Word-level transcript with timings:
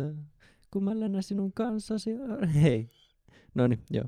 elämästä, 0.00 0.24
kun 0.70 0.84
mä 0.84 1.00
lennän 1.00 1.22
sinun 1.22 1.52
kanssasi. 1.52 2.10
Hei. 2.62 2.90
No 3.54 3.66
niin, 3.66 3.80
joo. 3.90 4.04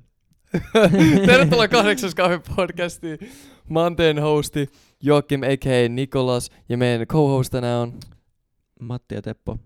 Tervetuloa 1.27 1.69
kahdeksas 1.69 2.15
kahvi 2.15 2.39
podcastiin. 2.57 3.19
Mä 3.69 3.83
oon 3.83 3.97
teidän 3.97 4.23
hosti 4.23 4.71
Joakim 5.03 5.43
a.k.a. 5.43 5.89
Nikolas 5.89 6.51
ja 6.69 6.77
meidän 6.77 7.07
co-host 7.07 7.51
tänään 7.51 7.83
on... 7.83 7.93
Matti 8.81 9.15
ja 9.15 9.23
Teppo. 9.23 9.59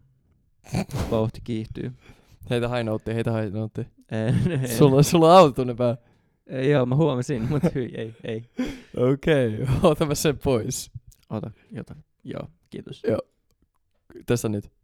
Vauhti 1.10 1.40
kiihtyy. 1.44 1.92
Heitä 2.50 2.68
hainoutti, 2.68 3.14
heitä 3.14 3.32
hainoutti. 3.32 3.86
Sulla, 4.78 5.02
sulla 5.02 5.32
on 5.32 5.38
autotunne 5.38 5.74
pää. 5.74 5.96
ei, 6.46 6.70
joo, 6.70 6.86
mä 6.86 6.96
huomasin, 6.96 7.48
mutta 7.48 7.70
hyi, 7.74 7.92
ei, 7.96 8.14
ei. 8.24 8.44
Okei, 8.96 9.62
okay. 9.62 9.66
ota 9.82 10.06
mä 10.06 10.14
sen 10.14 10.38
pois. 10.38 10.90
Ota, 11.30 11.50
jota. 11.72 11.96
Joo, 12.24 12.48
kiitos. 12.70 13.02
Joo. 13.08 13.18
Tässä 14.26 14.48
nyt. 14.48 14.79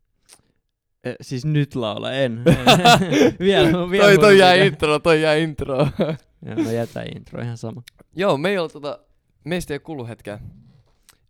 E, 1.07 1.15
siis 1.21 1.45
nyt 1.45 1.75
laula, 1.75 2.13
en. 2.13 2.45
vielä, 3.39 3.71
vielä 3.91 4.07
toi, 4.07 4.19
toi 4.19 4.39
jää 4.39 4.55
intro, 4.55 4.99
toi 4.99 5.23
jää 5.23 5.35
intro. 5.35 5.79
Joo, 6.47 6.65
no 6.65 6.71
jätä 6.71 7.03
intro, 7.17 7.43
ihan 7.43 7.57
sama. 7.57 7.83
Joo, 8.17 8.37
me 8.37 8.49
ei 8.49 8.59
ole 8.59 8.69
tota... 8.69 8.99
Meistä 9.45 9.75
ei 9.75 9.79
kulu 9.79 10.07
hetkeä. 10.07 10.39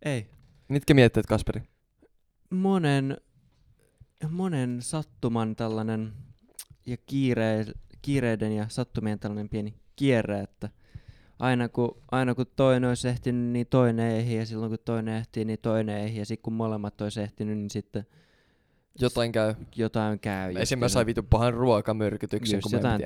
Ei. 0.01 0.29
Mitkä 0.67 0.93
mietteet, 0.93 1.25
Kasperi? 1.25 1.61
Monen, 2.49 3.17
monen 4.29 4.81
sattuman 4.81 5.55
tällainen 5.55 6.13
ja 6.85 6.97
kiire, 7.05 7.65
kiireiden 8.01 8.51
ja 8.51 8.65
sattumien 8.69 9.19
tällainen 9.19 9.49
pieni 9.49 9.73
kierre, 9.95 10.39
että 10.39 10.69
aina 11.39 11.69
kun, 11.69 11.97
aina 12.11 12.35
kun 12.35 12.45
toinen 12.55 12.89
olisi 12.89 13.07
ehtinyt, 13.07 13.51
niin 13.51 13.67
toinen 13.67 14.11
ehti, 14.11 14.35
ja 14.35 14.45
silloin 14.45 14.69
kun 14.69 14.79
toinen 14.85 15.15
ehtii, 15.15 15.45
niin 15.45 15.59
toinen 15.61 15.97
ehti, 15.97 16.19
ja 16.19 16.25
sitten 16.25 16.43
kun 16.43 16.53
molemmat 16.53 17.01
olisi 17.01 17.21
ehtinyt, 17.21 17.57
niin 17.57 17.69
sitten 17.69 18.05
Jotain 18.99 19.31
käy. 19.31 19.53
jotain 19.75 20.19
käy. 20.19 20.49
just 20.51 20.61
Esim. 20.61 20.79
mä 20.79 20.89
sain 20.89 21.05
vitun 21.07 21.27
pahan 21.29 21.53
ruokamyrkytyksen, 21.53 22.57
just 22.57 22.63
kun 22.63 22.71
jotain 22.71 23.01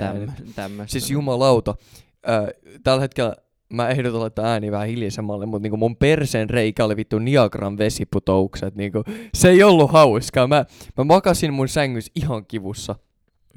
tämmöistä. 0.55 0.91
Siis 0.91 1.11
jumalauta. 1.11 1.75
Tällä 2.83 3.01
hetkellä 3.01 3.35
mä 3.73 3.89
ehdotan 3.89 4.21
laittaa 4.21 4.45
ääni 4.45 4.71
vähän 4.71 4.87
hiljaisemmalle, 4.87 5.45
mutta 5.45 5.63
niinku 5.63 5.77
mun 5.77 5.97
perseen 5.97 6.49
reikä 6.49 6.85
oli 6.85 6.95
vittu 6.95 7.19
Niagaran 7.19 7.77
vesiputoukset. 7.77 8.75
Niinku, 8.75 9.03
se 9.33 9.49
ei 9.49 9.63
ollut 9.63 9.91
hauskaa. 9.91 10.47
Mä, 10.47 10.65
mä 10.97 11.03
makasin 11.03 11.53
mun 11.53 11.67
sängyssä 11.67 12.11
ihan 12.15 12.45
kivussa. 12.45 12.95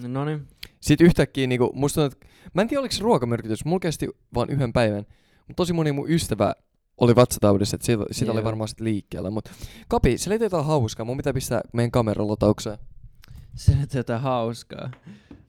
No 0.08 0.24
niin, 0.24 0.46
Sitten 0.80 1.06
yhtäkkiä 1.06 1.46
niinku, 1.46 1.72
musta 1.74 2.00
tuntuu, 2.00 2.18
että, 2.18 2.36
mä 2.54 2.62
en 2.62 2.68
tiedä 2.68 2.80
oliko 2.80 2.92
se 2.92 3.02
ruokamyrkytys, 3.02 3.64
mulla 3.64 3.80
kesti 3.80 4.08
vaan 4.34 4.50
yhden 4.50 4.72
päivän. 4.72 5.06
Mutta 5.48 5.56
tosi 5.56 5.72
moni 5.72 5.92
mun 5.92 6.10
ystävä 6.10 6.54
oli 7.00 7.14
vatsataudissa, 7.16 7.74
että 7.76 7.86
siitä, 7.86 8.04
siitä 8.10 8.32
oli 8.32 8.40
Joo. 8.40 8.44
varmaan 8.44 8.68
sit 8.68 8.80
liikkeellä. 8.80 9.30
Mut 9.30 9.48
Kapi, 9.88 10.18
se 10.18 10.30
oli 10.30 10.42
jotain 10.44 10.64
hauskaa. 10.64 11.06
Mun 11.06 11.16
pitää 11.16 11.32
pistää 11.32 11.60
meidän 11.72 11.90
kameralotaukseen. 11.90 12.78
se 13.54 13.74
nyt 13.76 13.94
jotain 13.94 14.20
hauskaa. 14.20 14.90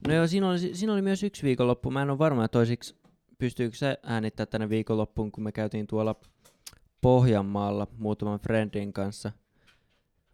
No 0.07 0.13
joo, 0.13 0.27
siinä 0.27 0.49
oli, 0.49 0.59
siinä 0.59 0.93
oli 0.93 1.01
myös 1.01 1.23
yksi 1.23 1.43
viikonloppu. 1.43 1.91
Mä 1.91 2.01
en 2.01 2.09
ole 2.09 2.17
varma 2.19 2.47
toisiksi, 2.47 2.95
pystyykö 3.37 3.77
se 3.77 3.97
äänittää 4.03 4.45
tänne 4.45 4.69
viikonloppuun, 4.69 5.31
kun 5.31 5.43
me 5.43 5.51
käytiin 5.51 5.87
tuolla 5.87 6.15
Pohjanmaalla 7.01 7.87
muutaman 7.97 8.39
friendin 8.39 8.93
kanssa 8.93 9.31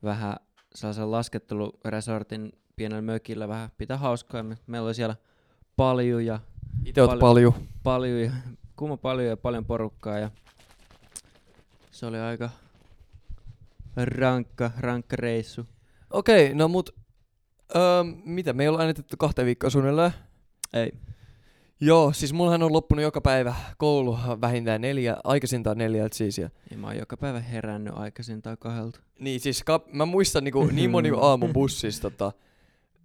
vähän 0.04 0.36
sellaisen 0.76 1.12
lasketteluresortin 1.12 2.52
pienellä 2.76 3.02
mökillä 3.02 3.48
vähän 3.48 3.70
pitää 3.78 3.98
hauskaa. 3.98 4.44
Me, 4.44 4.58
meillä 4.68 4.86
oli 4.86 4.96
siellä 4.96 5.16
paljon 5.76 6.26
ja 6.26 6.40
Itse 6.86 7.02
Paljon. 7.02 7.20
paljon. 7.20 7.54
paljon 7.84 8.22
ja 8.22 8.32
kumma 8.76 8.98
paljon 8.98 9.28
ja 9.28 9.38
paljon 9.38 9.66
porukkaa 9.66 10.20
ja 10.20 10.32
se 12.02 12.06
oli 12.06 12.20
aika 12.20 12.50
rankka, 13.96 14.72
rankka 14.78 15.16
reissu. 15.16 15.66
Okei, 16.10 16.54
no 16.54 16.68
mut... 16.68 16.96
Öö, 17.76 18.04
mitä, 18.26 18.54
me 18.54 18.64
ei 18.64 18.68
olla 18.68 18.80
äänitetty 18.80 19.18
kahteen 19.18 19.46
viikkoon 19.46 19.72
suunnilleen. 19.72 20.12
Ei. 20.74 20.92
Joo, 21.82 22.14
siis 22.14 22.34
mullahan 22.34 22.64
on 22.64 22.74
loppunut 22.74 23.04
joka 23.04 23.22
päivä 23.22 23.56
koulu 23.78 24.18
vähintään 24.42 24.82
neljä, 24.82 25.18
aikaisintaan 25.24 25.78
neljältä 25.78 26.18
siis. 26.18 26.38
Ja, 26.38 26.50
Ja 26.72 26.78
mä 26.78 26.88
oon 26.88 26.98
joka 26.98 27.18
päivä 27.18 27.40
herännyt 27.40 27.94
aikaisin 27.98 28.42
tai 28.42 28.58
kahdelta. 28.60 29.00
niin 29.20 29.40
siis 29.40 29.64
kap, 29.64 29.88
mä 29.94 30.06
muistan 30.06 30.44
niinku, 30.44 30.66
niin 30.66 30.92
moni 30.92 31.12
aamu 31.22 31.48
bussissa 31.48 32.02
tota, 32.02 32.32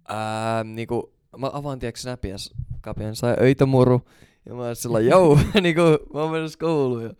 ää, 0.07 0.63
niinku, 0.63 1.13
mä 1.37 1.49
avaan 1.53 1.79
tiedätkö 1.79 2.01
Snapia, 2.01 2.35
Kapien 2.81 3.15
sai 3.15 3.35
öitämuru. 3.41 4.01
Ja 4.45 4.53
mä 4.53 4.61
oon 4.61 4.75
sillä 4.75 4.99
joo, 4.99 5.39
niinku, 5.61 5.81
mä 6.13 6.21
oon 6.21 6.31
menossa 6.31 6.59
kouluun. 6.59 7.03
Ja, 7.03 7.13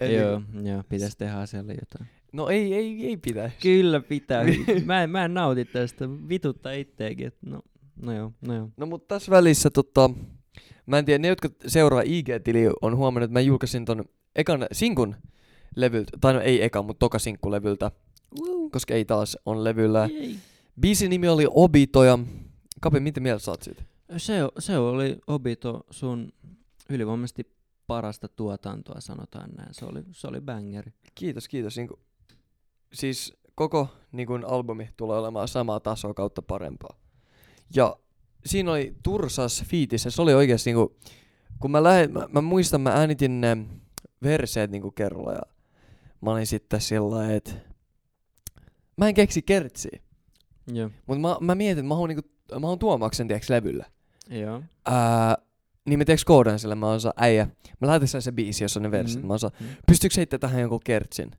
Eli- 0.00 0.14
Joo, 0.14 0.42
joo, 0.62 0.82
pitäis 0.88 1.16
tehdä 1.16 1.34
asialle 1.34 1.72
jotain. 1.72 2.10
No 2.32 2.48
ei, 2.48 2.74
ei, 2.74 3.06
ei 3.06 3.16
pitäisi. 3.16 3.56
Kyllä 3.62 4.00
pitää. 4.00 4.44
mä, 4.86 5.02
en, 5.02 5.10
mä 5.10 5.24
en 5.24 5.34
nauti 5.34 5.64
tästä. 5.64 6.08
Vituttaa 6.28 6.72
itteekin. 6.72 7.32
No, 7.46 7.60
no 8.02 8.12
joo, 8.12 8.32
no 8.46 8.54
joo. 8.54 8.68
No 8.76 8.86
mutta 8.86 9.14
tässä 9.14 9.30
välissä 9.30 9.70
tota, 9.70 10.10
mä 10.86 10.98
en 10.98 11.04
tiedä, 11.04 11.18
ne 11.18 11.28
jotka 11.28 11.48
seuraa 11.66 12.02
IG-tili 12.02 12.70
on 12.82 12.96
huomannut, 12.96 13.24
että 13.24 13.32
mä 13.32 13.40
julkaisin 13.40 13.84
ton 13.84 14.04
ekan 14.36 14.66
sinkun 14.72 15.16
levyltä, 15.76 16.10
tai 16.20 16.32
no 16.32 16.40
ei 16.40 16.64
eka, 16.64 16.82
mutta 16.82 16.98
toka 16.98 17.18
sinkku 17.18 17.50
levyltä, 17.50 17.90
koska 18.72 18.94
ei 18.94 19.04
taas 19.04 19.38
on 19.46 19.64
levyllä. 19.64 20.08
Biisin 20.80 21.10
nimi 21.10 21.28
oli 21.28 21.46
Obito 21.50 22.04
ja 22.04 22.18
Kapi, 22.80 23.00
mitä 23.00 23.20
mieltä 23.20 23.44
sä 23.44 23.50
oot 23.50 23.62
siitä? 23.62 23.82
Se, 24.16 24.34
se 24.58 24.78
oli 24.78 25.18
Obito 25.26 25.80
sun 25.90 26.32
ylivoimaisesti 26.90 27.46
parasta 27.90 28.28
tuotantoa, 28.28 29.00
sanotaan 29.00 29.50
näin. 29.56 29.74
Se 29.74 29.84
oli, 29.84 30.02
se 30.12 30.26
oli 30.26 30.40
bangeri. 30.40 30.92
Kiitos, 31.14 31.48
kiitos. 31.48 31.76
Niinku, 31.76 31.98
siis 32.92 33.32
koko 33.54 33.88
niinku, 34.12 34.38
albumi 34.46 34.90
tulee 34.96 35.18
olemaan 35.18 35.48
samaa 35.48 35.80
tasoa 35.80 36.14
kautta 36.14 36.42
parempaa. 36.42 36.96
Ja 37.74 37.96
siinä 38.46 38.70
oli 38.70 38.96
Tursas 39.02 39.64
fiitissä, 39.64 40.10
se 40.10 40.22
oli 40.22 40.34
oikeesti 40.34 40.70
niinku, 40.70 40.96
kun 41.60 41.70
mä, 41.70 41.82
lähe, 41.82 42.08
mä, 42.08 42.28
mä 42.32 42.40
muistan, 42.40 42.80
mä 42.80 42.90
äänitin 42.90 43.40
ne 43.40 43.56
verseet 44.22 44.70
niinku 44.70 44.90
kerralla 44.90 45.32
ja 45.32 45.42
mä 46.20 46.30
olin 46.30 46.46
sitten 46.46 46.80
sillä 46.80 47.34
että 47.34 47.52
mä 48.96 49.08
en 49.08 49.14
keksi 49.14 49.42
kertsiä. 49.42 50.00
Joo. 50.72 50.90
Mutta 51.06 51.20
mä, 51.20 51.36
mä 51.40 51.54
mietin, 51.54 51.78
että 51.78 51.88
mä 51.88 51.94
haluan, 51.94 52.08
niinku, 52.08 52.30
mä 52.52 52.60
haluan 52.60 52.78
tuomaksen, 52.78 53.28
tiiäks, 53.28 53.50
levyllä. 53.50 53.84
Joo. 54.28 54.62
Ää, 54.86 55.36
niin 55.90 55.98
mä 55.98 56.04
teeks 56.04 56.24
koodan 56.24 56.58
sille, 56.58 56.74
mä 56.74 56.86
oon 56.86 57.00
saa, 57.00 57.12
äijä, 57.16 57.46
mä 57.80 57.88
laitan 57.88 58.08
sen 58.08 58.22
se 58.22 58.32
biisi, 58.32 58.64
jos 58.64 58.76
on 58.76 58.82
ne 58.82 58.90
verset, 58.90 59.18
Mhm. 59.18 59.26
mä 59.26 59.32
oon 59.32 59.38
saa, 59.38 59.50
Mhm. 59.60 59.70
pystyykö 59.86 60.14
heittää 60.16 60.38
tähän 60.38 60.60
jonkun 60.60 60.80
kertsin? 60.84 61.30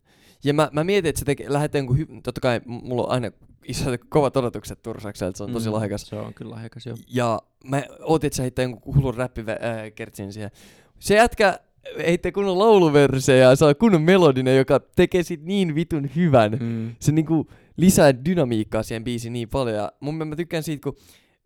Ja 0.44 0.53
mä, 0.53 0.69
mä 0.72 0.84
mietin, 0.84 1.09
että 1.09 1.19
se 1.19 1.25
tekee, 1.25 1.53
lähettää 1.53 1.79
jonkun, 1.79 1.97
hy- 1.97 2.22
totta 2.23 2.41
kai 2.41 2.61
mulla 2.66 3.03
on 3.03 3.09
aina 3.11 3.31
isot 3.67 4.01
kovat 4.09 4.38
odotukset 4.38 4.81
Tursakselta, 4.84 5.29
että 5.29 5.38
se 5.38 5.44
on 5.44 5.51
tosi 5.53 5.69
Mm, 5.69 5.73
lahjakas. 5.73 6.01
Se 6.01 6.16
on 6.16 6.34
kyllä 6.34 6.51
lahjakas, 6.51 6.85
joo. 6.85 6.97
Ja 7.13 7.41
mä 7.66 7.84
ootin, 8.03 8.28
että 8.28 8.35
se 8.38 8.41
heittää 8.44 8.63
jonkun 8.63 8.95
hullun 8.95 9.16
räppikertsin 9.16 10.34
siihen. 10.34 10.51
Se 11.00 11.16
jätkä 11.16 11.59
heittää 12.06 12.31
kunnon 12.31 12.59
lauluversejä 12.59 13.50
ja 13.50 13.56
saa 13.56 13.73
kunnon 13.75 14.01
melodinen, 14.01 14.57
joka 14.57 14.79
tekee 14.95 15.23
sit 15.23 15.44
niin 15.44 15.75
vitun 15.75 16.09
hyvän. 16.16 16.57
Mm. 16.59 16.95
Se 17.00 17.11
niinku 17.11 17.47
lisää 17.78 18.25
dynamiikkaa 18.25 18.84
siihen 18.84 19.03
biisiin 19.03 19.34
niin 19.34 19.50
paljon. 19.50 19.75
Ja 19.78 19.91
mun 20.00 20.13
mielestä 20.16 20.29
mä 20.29 20.35
tykkään 20.35 20.63
siitä, 20.63 20.84
kun 20.84 20.95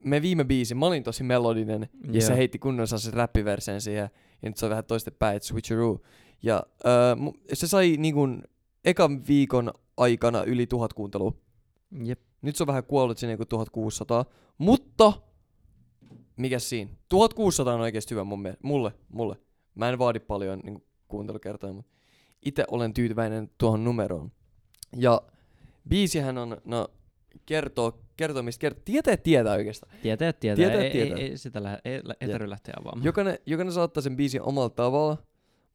me 0.06 0.22
viime 0.22 0.44
biisi, 0.44 0.76
mä 0.76 0.86
olin 0.86 1.04
tosi 1.04 1.24
melodinen. 1.24 1.90
Ja 2.12 2.22
se 2.22 2.36
heitti 2.38 2.60
kunnon 2.60 2.88
sen 2.88 3.14
räppiverseen 3.14 3.82
siihen. 3.82 4.10
Ja 4.42 4.50
nyt 4.50 4.58
se 4.58 4.66
on 4.66 4.70
vähän 4.70 4.86
toistepäin, 4.86 5.36
että 5.36 5.48
switcheroo. 5.48 6.02
Ja 6.44 6.64
öö, 6.86 7.16
mu- 7.16 7.40
se 7.54 7.68
sai 7.68 7.98
niinku 7.98 8.28
ekan 8.86 9.28
viikon 9.28 9.74
aikana 9.98 10.44
yli 10.44 10.68
tuhat 10.68 10.94
kuuntelua. 10.94 11.34
Jep. 12.04 12.20
Nyt 12.42 12.56
se 12.56 12.64
on 12.64 12.68
vähän 12.68 12.84
kuollut 12.84 13.18
sinne 13.18 13.38
kuin 13.38 13.48
1600. 13.48 14.26
Mutta, 14.58 15.14
mikä 16.38 16.60
siinä? 16.60 16.92
1600 17.10 17.74
on 17.74 17.82
oikeasti 17.82 18.12
hyvä 18.12 18.24
mun 18.24 18.42
mielestä. 18.42 18.68
Mulle, 18.68 18.92
mulle. 19.10 19.36
Mä 19.76 19.90
en 19.90 20.00
vaadi 20.00 20.20
paljon 20.20 20.60
niin 20.64 20.84
kuuntelukertoja, 21.08 21.74
mutta 21.74 21.92
itse 22.46 22.66
olen 22.72 22.94
tyytyväinen 22.94 23.50
tuohon 23.58 23.84
numeroon. 23.84 24.32
Ja 24.96 25.22
biisihän 25.90 26.38
on, 26.38 26.58
no, 26.66 26.88
kertoo, 27.46 28.05
kertoo 28.18 28.44
mistä 28.44 28.62
kertoo. 28.62 28.82
Tietää, 28.86 29.18
tietää 29.18 29.54
oikeastaan. 29.54 29.98
Tietää, 30.02 30.34
tietää. 30.34 30.56
Tietää, 30.56 30.84
ei, 30.84 30.92
tietää. 30.92 31.18
Ei, 31.18 31.24
ei, 31.24 31.38
sitä 31.38 31.64
lähe, 31.64 31.80
ei, 31.86 31.94
ei 32.22 32.28
tarvitse 32.28 32.50
lähteä 32.50 32.74
avaamaan. 32.82 33.06
Jokainen, 33.06 33.40
jokainen 33.46 33.74
saattaa 33.74 34.02
sen 34.04 34.16
biisin 34.16 34.42
omalla 34.42 34.70
tavalla, 34.70 35.18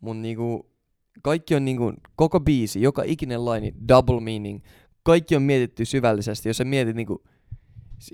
mutta 0.00 0.22
niinku, 0.22 0.70
kaikki 1.22 1.54
on 1.54 1.64
niinku, 1.64 1.92
koko 2.16 2.40
biisi, 2.40 2.82
joka 2.82 3.02
ikinen 3.02 3.44
laini, 3.44 3.74
double 3.88 4.20
meaning, 4.20 4.60
kaikki 5.02 5.36
on 5.36 5.42
mietitty 5.42 5.84
syvällisesti, 5.84 6.48
jos 6.48 6.56
sä 6.56 6.64
mietit 6.64 6.96
niinku, 6.96 7.22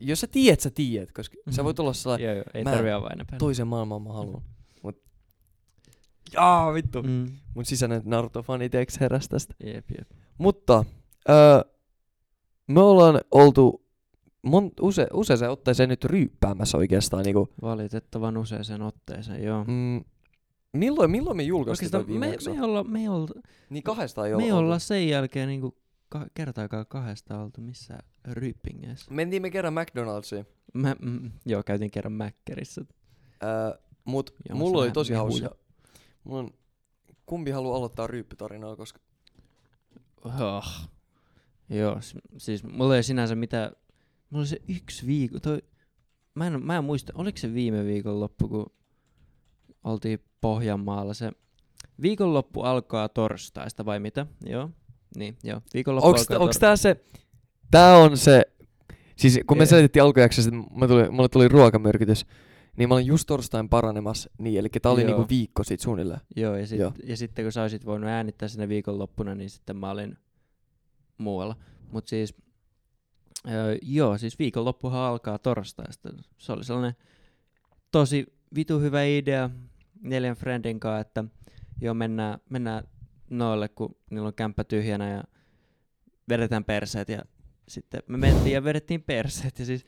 jos 0.00 0.20
sä 0.20 0.26
tiedät, 0.26 0.60
sä 0.60 0.70
tiedät, 0.70 1.12
koska 1.12 1.36
sä 1.50 1.64
voit 1.64 1.78
olla 1.80 1.92
sellainen, 1.92 2.26
Joo, 2.26 2.34
joo, 2.34 2.44
ei 2.54 2.64
Mä- 2.64 2.72
enempää. 3.12 3.38
toisen 3.38 3.66
maailman 3.66 4.02
mä 4.02 4.12
haluan. 4.12 4.42
Mut, 4.82 5.02
jaa 6.32 6.74
vittu. 6.74 7.02
Mm. 7.02 7.26
Mun 7.54 7.64
sisäinen 7.64 8.02
Naruto-fani 8.04 8.68
teeks 8.68 9.00
heräs 9.00 9.28
tästä. 9.28 9.54
Jep, 9.64 9.84
jep. 9.98 10.10
Mutta, 10.38 10.84
öö, 11.28 11.60
me 12.66 12.80
ollaan 12.80 13.20
oltu 13.30 13.85
mon, 14.46 14.70
use, 14.80 15.06
useaseen 15.12 15.50
otteeseen 15.50 15.88
nyt 15.88 16.04
ryyppäämässä 16.04 16.78
oikeastaan 16.78 17.24
niinku, 17.24 17.48
Valitettavan 17.62 18.36
useaseen 18.36 18.82
otteeseen, 18.82 19.44
joo. 19.44 19.64
mm, 19.64 20.04
milloin, 20.72 21.10
milloin 21.10 21.36
me 21.36 21.42
julkaistiin 21.42 21.90
toi 21.90 22.06
viime 22.06 22.26
me, 22.26 22.32
jakso? 22.32 22.54
me, 22.54 22.62
olla, 22.62 22.84
me, 22.84 23.10
olla, 23.10 23.28
Niin 23.70 23.82
kahdesta 23.82 24.26
ei 24.26 24.36
me 24.36 24.52
olla. 24.52 24.78
sen 24.78 25.08
jälkeen 25.08 25.48
niinku 25.48 25.76
ka- 26.08 26.26
kertaakaan 26.34 26.86
kahdesta 26.88 27.40
oltu 27.40 27.60
missään 27.60 28.00
ryyppingeissä. 28.32 29.10
Mentiin 29.10 29.42
me 29.42 29.50
kerran 29.50 29.74
McDonald'siin. 29.74 30.44
Mä, 30.74 30.96
mm, 31.02 31.30
joo, 31.46 31.62
käytin 31.62 31.90
kerran 31.90 32.12
Mäkkärissä. 32.12 32.84
Öö, 33.42 33.78
mut 34.04 34.30
Jonossa 34.48 34.64
mulla 34.64 34.82
oli 34.82 34.90
tosi 34.92 35.12
hauska. 35.14 35.56
Mulla 36.24 36.38
on, 36.38 36.50
kumpi 37.26 37.50
haluaa 37.50 37.76
aloittaa 37.76 38.06
ryyppytarinaa, 38.06 38.76
koska 38.76 39.00
Oh. 40.24 40.64
Joo, 41.70 41.98
siis 42.36 42.64
mulla 42.64 42.96
ei 42.96 43.02
sinänsä 43.02 43.34
mitään, 43.34 43.72
mulla 44.30 44.40
oli 44.40 44.46
se 44.46 44.62
yksi 44.68 45.06
viikko, 45.06 45.40
toi, 45.40 45.62
mä 46.34 46.46
en, 46.46 46.62
mä 46.62 46.76
en 46.76 46.84
muista, 46.84 47.12
oliko 47.16 47.38
se 47.38 47.54
viime 47.54 47.84
viikonloppu, 47.84 48.48
kun 48.48 48.66
oltiin 49.84 50.18
Pohjanmaalla, 50.40 51.14
se 51.14 51.32
viikonloppu 52.02 52.62
alkaa 52.62 53.08
torstaista 53.08 53.84
vai 53.84 54.00
mitä? 54.00 54.26
Joo, 54.46 54.70
niin, 55.16 55.38
joo, 55.44 55.60
viikonloppu 55.74 56.08
onks, 56.08 56.20
alkaa 56.20 56.38
onks 56.38 56.58
tää 56.58 56.76
se, 56.76 57.04
tää 57.70 57.96
on 57.96 58.16
se, 58.16 58.42
siis 59.16 59.40
kun 59.46 59.56
me 59.56 59.62
Ei. 59.62 59.66
selitettiin 59.66 60.02
alkujaksossa, 60.02 60.50
että 60.74 60.88
tuli, 60.88 61.10
mulle 61.10 61.28
tuli 61.28 61.48
ruokamyrkytys, 61.48 62.26
niin 62.76 62.88
mä 62.88 62.94
olin 62.94 63.06
just 63.06 63.26
torstain 63.26 63.68
paranemassa, 63.68 64.30
niin 64.38 64.58
eli 64.58 64.68
tää 64.82 64.92
oli 64.92 65.02
Joo. 65.02 65.08
niinku 65.08 65.26
viikko 65.30 65.64
sit 65.64 65.80
suunnilleen. 65.80 66.20
Joo, 66.36 66.56
ja, 66.56 66.66
sit, 66.66 66.78
Joo. 66.78 66.92
ja 67.04 67.16
sitten 67.16 67.44
kun 67.44 67.52
sä 67.52 67.62
olisit 67.62 67.86
voinut 67.86 68.10
äänittää 68.10 68.48
sinne 68.48 68.68
viikonloppuna, 68.68 69.34
niin 69.34 69.50
sitten 69.50 69.76
mä 69.76 69.90
olin 69.90 70.18
muualla. 71.18 71.56
Mut 71.92 72.08
siis, 72.08 72.34
öö, 73.50 73.76
joo, 73.82 74.18
siis 74.18 74.38
viikonloppuhan 74.38 75.00
alkaa 75.00 75.38
torstaista. 75.38 76.08
Se 76.38 76.52
oli 76.52 76.64
sellainen 76.64 76.96
tosi 77.92 78.26
vitu 78.54 78.80
hyvä 78.80 79.02
idea 79.04 79.50
neljän 80.02 80.36
friendin 80.36 80.80
kanssa, 80.80 81.00
että 81.00 81.24
joo, 81.80 81.94
mennään, 81.94 82.38
mennään 82.50 82.84
noille, 83.30 83.68
kun 83.68 83.96
niillä 84.10 84.26
on 84.26 84.34
kämppä 84.34 84.64
tyhjänä 84.64 85.10
ja 85.10 85.24
vedetään 86.28 86.64
perseet 86.64 87.08
ja 87.08 87.22
sitten 87.68 88.02
me 88.08 88.16
mentiin 88.16 88.54
ja 88.54 88.64
vedettiin 88.64 89.02
perseet 89.02 89.58
ja 89.58 89.64
siis, 89.64 89.86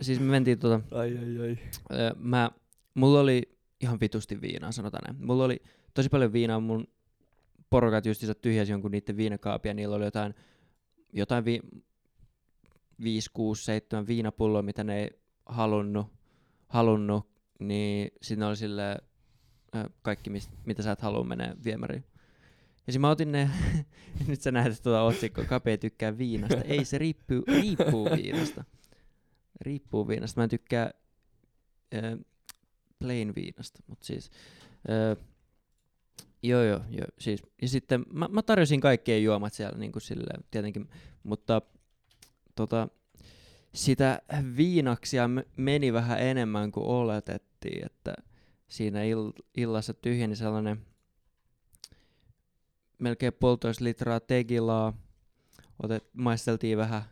siis 0.00 0.20
me 0.20 0.26
mentiin 0.26 0.58
tota, 0.58 0.80
Ai 0.90 1.18
ai 1.18 1.48
ai. 1.48 1.58
Öö, 1.92 2.10
mä, 2.16 2.50
mulla 2.94 3.20
oli 3.20 3.58
ihan 3.80 4.00
vitusti 4.00 4.40
viinaa, 4.40 4.72
sanotaan 4.72 5.02
näin. 5.06 5.26
Mulla 5.26 5.44
oli 5.44 5.62
tosi 5.94 6.08
paljon 6.08 6.32
viinaa, 6.32 6.60
mun 6.60 6.86
porukat 7.70 8.06
justiinsa 8.06 8.34
tyhjäsi 8.34 8.72
jonkun 8.72 8.90
niiden 8.90 9.16
viinakaapia, 9.16 9.74
niillä 9.74 9.96
oli 9.96 10.04
jotain, 10.04 10.34
jotain 11.12 11.44
vi, 11.44 11.60
5, 13.02 13.30
6, 13.32 13.64
7 13.64 14.06
viinapulloa, 14.06 14.62
mitä 14.62 14.84
ne 14.84 15.02
ei 15.02 15.10
halunnut, 15.46 16.06
halunnut 16.68 17.30
niin 17.58 18.10
siinä 18.22 18.48
oli 18.48 18.56
sille 18.56 18.96
kaikki, 20.02 20.30
mis, 20.30 20.50
mitä 20.64 20.82
sä 20.82 20.92
et 20.92 21.02
halua 21.02 21.24
menee 21.24 21.56
viemäriin. 21.64 22.04
Ja 22.86 23.00
mä 23.00 23.10
otin 23.10 23.32
ne, 23.32 23.50
nyt 24.28 24.40
sä 24.40 24.52
näet 24.52 24.82
tuota 24.82 25.02
otsikkoa, 25.02 25.44
Kape 25.44 25.70
ei 25.70 25.78
tykkää 25.78 26.18
viinasta. 26.18 26.60
Ei, 26.60 26.84
se 26.84 26.98
riippuu, 26.98 27.42
riippuu 27.46 28.08
viinasta. 28.16 28.64
Riippuu 29.60 30.08
viinasta. 30.08 30.40
Mä 30.40 30.44
en 30.44 30.50
tykkää 30.50 30.90
äh, 31.94 32.18
plain 32.98 33.34
viinasta, 33.34 33.82
mutta 33.86 34.06
siis 34.06 34.30
äh, 34.90 35.26
joo 36.42 36.62
joo, 36.62 36.80
joo 36.90 37.06
siis, 37.18 37.42
ja 37.62 37.68
sitten 37.68 38.04
mä, 38.12 38.28
mä 38.28 38.42
tarjosin 38.42 38.80
kaikkien 38.80 39.24
juomat 39.24 39.52
siellä 39.52 39.78
niin 39.78 39.92
kuin 39.92 40.02
silleen, 40.02 40.44
tietenkin, 40.50 40.88
mutta 41.22 41.62
tota, 42.60 42.88
sitä 43.74 44.22
viinaksia 44.56 45.28
me- 45.28 45.46
meni 45.56 45.92
vähän 45.92 46.20
enemmän 46.20 46.72
kuin 46.72 46.86
oletettiin, 46.86 47.86
että 47.86 48.14
siinä 48.68 48.98
ill- 49.00 49.42
illassa 49.56 49.94
tyhjeni 49.94 50.36
sellainen 50.36 50.80
melkein 52.98 53.32
puolitoista 53.32 53.84
litraa 53.84 54.20
tegilaa, 54.20 54.92
Otet, 55.82 56.08
maisteltiin 56.12 56.78
vähän 56.78 57.02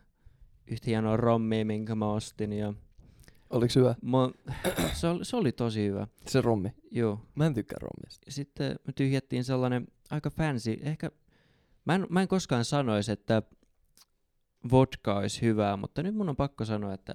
yhtä 0.67 0.85
hienoa 0.89 1.17
rommia, 1.17 1.65
minkä 1.65 1.95
mä 1.95 2.11
ostin, 2.11 2.53
ja 2.53 2.73
Oliks 3.49 3.75
hyvä? 3.75 3.95
Mo, 4.01 4.31
se, 4.99 5.07
oli, 5.07 5.25
se 5.25 5.35
oli 5.35 5.51
tosi 5.51 5.87
hyvä. 5.87 6.07
Se 6.27 6.41
rommi. 6.41 6.73
Joo. 6.91 7.19
Mä 7.35 7.45
en 7.45 7.53
tykkää 7.53 7.77
rommista. 7.81 8.31
Sitten 8.31 8.75
me 8.87 8.93
tyhjättiin 8.93 9.43
sellainen 9.43 9.87
aika 10.09 10.29
fancy, 10.29 10.77
ehkä, 10.81 11.11
mä 11.85 11.95
en, 11.95 12.07
mä 12.09 12.21
en 12.21 12.27
koskaan 12.27 12.65
sanoisi, 12.65 13.11
että 13.11 13.41
vodka 14.71 15.15
olisi 15.17 15.41
hyvää, 15.41 15.77
mutta 15.77 16.03
nyt 16.03 16.15
mun 16.15 16.29
on 16.29 16.35
pakko 16.35 16.65
sanoa, 16.65 16.93
että 16.93 17.13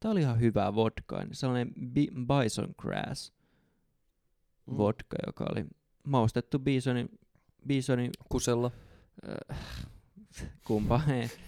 tää 0.00 0.10
oli 0.10 0.20
ihan 0.20 0.40
hyvää 0.40 0.74
vodkaa. 0.74 1.24
Niin 1.24 1.34
sellainen 1.34 1.74
bi- 1.78 2.26
bison 2.42 2.74
grass 2.78 3.32
Mm. 4.66 4.76
vodka, 4.76 5.16
joka 5.26 5.46
oli 5.52 5.66
maustettu 6.06 6.58
bisonin, 6.58 7.18
bisonin 7.66 8.10
Kusella. 8.28 8.70
äh, 9.50 9.58
kumpa, 10.66 11.00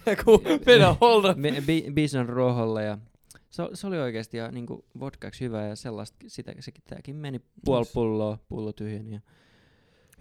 vedä 0.65 0.95
holda. 1.01 1.33
bi, 1.35 1.61
bi, 1.65 1.85
bison 1.93 2.29
roholle 2.29 2.83
ja 2.83 2.97
se, 3.49 3.63
se 3.73 3.87
oli 3.87 3.97
oikeasti 3.99 4.37
ihan 4.37 4.53
niin 4.53 4.65
vodkaksi 4.99 5.45
hyvä 5.45 5.61
ja 5.67 5.75
sellaista, 5.75 6.17
sitä, 6.27 6.53
sekin 6.59 6.83
tämäkin 6.87 7.15
meni 7.15 7.41
puoli 7.65 7.85
pulloa, 7.93 8.37
pullo 8.49 8.73
tyhjeni. 8.73 9.13
Ja, 9.13 9.21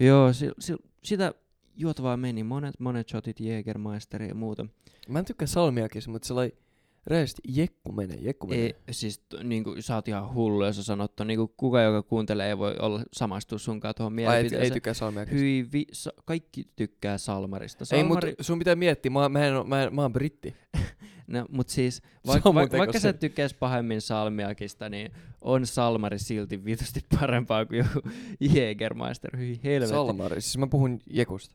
joo, 0.07 0.33
si, 0.33 0.51
si, 0.59 0.77
sitä 1.05 1.35
juotavaa 1.77 2.17
meni, 2.17 2.45
monet, 2.45 2.81
monet 2.81 3.09
shotit 3.09 3.41
Jägermeisteria 3.41 4.29
ja 4.29 4.35
muuta. 4.35 4.67
Mä 5.09 5.19
en 5.19 5.25
tykkää 5.25 5.47
salmiakista, 5.47 6.11
mutta 6.11 6.29
sellainen 6.29 6.59
rehellisesti 7.07 7.43
jekku 7.49 7.93
menee, 7.93 8.19
jekku 8.21 8.47
menee. 8.47 8.65
Ei, 8.65 8.75
siis 8.91 9.19
t- 9.19 9.43
niinku, 9.43 9.75
sä 9.81 9.95
oot 9.95 10.09
ihan 10.09 10.35
hullu, 10.35 10.65
jos 10.65 10.77
sä 10.77 10.83
sanot. 10.83 11.13
Niinku, 11.25 11.49
kuka, 11.57 11.81
joka 11.83 12.03
kuuntelee, 12.03 12.49
ei 12.49 12.59
voi 12.59 12.77
olla 12.79 13.03
samastua 13.13 13.59
sunkaan 13.59 13.95
tuohon 13.95 14.13
Ai, 14.13 14.17
et, 14.19 14.27
mielipiteeseen. 14.27 14.63
ei 14.63 14.71
tykkää 14.71 14.95
salmiakista. 14.95 15.39
Hyi, 15.39 15.67
vi, 15.73 15.87
sa, 15.93 16.13
kaikki 16.25 16.65
tykkää 16.77 17.19
Salmarista. 17.19 17.83
Ei, 17.83 18.01
Salmari, 18.01 18.31
mutta 18.31 18.43
sun 18.45 18.59
pitää 18.59 18.75
miettiä, 18.77 19.11
mä, 19.11 19.29
mä, 19.29 19.47
en, 19.47 19.57
oo- 19.57 19.65
mä, 19.65 19.83
en, 19.83 19.95
mä 19.95 20.03
oon 20.03 20.13
britti. 20.13 20.55
No, 21.27 21.47
mut 21.51 21.69
siis, 21.69 21.97
Se 21.97 22.03
vaik, 22.27 22.47
on 22.47 22.55
mun 22.55 22.61
vaik, 22.61 22.73
vaikka 22.73 22.99
sä 22.99 23.13
se. 23.13 23.13
tykkäis 23.13 23.55
pahemmin 23.55 24.01
salmiakista, 24.01 24.89
niin 24.89 25.13
on 25.41 25.67
Salmari 25.67 26.19
silti 26.19 26.65
vitusti 26.65 27.01
parempaa 27.21 27.67
kuin 27.67 27.79
joku 27.79 28.09
Jägermeister. 28.41 29.37
Hyi 29.37 29.61
helvetti. 29.65 29.95
Salmari, 29.95 30.41
siis 30.41 30.59
mä 30.59 30.67
puhun 30.67 30.99
jekusta. 31.11 31.55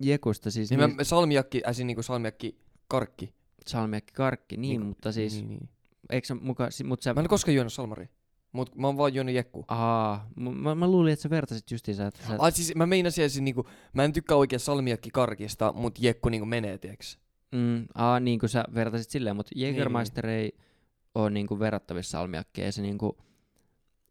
Jekusta 0.00 0.50
siis 0.50 0.70
Niin 0.70 0.80
niin, 0.80 0.96
mä, 0.96 1.04
salmiakki, 1.04 1.62
äsin 1.66 1.86
niinku 1.86 2.02
salmiakki 2.02 2.58
karkki. 2.88 3.34
salmiakki 3.66 4.12
karkki, 4.14 4.56
niin, 4.56 4.70
Niinku- 4.70 4.86
mutta 4.88 5.12
siis, 5.12 5.34
Niin, 5.34 5.48
niin. 5.48 5.68
eikö 6.10 6.26
sä 6.26 6.34
muka, 6.34 6.70
si, 6.70 6.84
mut 6.84 7.02
sä, 7.02 7.14
Mä 7.14 7.20
en 7.20 7.28
koskaan 7.28 7.54
juonut 7.54 7.72
salmari. 7.72 8.08
Mut 8.52 8.76
mä 8.76 8.86
oon 8.86 8.96
vaan 8.96 9.14
juonut 9.14 9.34
jekku. 9.34 9.64
aa, 9.68 10.28
mä, 10.36 10.74
mä 10.74 10.86
luulin, 10.88 11.12
että 11.12 11.22
sä 11.22 11.30
vertasit 11.30 11.70
justiinsa, 11.70 12.06
että 12.06 12.26
sä, 12.28 12.36
Ai 12.38 12.52
siis 12.52 12.74
mä 12.74 12.86
meinasin 12.86 13.30
siis 13.30 13.42
niinku, 13.42 13.66
mä 13.92 14.04
en 14.04 14.12
tykkää 14.12 14.36
oikein 14.36 14.60
salmiakki 14.60 15.10
karkista, 15.10 15.72
mut 15.72 15.98
jekku 15.98 16.28
niinku 16.28 16.46
menee, 16.46 16.78
tiiäks. 16.78 17.18
Mm, 17.52 17.86
aa, 17.94 18.20
niin 18.20 18.38
kuin 18.38 18.50
sä 18.50 18.64
vertasit 18.74 19.10
silleen, 19.10 19.36
mutta 19.36 19.50
Niin, 19.54 19.66
Jägermeister 19.66 20.26
ei 20.26 20.52
ole 21.14 21.30
niinku 21.30 21.58
verrattavissa 21.58 22.10
salmiakkiin, 22.18 22.64
ei 22.64 22.72
se 22.72 22.82
niinku, 22.82 23.18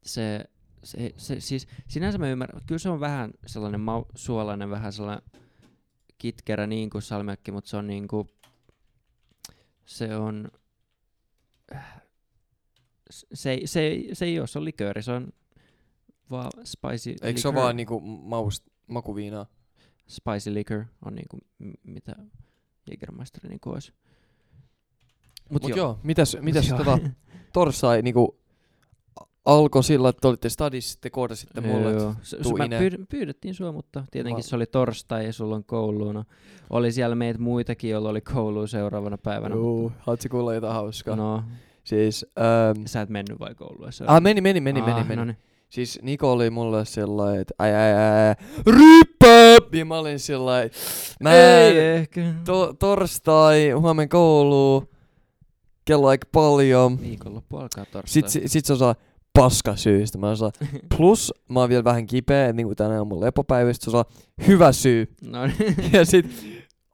se, 0.04 0.46
se, 0.84 1.13
se, 1.18 1.39
siis 1.39 1.68
sinänsä 1.88 2.18
mä 2.18 2.30
ymmärrän, 2.30 2.62
kyllä 2.68 2.80
se 2.80 2.89
on 2.89 3.00
vähän 3.00 3.32
sellainen 3.48 3.82
mau, 3.82 4.06
suolainen, 4.16 4.70
vähän 4.70 4.94
sellainen 4.94 5.30
kitkerä 6.18 6.68
niin 6.68 6.89
kuin 6.89 7.01
salmiakki, 7.01 7.51
mutta 7.51 7.70
se 7.70 7.77
on 7.77 7.88
niinku, 7.88 8.27
se 9.86 10.16
on, 10.16 10.51
se, 13.34 13.51
ei- 13.51 13.68
se, 13.68 13.80
ei- 13.82 14.10
se 14.13 14.25
ei 14.25 14.39
ole, 14.39 14.48
se 14.48 14.60
on 14.60 14.66
likööri, 14.66 15.04
se 15.04 15.12
on 15.12 15.34
vaan 16.30 16.51
spicy 16.63 17.16
Eikö 17.22 17.39
se 17.42 17.48
oo 17.48 17.51
liquor. 17.51 17.63
vaan 17.63 17.75
niinku 17.75 18.00
maust, 18.00 18.63
makuviinaa? 18.88 19.46
spicy 20.08 20.54
liquor 20.54 20.86
on 21.06 21.16
niinku, 21.16 21.38
m- 21.60 21.72
mitä 21.84 22.16
Jägermeister 22.92 23.50
niinku 23.50 23.70
olisi. 23.70 23.94
Mut, 25.50 25.62
Mut 25.62 25.70
joo. 25.70 25.78
joo. 25.78 26.00
mitäs, 26.04 26.38
mitäs 26.42 26.70
Joo. 26.70 26.78
tota, 26.78 27.00
torstai 27.54 28.02
niinku 28.02 28.38
alkoi 29.46 29.84
sillä, 29.84 30.10
että 30.10 30.20
te 30.22 30.28
olitte 30.28 30.50
stadissa, 30.50 30.98
te 31.02 31.10
koodasitte 31.10 31.62
mulle. 31.62 31.92
Joo, 31.92 32.16
tuu 32.44 32.58
mä 32.58 32.68
pyyd, 32.80 33.06
pyydettiin 33.10 33.54
sua, 33.54 33.72
mutta 33.72 34.04
tietenkin 34.12 34.38
Mä- 34.46 34.50
se 34.50 34.56
oli 34.56 34.66
torstai 34.66 35.26
ja 35.26 35.34
sulla 35.34 35.56
on 35.56 35.64
koulu. 35.64 36.12
No, 36.12 36.24
oli 36.70 36.92
siellä 36.92 37.16
meitä 37.16 37.40
muitakin, 37.40 37.90
joilla 37.90 38.10
oli 38.10 38.22
koulu 38.22 38.68
seuraavana 38.68 39.18
päivänä. 39.18 39.56
Joo, 39.56 39.92
haluatko 40.00 40.28
kuulla 40.32 40.54
jotain 40.54 40.74
hauskaa? 40.74 41.16
mutta, 41.16 41.24
no, 41.24 41.44
Siis, 41.84 42.26
ähm, 42.40 42.86
sä 42.86 43.02
et 43.02 43.10
mennyt 43.10 43.40
vai 43.40 43.56
kouluun? 43.56 43.94
Se 43.94 44.06
ah, 44.08 44.22
meni, 44.22 44.42
meni, 44.42 44.60
meni, 44.62 44.80
Aa, 44.82 44.86
meni, 44.86 45.04
meni. 45.04 45.16
noniin. 45.16 45.38
Siis 45.70 46.00
Niko 46.02 46.32
oli 46.32 46.50
mulle 46.50 46.86
sellainen, 46.86 47.42
että 47.42 47.54
ai 47.60 47.74
ai 47.76 47.94
ai, 47.94 48.28
ai 48.28 48.36
ryppä! 49.53 49.77
Ja 49.77 49.86
mä 49.86 49.98
olin 49.98 50.20
sellainen, 50.20 50.72
mä 51.20 51.34
Ei 51.34 51.77
ehkä. 51.77 52.34
to, 52.46 52.74
torstai, 52.79 53.72
huomen 53.72 54.10
koulu, 54.10 54.84
kello 55.86 56.08
aika 56.08 56.27
paljon. 56.31 57.01
Viikonloppu 57.01 57.58
alkaa 57.58 57.86
torstai. 57.86 58.13
Sit, 58.13 58.29
sit, 58.29 58.51
sit 58.51 58.65
se 58.65 58.74
osaa 58.74 58.96
paska 59.34 59.75
syystä. 59.75 60.17
Mä 60.17 60.29
osaan, 60.29 60.51
plus 60.98 61.34
mä 61.50 61.60
oon 61.60 61.70
vielä 61.70 61.84
vähän 61.84 62.05
kipeä, 62.05 62.50
et 62.50 62.55
niinku 62.55 62.75
tänään 62.75 63.01
on 63.01 63.08
mun 63.08 63.22
lepopäivä, 63.22 63.74
sit 63.74 63.81
se 63.81 63.89
osaa 63.89 64.05
hyvä 64.48 64.72
syy. 64.72 65.15
no, 65.22 65.46
niin. 65.48 65.75
ja 65.93 66.05
sit 66.05 66.25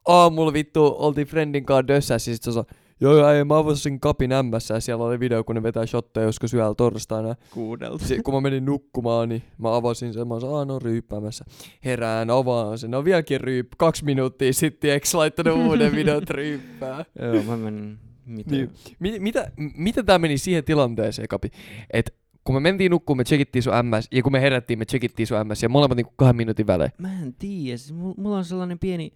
aamulla 0.08 0.52
vittu 0.52 0.94
oltiin 0.98 1.26
friendin 1.26 1.64
kanssa 1.64 1.88
dössässä, 1.88 2.32
sit 2.32 2.42
se 2.42 2.50
osaa 2.50 2.64
joo, 3.00 3.16
joo, 3.18 3.28
ei, 3.30 3.44
mä 3.44 3.58
avasin 3.58 4.00
kapin 4.00 4.32
ämmässä 4.32 4.74
ja 4.74 4.80
siellä 4.80 5.04
oli 5.04 5.20
video, 5.20 5.44
kun 5.44 5.54
ne 5.54 5.62
vetää 5.62 5.86
shotteja 5.86 6.26
joskus 6.26 6.54
yöllä 6.54 6.74
torstaina. 6.74 7.34
Kuudelta. 7.50 8.04
Si- 8.04 8.20
kun 8.22 8.34
mä 8.34 8.40
menin 8.40 8.64
nukkumaan, 8.64 9.28
niin 9.28 9.42
mä 9.58 9.76
avasin 9.76 10.12
sen, 10.12 10.28
mä 10.28 10.40
sanoin, 10.40 10.68
no 10.68 10.78
ryyppäämässä. 10.78 11.44
Herään, 11.84 12.30
avaan 12.30 12.78
sen, 12.78 12.90
no 12.90 13.04
vieläkin 13.04 13.40
ryypp, 13.40 13.72
kaksi 13.78 14.04
minuuttia 14.04 14.52
sitten, 14.52 14.90
eikö 14.90 15.06
laittanut 15.14 15.58
uuden 15.58 15.92
videon 15.92 16.22
ryyppää? 16.30 17.04
Joo, 17.34 17.42
mä 17.42 17.56
menin... 17.56 17.98
Mitä? 18.26 18.50
Niin. 18.50 18.70
Mi- 18.98 19.18
mitä, 19.18 19.50
mitä 19.76 20.02
tää 20.02 20.18
meni 20.18 20.38
siihen 20.38 20.64
tilanteeseen, 20.64 21.28
Kapi? 21.28 21.48
Et 21.92 22.14
kun 22.44 22.54
me 22.54 22.60
mentiin 22.60 22.90
nukkuun, 22.90 23.16
me 23.16 23.24
checkittiin 23.24 23.62
sun 23.62 23.72
MS, 23.82 24.08
ja 24.12 24.22
kun 24.22 24.32
me 24.32 24.40
herättiin, 24.40 24.78
me 24.78 24.84
checkittiin 24.84 25.26
sun 25.26 25.46
MS, 25.46 25.62
ja 25.62 25.68
molemmat 25.68 25.96
niinku 25.96 26.12
kahden 26.16 26.36
minuutin 26.36 26.66
välein. 26.66 26.90
Mä 26.98 27.22
en 27.22 27.34
tiedä. 27.38 27.76
Siis 27.76 27.92
mul- 27.94 28.14
mulla 28.16 28.36
on 28.36 28.44
sellainen 28.44 28.78
pieni 28.78 29.12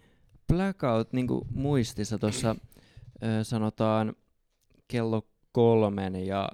blackout 0.53 1.12
niinku 1.12 1.47
muistissa 1.55 2.19
tuossa 2.19 2.57
ö, 3.23 3.45
sanotaan 3.45 4.14
kello 4.88 5.26
kolmen 5.52 6.26
ja 6.26 6.49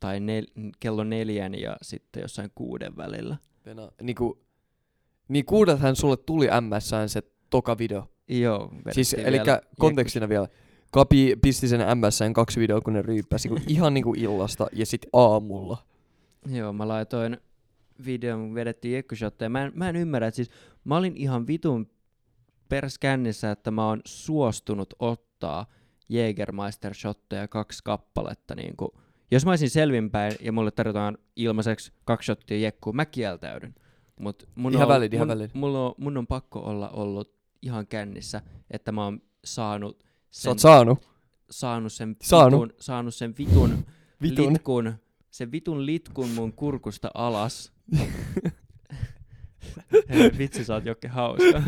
tai 0.00 0.20
nel, 0.20 0.46
kello 0.80 1.04
neljän 1.04 1.54
ja 1.54 1.76
sitten 1.82 2.20
jossain 2.20 2.50
kuuden 2.54 2.96
välillä. 2.96 3.36
Venä, 3.66 3.88
niinku, 4.02 4.38
niin 5.28 5.44
kuudeltahan 5.44 5.96
sulle 5.96 6.16
tuli 6.16 6.48
MSään 6.60 7.08
se 7.08 7.22
toka 7.50 7.78
video. 7.78 8.10
Joo, 8.28 8.72
Siis, 8.90 9.14
eli 9.14 9.38
kontekstina 9.78 10.28
vielä. 10.28 10.48
Kapi 10.92 11.36
pisti 11.42 11.68
sen 11.68 11.80
MSään 11.98 12.32
kaksi 12.32 12.60
videoa, 12.60 12.80
kun 12.80 12.92
ne 12.92 13.02
ryyppäsi 13.02 13.48
niinku 13.48 13.64
ihan 13.74 13.94
niinku 13.94 14.14
illasta 14.16 14.66
ja 14.72 14.86
sitten 14.86 15.10
aamulla. 15.12 15.86
Joo, 16.46 16.72
mä 16.72 16.88
laitoin 16.88 17.38
videon, 18.06 18.54
vedettiin 18.54 18.94
jekkushotteja. 18.94 19.48
Mä 19.48 19.62
en, 19.62 19.72
mä 19.74 19.88
en 19.88 19.96
ymmärrä, 19.96 20.28
että 20.28 20.36
siis 20.36 20.50
mä 20.84 20.96
olin 20.96 21.16
ihan 21.16 21.46
vitun 21.46 21.90
perskännissä, 22.68 23.50
että 23.50 23.70
mä 23.70 23.86
oon 23.86 24.00
suostunut 24.04 24.94
ottaa 24.98 25.66
Jägermeister 26.08 26.94
shotteja 26.94 27.48
kaksi 27.48 27.80
kappaletta. 27.84 28.54
Niin 28.54 28.76
kuin, 28.76 28.90
jos 29.30 29.44
mä 29.44 29.50
olisin 29.52 29.70
selvinpäin 29.70 30.32
ja 30.40 30.52
mulle 30.52 30.70
tarjotaan 30.70 31.18
ilmaiseksi 31.36 31.92
kaksi 32.04 32.26
shottia 32.26 32.58
jekkua, 32.58 32.92
mä 32.92 33.06
kieltäydyn. 33.06 33.74
Mut 34.20 34.48
mun 34.54 34.72
Ihan 34.72 34.82
on, 34.82 34.88
valid, 34.94 35.12
ihan 35.12 35.28
mun, 35.28 35.36
valid. 35.38 35.50
mun, 35.54 35.76
on, 35.76 35.94
mun 35.98 36.16
on 36.16 36.26
pakko 36.26 36.60
olla 36.60 36.88
ollut 36.88 37.34
ihan 37.62 37.86
kännissä, 37.86 38.42
että 38.70 38.92
mä 38.92 39.04
oon 39.04 39.22
saanut 39.44 40.04
Sä 40.30 40.42
sen, 40.42 40.50
oot 40.50 40.58
saanut. 40.58 41.08
saanut 41.50 41.92
sen, 41.92 42.16
Saanut. 42.22 42.62
Vitun, 42.62 42.74
saanut 42.80 43.14
sen 43.14 43.34
vitun, 43.38 43.84
Vitun. 44.22 44.52
litkun, 44.52 44.94
sen 45.30 45.52
vitun 45.52 45.86
litkun 45.86 46.28
mun 46.30 46.52
kurkusta 46.52 47.10
alas. 47.14 47.72
Hei, 50.08 50.30
vitsi, 50.38 50.64
sä 50.64 50.74
oot 50.74 50.84
Jokke 50.86 51.08
hauska. 51.08 51.62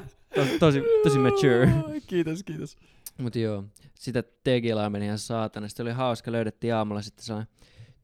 tosi, 0.60 0.82
tosi 1.02 1.18
mature. 1.18 1.72
kiitos, 2.06 2.42
kiitos. 2.42 2.76
Mut 3.18 3.36
joo, 3.36 3.64
sitä 3.94 4.22
tegilaa 4.44 4.90
meni 4.90 5.04
ihan 5.04 5.18
saatana. 5.18 5.68
Sitten 5.68 5.84
oli 5.84 5.92
hauska, 5.92 6.32
löydettiin 6.32 6.74
aamulla 6.74 7.02
sitten 7.02 7.24
sellainen 7.24 7.54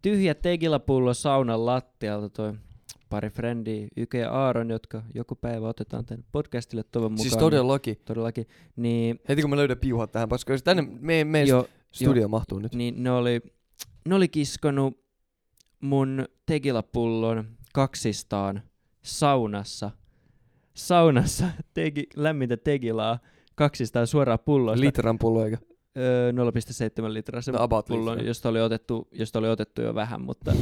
tyhjä 0.03 0.35
tegilapullo 0.35 1.15
saunan 1.15 1.67
lattialta 1.67 2.29
toi 2.29 2.55
pari 3.11 3.31
frendiä, 3.31 3.89
Yke 3.97 4.19
ja 4.19 4.31
Aaron, 4.31 4.71
jotka 4.71 5.03
joku 5.15 5.35
päivä 5.35 5.69
otetaan 5.69 6.05
tänne 6.05 6.25
podcastille 6.33 6.83
toivon 6.83 7.13
mukaan. 7.13 7.23
Siis 7.23 7.37
todellakin. 7.37 7.99
Todellakin. 8.05 8.47
Niin, 8.77 9.21
Heti 9.29 9.43
kun 9.43 9.51
mä 9.51 9.57
löydän 9.57 9.79
piuhat 9.79 10.13
tähän, 10.13 10.29
koska 10.29 10.53
jos 10.53 10.63
tänne 10.63 10.83
meidän, 11.01 11.27
meidän 11.27 11.49
jo, 11.49 11.69
studio 11.93 12.29
mahtuu 12.29 12.59
nyt. 12.59 12.75
niin 12.75 13.03
ne 13.03 13.11
oli, 13.11 13.41
ne 14.09 14.15
oli 14.15 14.29
kiskonut 14.29 15.05
mun 15.81 16.29
tegilapullon 16.47 17.49
kaksistaan 17.75 18.63
saunassa. 19.03 19.91
Saunassa 20.75 21.49
tegi, 21.75 22.07
lämmintä 22.17 22.57
tegilaa 22.57 23.19
kaksistaan 23.61 24.07
suoraan 24.07 24.39
pullosta. 24.45 24.81
Litran 24.81 25.19
pullo 25.19 25.45
eikä. 25.45 25.59
öö, 25.97 26.33
0,7 26.33 27.13
litraa 27.13 27.43
se 27.43 27.53
No, 27.53 27.69
pullo, 27.89 28.11
litra. 28.11 28.27
josta 28.27 28.49
oli, 28.49 28.61
otettu, 28.61 29.09
josta 29.13 29.39
oli 29.39 29.49
otettu 29.49 29.83
jo 29.83 29.95
vähän, 29.95 30.21
mutta... 30.21 30.53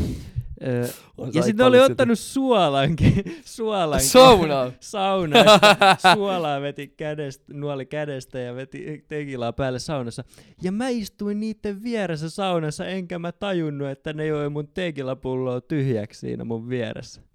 Öö, 0.66 0.86
ja 1.34 1.42
sitten 1.42 1.66
oli 1.66 1.80
ottanut 1.80 2.18
suolankin. 2.18 3.14
suolankin. 3.56 4.08
Saunaan. 4.08 4.72
Saunasta. 4.80 5.96
Suolaa 6.14 6.60
veti 6.60 6.88
kädestä, 6.88 7.44
nuoli 7.52 7.86
kädestä 7.86 8.38
ja 8.38 8.54
veti 8.54 9.04
tekilaa 9.08 9.52
päälle 9.52 9.78
saunassa. 9.78 10.24
Ja 10.62 10.72
mä 10.72 10.88
istuin 10.88 11.40
niiden 11.40 11.82
vieressä 11.82 12.30
saunassa, 12.30 12.86
enkä 12.86 13.18
mä 13.18 13.32
tajunnut, 13.32 13.88
että 13.88 14.12
ne 14.12 14.26
joi 14.26 14.48
mun 14.48 14.68
tekilapulloa 14.68 15.60
tyhjäksi 15.60 16.20
siinä 16.20 16.44
mun 16.44 16.68
vieressä. 16.68 17.27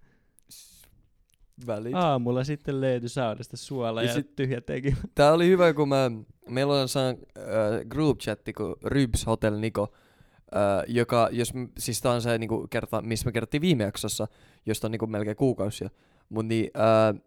Välit. 1.68 1.96
Aamulla 1.96 2.44
sitten 2.44 2.82
löytyi 2.82 3.10
saunasta 3.10 3.58
suola 3.58 4.02
Ja 4.02 4.08
ja, 4.08 4.14
sit- 4.14 4.36
tyhjä 4.36 4.62
tekila. 4.62 4.96
Tää 5.16 5.34
oli 5.34 5.48
hyvä, 5.48 5.74
kun 5.74 5.90
mä, 5.90 6.12
meillä 6.50 6.82
on 6.82 6.90
saan 6.90 7.16
äh, 7.38 7.46
group 7.90 8.20
chatti, 8.20 8.54
kun 8.54 8.76
Rybs 8.84 9.26
Hotel 9.26 9.60
Niko, 9.60 9.94
äh, 10.56 10.62
joka, 10.88 11.30
jos, 11.32 11.54
siis 11.78 12.02
tää 12.02 12.12
on 12.12 12.22
se 12.22 12.38
niinku, 12.38 12.68
kerta, 12.70 13.02
missä 13.02 13.26
me 13.26 13.32
kerrottiin 13.32 13.62
viime 13.62 13.84
jaksossa, 13.84 14.28
josta 14.66 14.88
on 14.88 14.92
niinku 14.92 15.08
melkein 15.08 15.36
kuukausia. 15.38 15.90
Mut 16.30 16.46
niin, 16.46 16.72
äh, 16.78 17.22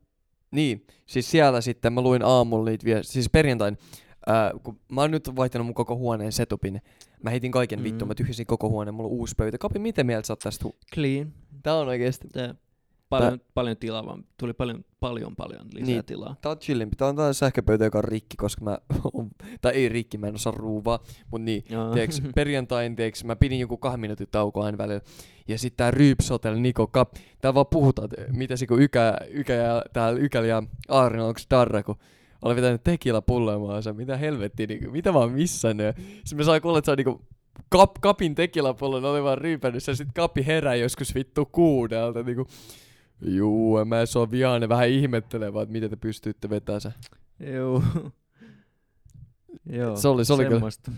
niin, 0.50 0.86
siis 1.06 1.30
siellä 1.30 1.60
sitten 1.60 1.92
mä 1.92 2.00
luin 2.00 2.22
aamulla 2.24 2.70
niitä 2.70 2.84
vielä, 2.84 3.02
siis 3.02 3.30
perjantain, 3.30 3.78
äh, 4.30 4.50
kun 4.62 4.80
mä 4.92 5.00
oon 5.00 5.10
nyt 5.10 5.36
vaihtanut 5.36 5.66
mun 5.66 5.74
koko 5.74 5.96
huoneen 5.96 6.32
setupin, 6.32 6.82
mä 7.22 7.30
heitin 7.30 7.52
kaiken 7.52 7.78
mm. 7.78 7.84
vittu, 7.84 8.06
mä 8.06 8.14
tyhjäsin 8.14 8.46
koko 8.46 8.68
huoneen, 8.68 8.94
mulla 8.94 9.08
on 9.08 9.16
uusi 9.16 9.34
pöytä. 9.36 9.58
Kapi, 9.58 9.78
miten 9.78 10.06
mieltä 10.06 10.26
sä 10.26 10.32
oot 10.32 10.38
tästä? 10.38 10.68
Hu- 10.68 10.76
Clean. 10.94 11.32
Tää 11.62 11.76
on 11.76 11.88
oikeesti, 11.88 12.28
Tää 12.28 12.54
paljon, 13.08 13.40
paljon 13.54 13.76
tilaa, 13.76 14.06
vaan 14.06 14.24
tuli 14.36 14.52
paljon, 14.52 14.84
paljon, 15.00 15.36
paljon 15.36 15.66
lisää 15.72 15.86
Niin. 15.86 16.04
tilaa. 16.04 16.36
tää 16.40 16.52
on 16.52 16.58
chillimpi. 16.58 16.96
Tää 16.96 17.08
on 17.08 17.16
tää 17.16 17.32
sähköpöytä, 17.32 17.84
joka 17.84 17.98
on 17.98 18.04
rikki, 18.04 18.36
koska 18.36 18.64
mä, 18.64 18.78
tai 19.60 19.72
ei 19.72 19.88
rikki, 19.88 20.18
mä 20.18 20.26
en 20.26 20.34
osaa 20.34 20.52
ruuvaa, 20.56 20.98
mut 21.30 21.42
niin, 21.42 21.64
tiiäks, 21.94 22.22
perjantain, 22.34 22.96
tiiäks, 22.96 23.24
mä 23.24 23.36
pidin 23.36 23.60
joku 23.60 23.76
kahden 23.76 24.00
minuutin 24.00 24.28
taukoa 24.30 24.64
aina 24.66 24.78
välillä. 24.78 25.00
Ja 25.48 25.58
sitten 25.58 25.76
tää 25.76 25.90
Ryyps 25.90 26.30
Hotel 26.30 26.54
Niko 26.54 26.86
Kap, 26.86 27.14
tää 27.40 27.54
vaan 27.54 27.66
puhutaan, 27.70 28.08
mitä 28.30 28.56
se 28.56 28.66
kun 28.66 28.82
Ykä, 28.82 29.18
Ykä 29.30 29.52
ja 29.52 29.82
täällä 29.92 30.20
Ykäli 30.20 30.48
ja 30.48 30.62
Aarin, 30.88 31.20
onks 31.22 31.46
Darra, 31.50 31.82
kun 31.82 31.96
oli 32.42 32.56
vetänyt 32.56 32.84
tekila 32.84 33.22
pullomaansa, 33.22 33.92
mitä 33.92 34.16
helvettiä, 34.16 34.66
niinku, 34.66 34.90
mitä 34.90 35.12
mä 35.12 35.18
oon 35.18 35.32
missannut. 35.32 35.96
Sitten 35.96 36.36
me 36.38 36.44
saa 36.44 36.60
kuulla, 36.60 36.78
että 36.78 36.86
se 36.86 36.90
on 36.90 36.96
niinku 36.96 37.22
kap, 37.68 37.90
kapin 38.00 38.34
tekilapullon 38.34 39.04
oli 39.04 39.22
vaan 39.22 39.38
ryypännyt 39.38 39.82
sen, 39.84 39.96
sit 39.96 40.08
kapi 40.14 40.46
herää 40.46 40.74
joskus 40.74 41.14
vittu 41.14 41.46
kuudelta, 41.46 42.22
niinku. 42.22 42.46
Juu, 43.20 43.78
en 43.78 43.88
mä 43.88 43.98
edes 43.98 44.16
oo 44.16 44.30
vihainen, 44.30 44.68
vähän 44.68 44.88
ihmettelee 44.88 45.52
vaan, 45.52 45.62
että 45.62 45.72
miten 45.72 45.90
te 45.90 45.96
pystyitte 45.96 46.50
vetämään 46.50 46.80
sen. 46.80 46.94
Joo. 47.40 47.82
Joo, 49.70 49.96
Se 49.96 50.08
oli- 50.08 50.24
se 50.24 50.32
oli 50.32 50.42
kyllä- 50.44 50.54
semmoista. 50.56 50.92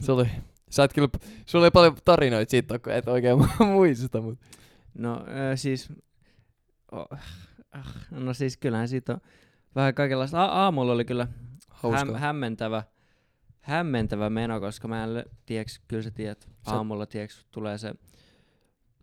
Se 0.00 0.12
oli, 0.12 0.26
sä 0.70 0.84
et 0.84 0.92
kyllä, 0.92 1.08
sulla 1.46 1.64
oli 1.64 1.70
paljon 1.70 1.96
tarinoita 2.04 2.50
siitä, 2.50 2.78
kun 2.78 2.92
et 2.92 3.08
oikein 3.08 3.38
muista, 3.72 4.20
mutta 4.20 4.46
No 4.98 5.14
äh, 5.14 5.24
siis, 5.54 5.88
oh, 6.92 7.06
ah, 7.72 7.94
no 8.10 8.34
siis 8.34 8.56
kyllähän 8.56 8.88
siitä 8.88 9.12
on 9.12 9.20
vähän 9.74 9.94
kaikenlaista. 9.94 10.44
A- 10.44 10.62
aamulla 10.64 10.92
oli 10.92 11.04
kyllä 11.04 11.28
hauskaa. 11.70 12.04
häm- 12.04 12.18
hämmentävä, 12.18 12.82
hämmentävä 13.60 14.30
meno, 14.30 14.60
koska 14.60 14.88
mä 14.88 15.04
en 15.04 15.10
tiedäks, 15.46 15.80
kyllä 15.88 16.02
sä 16.02 16.10
tiedät, 16.10 16.48
aamulla 16.66 17.06
tiedäks, 17.06 17.46
tulee 17.50 17.78
se 17.78 17.94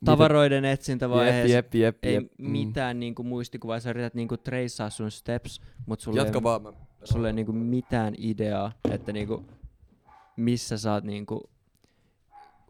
tavaroiden 0.06 0.66
etsintävaiheessa. 0.66 1.56
Jep, 1.56 1.76
jep, 1.76 1.96
jep, 1.96 1.98
Ei 2.04 2.14
jep. 2.14 2.32
mitään 2.38 3.00
niinku 3.00 3.24
muistikuvaa, 3.24 3.80
sä 3.80 3.90
yrität 3.90 4.14
niinku 4.14 4.38
treissaa 4.38 4.90
sun 4.90 5.12
steps, 5.12 5.62
mut 5.86 6.00
sulle 6.00 6.20
Jatka 6.20 6.40
ei, 6.40 6.44
vaan. 6.44 6.62
Mä. 6.62 6.74
sulle 7.04 7.28
ei 7.30 7.34
niinku 7.34 7.52
mitään 7.52 8.14
ideaa, 8.18 8.72
että 8.92 9.14
niinku 9.14 9.46
missä 10.36 10.78
sä 10.78 10.94
oot 10.94 11.04
niinku 11.04 11.50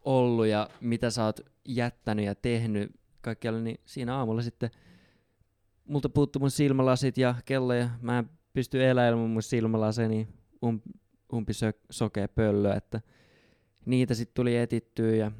ollut 0.05 0.47
ja 0.47 0.69
mitä 0.81 1.09
sä 1.09 1.25
oot 1.25 1.39
jättänyt 1.65 2.25
ja 2.25 2.35
tehnyt 2.35 2.91
kaikkialla, 3.21 3.59
niin 3.59 3.79
siinä 3.85 4.17
aamulla 4.17 4.41
sitten 4.41 4.69
multa 5.85 6.09
puuttu 6.09 6.39
mun 6.39 6.51
silmälasit 6.51 7.17
ja 7.17 7.35
kello 7.45 7.73
ja 7.73 7.89
mä 8.01 8.19
en 8.19 8.29
pysty 8.53 8.85
eläilemään 8.85 9.29
mun 9.29 9.43
silmälaseni 9.43 10.27
um, 10.61 10.81
umpi 11.33 11.53
sö, 11.53 11.73
sokea 11.89 12.27
pöllö, 12.27 12.73
että 12.73 13.01
niitä 13.85 14.13
sitten 14.13 14.35
tuli 14.35 14.57
etittyä 14.57 15.15
ja 15.15 15.31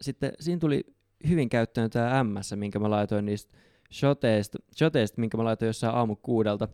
sitten 0.00 0.32
siinä 0.40 0.58
tuli 0.58 0.95
hyvin 1.28 1.48
käyttöön 1.48 1.90
tää 1.90 2.24
MS, 2.24 2.52
minkä 2.56 2.78
mä 2.78 2.90
laitoin 2.90 3.24
niistä 3.24 3.58
shoteista, 3.92 4.58
shoteista 4.78 5.20
minkä 5.20 5.36
mä 5.36 5.44
laitoin 5.44 5.66
jossain 5.66 5.94
aamu 5.94 6.16
kuudelta, 6.16 6.68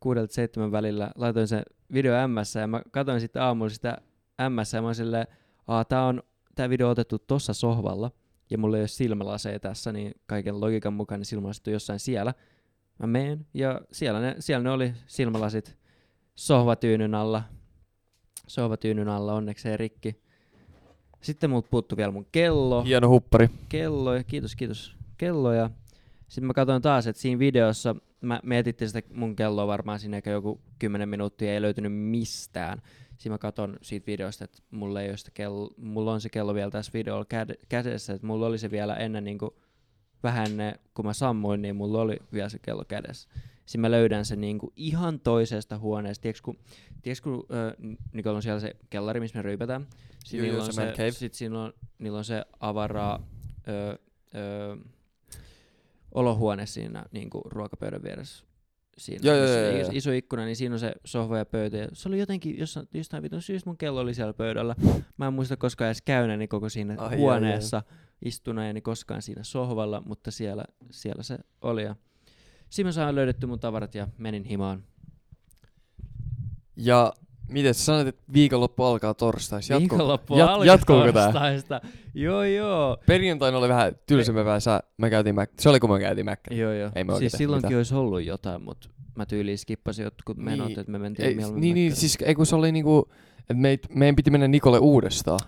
kuudelta 0.00 0.34
seitsemän 0.34 0.72
välillä, 0.72 1.10
laitoin 1.14 1.48
sen 1.48 1.62
video 1.92 2.28
MS 2.28 2.54
ja 2.54 2.66
mä 2.66 2.82
katsoin 2.90 3.20
sitten 3.20 3.42
aamulla 3.42 3.70
sitä 3.70 3.98
MS 4.48 4.72
ja 4.72 4.80
mä 4.80 4.88
olin 4.88 4.94
silleen, 4.94 5.26
tää 5.88 6.04
on 6.04 6.22
tää 6.54 6.70
video 6.70 6.88
otettu 6.88 7.18
tossa 7.18 7.54
sohvalla 7.54 8.10
ja 8.50 8.58
mulla 8.58 8.76
ei 8.76 8.80
ole 8.80 8.88
silmälaseja 8.88 9.60
tässä, 9.60 9.92
niin 9.92 10.14
kaiken 10.26 10.60
logiikan 10.60 10.92
mukaan 10.92 11.20
ne 11.20 11.24
silmälasit 11.24 11.66
on 11.66 11.72
jossain 11.72 12.00
siellä. 12.00 12.34
Mä 12.98 13.06
meen 13.06 13.46
ja 13.54 13.80
siellä 13.92 14.20
ne, 14.20 14.36
siellä 14.38 14.64
ne 14.64 14.70
oli 14.70 14.92
silmälasit 15.06 15.78
sohvatyynyn 16.34 17.14
alla. 17.14 17.42
Sohvatyynyn 18.46 19.08
alla 19.08 19.34
onneksi 19.34 19.68
ei 19.68 19.76
rikki. 19.76 20.23
Sitten 21.24 21.50
multa 21.50 21.68
puuttu 21.70 21.96
vielä 21.96 22.12
mun 22.12 22.26
kello 22.32 22.82
Hieno 22.82 23.08
huppari. 23.08 23.48
kello, 23.68 24.14
ja 24.14 24.24
kiitos, 24.24 24.56
kiitos, 24.56 24.96
kello, 25.18 25.52
ja 25.52 25.70
sitten 26.28 26.44
mä 26.46 26.54
katsoin 26.54 26.82
taas, 26.82 27.06
että 27.06 27.22
siinä 27.22 27.38
videossa, 27.38 27.96
mä, 28.20 28.40
me 28.42 28.58
etittiin 28.58 28.88
sitä 28.88 29.02
mun 29.14 29.36
kelloa 29.36 29.66
varmaan 29.66 30.00
siinä 30.00 30.16
ehkä 30.16 30.30
joku 30.30 30.60
10 30.78 31.08
minuuttia, 31.08 31.52
ei 31.52 31.62
löytynyt 31.62 31.92
mistään. 31.92 32.82
Siinä 33.18 33.34
mä 33.34 33.38
katon 33.38 33.76
siitä 33.82 34.06
videosta, 34.06 34.44
että 34.44 34.62
mulla, 34.70 35.00
ei 35.00 35.08
ole 35.08 35.16
sitä 35.16 35.30
kello, 35.34 35.70
mulla 35.76 36.12
on 36.12 36.20
se 36.20 36.28
kello 36.28 36.54
vielä 36.54 36.70
tässä 36.70 36.92
videolla 36.94 37.24
käd- 37.24 37.64
kädessä, 37.68 38.12
että 38.12 38.26
mulla 38.26 38.46
oli 38.46 38.58
se 38.58 38.70
vielä 38.70 38.94
ennen 38.94 39.24
niin 39.24 39.38
kuin 39.38 39.50
vähän 40.22 40.46
ennen, 40.46 40.78
kun 40.94 41.06
mä 41.06 41.12
sammuin, 41.12 41.62
niin 41.62 41.76
mulla 41.76 42.00
oli 42.00 42.16
vielä 42.32 42.48
se 42.48 42.58
kello 42.58 42.84
kädessä. 42.88 43.28
Sitten 43.66 43.80
mä 43.80 43.90
löydän 43.90 44.24
sen 44.24 44.40
niin 44.40 44.58
kuin 44.58 44.72
ihan 44.76 45.20
toisesta 45.20 45.78
huoneesta. 45.78 46.22
Tiedätkö, 46.22 46.42
kun, 46.44 46.58
tiedätkö, 47.02 47.22
kun 47.30 47.46
äh, 47.50 47.96
Nikolla 48.12 48.36
on 48.36 48.42
siellä 48.42 48.60
se 48.60 48.76
kellari, 48.90 49.20
missä 49.20 49.38
me 49.38 49.42
ryypätään. 49.42 49.82
Joo, 49.82 49.90
Sitten 50.24 50.38
joo, 50.38 50.46
niillä, 50.46 50.64
on 50.64 50.72
se 50.72 50.92
cave. 50.96 51.10
sit 51.10 51.34
on, 51.56 51.72
niillä 51.98 52.18
on 52.18 52.24
se 52.24 52.44
avara 52.60 53.20
ö, 53.68 53.98
ö, 54.34 54.76
olohuone 56.14 56.66
siinä 56.66 57.04
niin 57.12 57.30
kuin 57.30 57.42
ruokapöydän 57.44 58.02
vieressä. 58.02 58.44
Siinä 58.98 59.20
Joo, 59.22 59.36
joo, 59.36 59.46
joo, 59.46 59.58
joo, 59.58 59.70
iso, 59.70 59.80
joo. 59.80 59.90
iso 59.92 60.12
ikkuna, 60.12 60.44
niin 60.44 60.56
siinä 60.56 60.74
on 60.74 60.78
se 60.78 60.92
sohva 61.04 61.38
ja 61.38 61.46
pöytä. 61.46 61.76
Ja 61.76 61.88
se 61.92 62.08
oli 62.08 62.18
jotenkin, 62.18 62.58
jossain, 62.58 62.88
jostain 62.94 63.22
vitun 63.22 63.42
syystä 63.42 63.70
mun 63.70 63.76
kello 63.76 64.00
oli 64.00 64.14
siellä 64.14 64.32
pöydällä. 64.32 64.76
Mä 65.16 65.26
en 65.26 65.32
muista 65.32 65.56
koskaan 65.56 65.86
edes 65.86 66.02
käyneeni 66.02 66.48
koko 66.48 66.68
siinä 66.68 66.94
Ai, 66.98 67.16
huoneessa 67.16 67.82
istuneeni 68.24 68.80
koskaan 68.80 69.22
siinä 69.22 69.44
sohvalla, 69.44 70.02
mutta 70.06 70.30
siellä, 70.30 70.64
siellä 70.90 71.22
se 71.22 71.38
oli. 71.60 71.82
Ja 71.82 71.96
siinä 72.74 72.88
mä 72.88 72.92
saan 72.92 73.14
löydetty 73.14 73.46
mun 73.46 73.60
tavarat 73.60 73.94
ja 73.94 74.08
menin 74.18 74.44
himaan. 74.44 74.84
Ja 76.76 77.12
miten 77.48 77.74
sä 77.74 77.84
sanoit, 77.84 78.06
että 78.08 78.22
viikonloppu 78.32 78.82
alkaa 78.84 79.14
torstaisin? 79.14 79.74
Jatko, 79.74 79.80
Viikonloppu 79.80 80.34
jat- 80.34 80.40
alkoi 80.48 80.66
jatkuuko 80.66 81.12
tää? 81.12 81.22
torstaista. 81.24 81.80
Joo, 82.14 82.44
joo. 82.44 82.96
Perjantaina 83.06 83.58
oli 83.58 83.68
vähän 83.68 83.92
tylsemmä 84.06 84.44
vähän. 84.44 84.60
Sä, 84.60 84.82
me 84.98 85.10
käytiin 85.10 85.34
Mac- 85.34 85.52
se 85.60 85.68
oli 85.68 85.80
kun 85.80 85.90
me 85.92 86.00
käytiin 86.00 86.24
Mac. 86.24 86.38
Joo, 86.50 86.72
joo. 86.72 86.90
Ei 86.94 87.04
me 87.04 87.12
siis 87.12 87.20
tehty 87.32 87.36
silloinkin 87.36 87.66
mitään. 87.68 87.78
olisi 87.78 87.94
ollut 87.94 88.24
jotain, 88.24 88.62
mutta 88.62 88.88
mä 89.14 89.26
tyyliin 89.26 89.58
skippasin 89.58 90.02
jotkut 90.04 90.36
menot, 90.36 90.68
Niin. 90.68 90.80
että 90.80 90.92
me 90.92 90.98
mentiin 90.98 91.28
Ei, 91.28 91.34
mieluummin 91.34 91.60
niin, 91.60 91.74
niin, 91.74 91.96
siis 91.96 92.18
ei 92.24 92.34
kun 92.34 92.46
se 92.46 92.56
oli 92.56 92.72
niinku, 92.72 93.08
että 93.48 93.88
meidän 93.94 94.16
piti 94.16 94.30
mennä 94.30 94.48
Nikolle 94.48 94.78
uudestaan. 94.78 95.40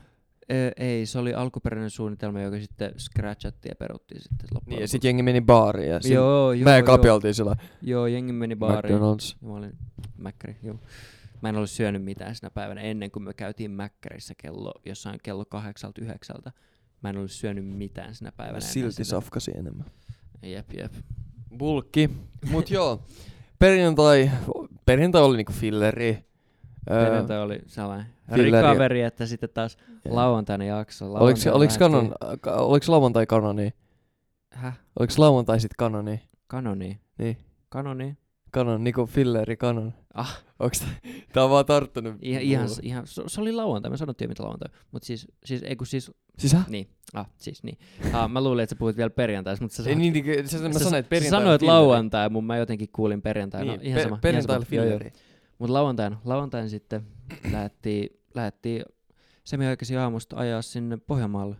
Ei, 0.76 1.06
se 1.06 1.18
oli 1.18 1.34
alkuperäinen 1.34 1.90
suunnitelma, 1.90 2.40
joka 2.40 2.58
sitten 2.60 2.92
scratchattiin 2.98 3.70
ja 3.70 3.76
peruttiin 3.76 4.20
sitten 4.22 4.48
loppujen 4.54 4.70
Niin, 4.70 4.76
ja 4.76 4.82
lopuksi. 4.82 4.90
sit 4.92 5.04
jengi 5.04 5.22
meni 5.22 5.40
baariin 5.40 5.90
ja 5.90 6.00
Joo, 6.04 6.52
joo, 6.52 6.64
mä 6.64 6.76
ja. 6.76 6.82
Kapi 6.82 7.08
oltiin 7.10 7.34
sillä 7.34 7.56
Joo, 7.82 8.06
jengi 8.06 8.32
meni 8.32 8.56
baariin. 8.56 8.96
McDonald's. 8.98 9.36
Mä 9.46 9.52
olin 9.52 9.76
mäkkäri, 10.16 10.56
joo. 10.62 10.78
Mä 11.42 11.48
en 11.48 11.56
ollut 11.56 11.70
syönyt 11.70 12.04
mitään 12.04 12.34
sinä 12.34 12.50
päivänä 12.50 12.80
ennen 12.80 13.10
kuin 13.10 13.22
me 13.22 13.34
käytiin 13.34 13.70
mäkkärissä 13.70 14.34
kello, 14.42 14.72
jossain 14.86 15.18
kello 15.22 15.44
kahdeksalta 15.44 16.00
yhdeksältä. 16.00 16.52
Mä 17.02 17.10
en 17.10 17.16
ollut 17.16 17.30
syönyt 17.30 17.66
mitään 17.66 18.14
sinä 18.14 18.32
päivänä. 18.32 18.60
Silti 18.60 18.92
sitä. 18.92 19.04
safkasi 19.04 19.50
enemmän. 19.58 19.86
Jep, 20.42 20.72
jep. 20.78 20.92
Bulkki. 21.58 22.10
Mut 22.50 22.70
joo, 22.70 23.02
perjantai, 23.58 24.30
perjantai 24.86 25.22
oli 25.22 25.36
niinku 25.36 25.52
filleri. 25.52 26.24
Perjantai 26.88 27.38
oli 27.42 27.58
sellainen 27.66 28.06
recovery, 28.30 29.00
että 29.00 29.26
sitten 29.26 29.48
taas 29.54 29.76
lauantaina 30.08 30.64
jakso. 30.64 31.12
Oliko, 31.12 31.40
oliko, 31.52 31.74
kanon, 31.78 32.14
oliko 32.56 32.86
lauantai 32.88 33.26
kanoni? 33.26 33.70
Häh? 34.52 34.78
Oliko 34.98 35.14
lauantai 35.18 35.60
sit 35.60 35.74
kanoni? 35.78 36.20
Kanoni? 36.46 37.00
Niin. 37.18 37.36
Kanoni? 37.68 38.16
Kanon, 38.50 38.84
niinku 38.84 39.06
filleri 39.06 39.56
kanon. 39.56 39.94
Ah. 40.14 40.42
Onks 40.58 40.78
tää, 40.80 40.88
tää 41.32 41.44
on 41.44 41.50
vaan 41.50 41.66
tarttunut. 41.66 42.14
Ihan, 42.22 42.42
ihan, 42.42 42.68
ihan 42.82 43.06
se, 43.06 43.22
se 43.26 43.40
oli 43.40 43.52
lauantai, 43.52 43.90
me 43.90 43.96
sanottiin 43.96 44.30
mitä 44.30 44.42
lauantai. 44.42 44.68
Mut 44.92 45.02
siis, 45.02 45.28
siis 45.44 45.62
ei 45.62 45.76
kun 45.76 45.86
siis, 45.86 46.10
Siis 46.38 46.52
hä? 46.52 46.62
niin, 46.68 46.88
ah, 47.14 47.26
siis 47.36 47.62
niin. 47.62 47.78
Ah, 48.12 48.30
mä 48.30 48.40
luulin, 48.40 48.62
että 48.62 48.74
sä 48.74 48.78
puhuit 48.78 48.96
vielä 48.96 49.10
perjantaista, 49.10 49.64
mutta 49.64 49.76
sä, 49.76 49.82
Ei 49.82 49.94
sanoit- 49.94 50.12
niin, 50.12 50.24
niin 50.26 50.48
sä, 50.48 50.58
mä 50.58 50.72
sä, 50.72 50.78
sanoin, 50.78 50.94
että 50.94 51.06
sä 51.06 51.10
perjantai 51.10 51.40
sanoit 51.40 51.60
filleri. 51.60 51.76
lauantai, 51.78 52.28
mun 52.28 52.44
mä 52.44 52.56
jotenkin 52.56 52.88
kuulin 52.92 53.22
perjantai. 53.22 53.64
Niin, 53.64 53.76
no, 53.76 53.82
ihan 53.82 53.94
per- 53.96 54.02
sama. 54.08 54.18
perjantai 54.22 54.56
ihan 54.56 54.66
sama. 54.70 54.76
Joo, 54.76 54.84
joo. 54.90 55.10
Mutta 55.58 55.72
lauantaina, 55.72 56.20
lauantaina 56.24 56.68
sitten 56.68 57.06
lähdettiin, 57.52 58.08
lähdettiin 58.34 58.82
semiaikaisin 59.44 59.98
aamusta 59.98 60.36
ajaa 60.36 60.62
sinne 60.62 60.96
Pohjanmaalle. 60.96 61.56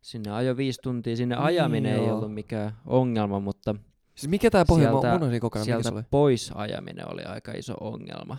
Sinne 0.00 0.30
ajo 0.30 0.56
viisi 0.56 0.80
tuntia. 0.82 1.16
Sinne 1.16 1.34
Niin 1.34 1.44
ajaminen 1.44 1.92
ei 1.94 2.06
joo. 2.06 2.16
ollut 2.16 2.34
mikään 2.34 2.72
ongelma, 2.86 3.40
mutta 3.40 3.74
Siis 4.14 4.30
mikä 4.30 4.50
tää 4.50 4.64
Pohjanmaa, 4.64 5.00
Sieltä- 5.00 5.18
mun 5.26 5.40
kokonaan, 5.40 5.66
mikä 5.68 5.78
se 5.78 5.82
sieltä 5.82 5.96
oli? 5.98 6.04
pois 6.10 6.52
ajaminen 6.54 7.12
oli 7.12 7.22
aika 7.22 7.52
iso 7.52 7.74
ongelma. 7.80 8.36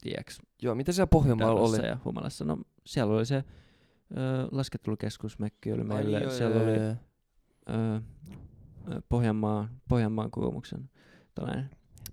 Tiedätkö? 0.00 0.32
Joo, 0.62 0.74
mitä 0.74 0.92
siellä 0.92 1.06
Pohjanmaalla 1.06 1.60
oli? 1.60 1.86
Ja 1.86 1.98
Humalassa. 2.04 2.44
No 2.44 2.58
siellä 2.86 3.14
oli 3.14 3.26
se 3.26 3.36
ö, 3.36 3.44
laskettelukeskusmekki 4.52 5.72
oli 5.72 5.84
meille. 5.84 6.16
Ai, 6.16 6.22
joo, 6.22 6.32
siellä 6.32 6.56
joo, 6.56 6.64
oli 6.64 6.76
joo, 6.76 6.94
ö, 7.70 8.00
Pohjanmaan, 9.08 9.68
Pohjanmaan 9.88 10.30
kokoomuksen 10.30 10.90
tällainen 11.34 11.70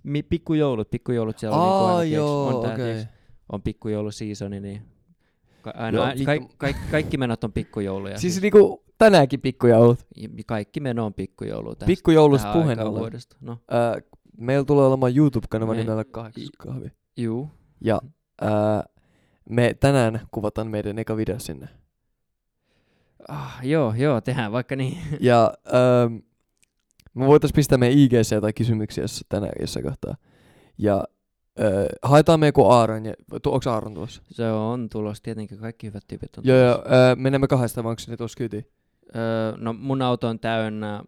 mi, 0.08 0.22
pikkujoulut, 0.22 0.90
pikkujoulut 0.90 1.38
siellä 1.38 1.56
on, 1.56 1.62
niin 1.62 1.72
Aa, 1.72 2.00
tiiäks, 2.00 2.16
joo, 2.16 2.46
on, 2.48 2.62
tää, 2.66 2.76
tiiäks, 2.76 3.08
on 3.52 3.62
pikkujouluseasoni, 3.62 4.60
niin 4.60 4.82
ka- 5.62 5.72
aina, 5.76 5.98
Joo, 5.98 6.04
a, 6.06 6.08
vittu. 6.08 6.24
kaik, 6.24 6.42
kaik, 6.58 6.76
kaikki 6.90 7.16
menot 7.16 7.44
on 7.44 7.52
pikkujouluja. 7.52 8.18
Siis 8.18 8.42
niinku 8.42 8.84
tänäänkin 8.98 9.40
pikkujoulut. 9.40 9.98
kaikki 10.46 10.80
meno 10.80 11.06
on 11.06 11.14
pikkujoulu 11.14 11.70
tästä 11.74 11.86
Pikkujoulusta 11.86 12.52
puheen 12.52 12.80
ollen. 12.80 13.12
No, 13.40 13.58
Ää, 13.70 13.96
meillä 14.38 14.64
tulee 14.64 14.86
olemaan 14.86 15.16
YouTube-kanava 15.16 15.72
Me- 15.72 15.78
nimellä 15.80 16.04
Kahdeksas 16.04 16.50
kahvi. 16.58 16.88
juu. 17.16 17.50
Ja 17.80 18.00
ää, 18.40 18.84
me 19.50 19.74
tänään 19.80 20.20
kuvataan 20.30 20.66
meidän 20.68 20.98
eka 20.98 21.16
video 21.16 21.38
sinne. 21.38 21.68
Ah, 23.28 23.58
joo, 23.62 23.94
joo, 23.96 24.20
tehdään 24.20 24.52
vaikka 24.52 24.76
niin. 24.76 24.98
Ja 25.20 25.54
ähm, 26.04 26.16
me 27.18 27.26
voitais 27.26 27.52
pistää 27.52 27.78
meidän 27.78 27.98
IGC 27.98 28.32
jotain 28.34 28.54
kysymyksiä 28.54 29.04
jos 29.04 29.24
tänään 29.28 29.52
jossain 29.60 29.84
kohtaa. 29.86 30.16
Ja 30.78 31.04
äh, 31.60 31.66
haetaan 32.02 32.40
me 32.40 32.46
joku 32.46 32.64
Aaron. 32.64 33.06
Ja, 33.06 33.14
tu, 33.42 33.52
onks 33.52 33.66
Aaron 33.66 33.94
tuossa? 33.94 34.22
Se 34.30 34.50
on 34.50 34.88
tulos, 34.88 35.22
tietenkin 35.22 35.58
kaikki 35.58 35.86
hyvät 35.86 36.04
tyypit 36.08 36.38
on 36.38 36.44
Joo, 36.46 36.58
tulossa. 36.74 36.94
joo. 36.94 37.10
Äh, 37.10 37.16
menemme 37.16 37.46
kahdesta, 37.48 37.84
vai 37.84 37.90
onko 37.90 38.02
ne 38.08 38.16
tuossa 38.16 38.36
kyytiin? 38.36 38.66
Öö, 39.16 39.52
no 39.56 39.72
mun 39.72 40.02
auto 40.02 40.28
on 40.28 40.38
täynnä, 40.38 41.02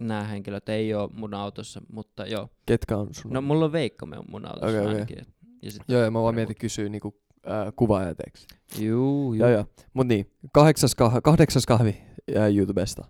nämä 0.00 0.24
henkilöt 0.24 0.68
ei 0.68 0.94
ole 0.94 1.10
mun 1.12 1.34
autossa, 1.34 1.80
mutta 1.92 2.26
joo. 2.26 2.48
Ketkä 2.66 2.96
on 2.96 3.08
sun? 3.14 3.30
No 3.32 3.40
mulla 3.40 3.64
on 3.64 3.72
Veikko 3.72 4.06
me 4.06 4.18
on 4.18 4.24
mun 4.28 4.46
autossa 4.46 4.66
okei. 4.80 4.86
ainakin. 4.86 5.18
Ja 5.62 5.70
sit, 5.70 5.82
joo, 5.88 6.00
joo, 6.00 6.10
mä 6.10 6.22
vaan 6.22 6.34
mietin 6.34 6.56
kysyä 6.56 6.88
niinku 6.88 7.14
äh, 7.50 7.72
kuvaaja 7.76 8.14
teeksi. 8.14 8.46
juu, 8.78 8.84
juu. 8.84 9.34
Joo, 9.34 9.48
joo. 9.48 9.64
Mut 9.94 10.06
niin, 10.06 10.30
kahdeksas, 10.52 10.92
kah- 11.02 11.20
kahdeksas 11.22 11.66
kahvi 11.66 11.96
äh, 12.36 12.54
YouTubesta 12.56 13.04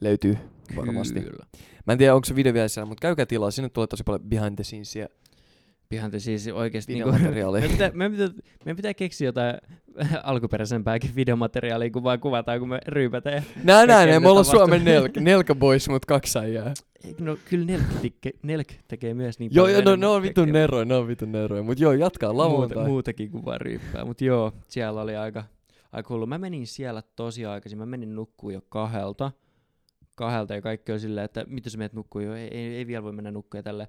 löytyy 0.00 0.38
varmasti. 0.76 1.20
Kyllä. 1.20 1.46
Mä 1.86 1.92
en 1.92 1.98
tiedä, 1.98 2.14
onko 2.14 2.24
se 2.24 2.36
video 2.36 2.54
vielä 2.54 2.68
siellä, 2.68 2.88
mutta 2.88 3.02
käykää 3.02 3.26
tilaa. 3.26 3.50
Sinne 3.50 3.68
tulee 3.68 3.86
tosi 3.86 4.02
paljon 4.04 4.28
behind 4.28 4.54
the 4.56 4.64
scenesia 4.64 5.08
te 6.10 6.18
siis 6.18 6.48
oikeesti 6.48 6.92
niinku, 6.92 7.08
videomateriaalia. 7.08 7.60
meidän, 7.60 7.76
pitää, 7.76 7.90
meidän, 7.94 8.12
pitää, 8.12 8.28
meidän 8.64 8.76
pitää 8.76 8.94
keksiä 8.94 9.28
jotain 9.28 9.54
alkuperäisempääkin 10.22 11.10
videomateriaalia, 11.16 11.90
kun 11.90 12.02
vaan 12.02 12.20
kuvataan, 12.20 12.58
kun 12.58 12.68
me 12.68 12.80
ryypätään. 12.86 13.34
ja- 13.36 13.42
Nää 13.64 13.86
näin, 13.86 14.22
me 14.22 14.28
ollaan 14.28 14.44
Suomen 14.44 14.84
nelk, 14.84 15.16
nelkä 15.20 15.54
boys, 15.54 15.88
mut 15.88 16.04
kaksi. 16.04 16.38
Eikö 17.04 17.24
No 17.24 17.36
kyllä 17.50 17.66
Nelk, 17.66 17.82
teke, 18.02 18.30
Nelk 18.42 18.68
tekee 18.88 19.14
myös 19.14 19.38
niin 19.38 19.50
Joo, 19.54 19.64
paljon 19.66 19.84
joo, 19.84 19.90
no, 19.90 19.96
ne 19.96 20.06
on 20.06 20.22
vitun 20.22 20.52
neroja, 20.52 20.84
ne 20.84 20.94
on 20.94 21.08
vitun 21.08 21.32
neroja. 21.32 21.62
Mut 21.62 21.80
joo, 21.80 21.92
jatkaa 21.92 22.32
muuta, 22.32 22.48
lauantai. 22.48 22.86
muutakin 22.86 23.30
kuin 23.30 23.44
vaan 23.44 23.60
ryyppää. 23.60 24.04
Mutta 24.04 24.24
joo, 24.24 24.52
siellä 24.68 25.00
oli 25.00 25.16
aika, 25.16 25.44
aika 25.92 26.14
hullu. 26.14 26.26
Mä 26.26 26.38
menin 26.38 26.66
siellä 26.66 27.02
tosi 27.16 27.46
aikaisin. 27.46 27.78
Mä 27.78 27.86
menin 27.86 28.14
nukkuun 28.14 28.54
jo 28.54 28.60
kahdelta. 28.68 29.32
Kahdelta 30.18 30.54
ja 30.54 30.62
kaikki 30.62 30.92
on 30.92 31.00
silleen, 31.00 31.24
että 31.24 31.44
mitä 31.46 31.70
sä 31.70 31.78
menet 31.78 31.92
nukkuun 31.92 32.24
jo? 32.24 32.34
Ei, 32.34 32.48
ei, 32.58 32.76
ei 32.76 32.86
vielä 32.86 33.02
voi 33.02 33.12
mennä 33.12 33.30
nukkuun 33.30 33.58
ja 33.58 33.62
tälleen. 33.62 33.88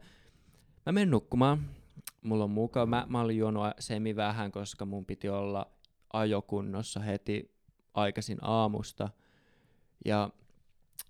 Mä 0.86 0.92
menen 0.92 1.12
nukkumaan. 1.12 1.70
Mulla 2.22 2.44
on 2.44 2.50
mukava. 2.52 2.86
Mä, 2.86 3.06
mä 3.10 3.22
olin 3.22 3.38
juonut 3.38 3.64
semi 3.80 4.16
vähän, 4.16 4.52
koska 4.52 4.86
mun 4.86 5.06
piti 5.06 5.30
olla 5.30 5.72
ajokunnossa 6.14 7.00
heti 7.00 7.52
aikaisin 7.94 8.38
aamusta. 8.42 9.10
Ja 10.06 10.30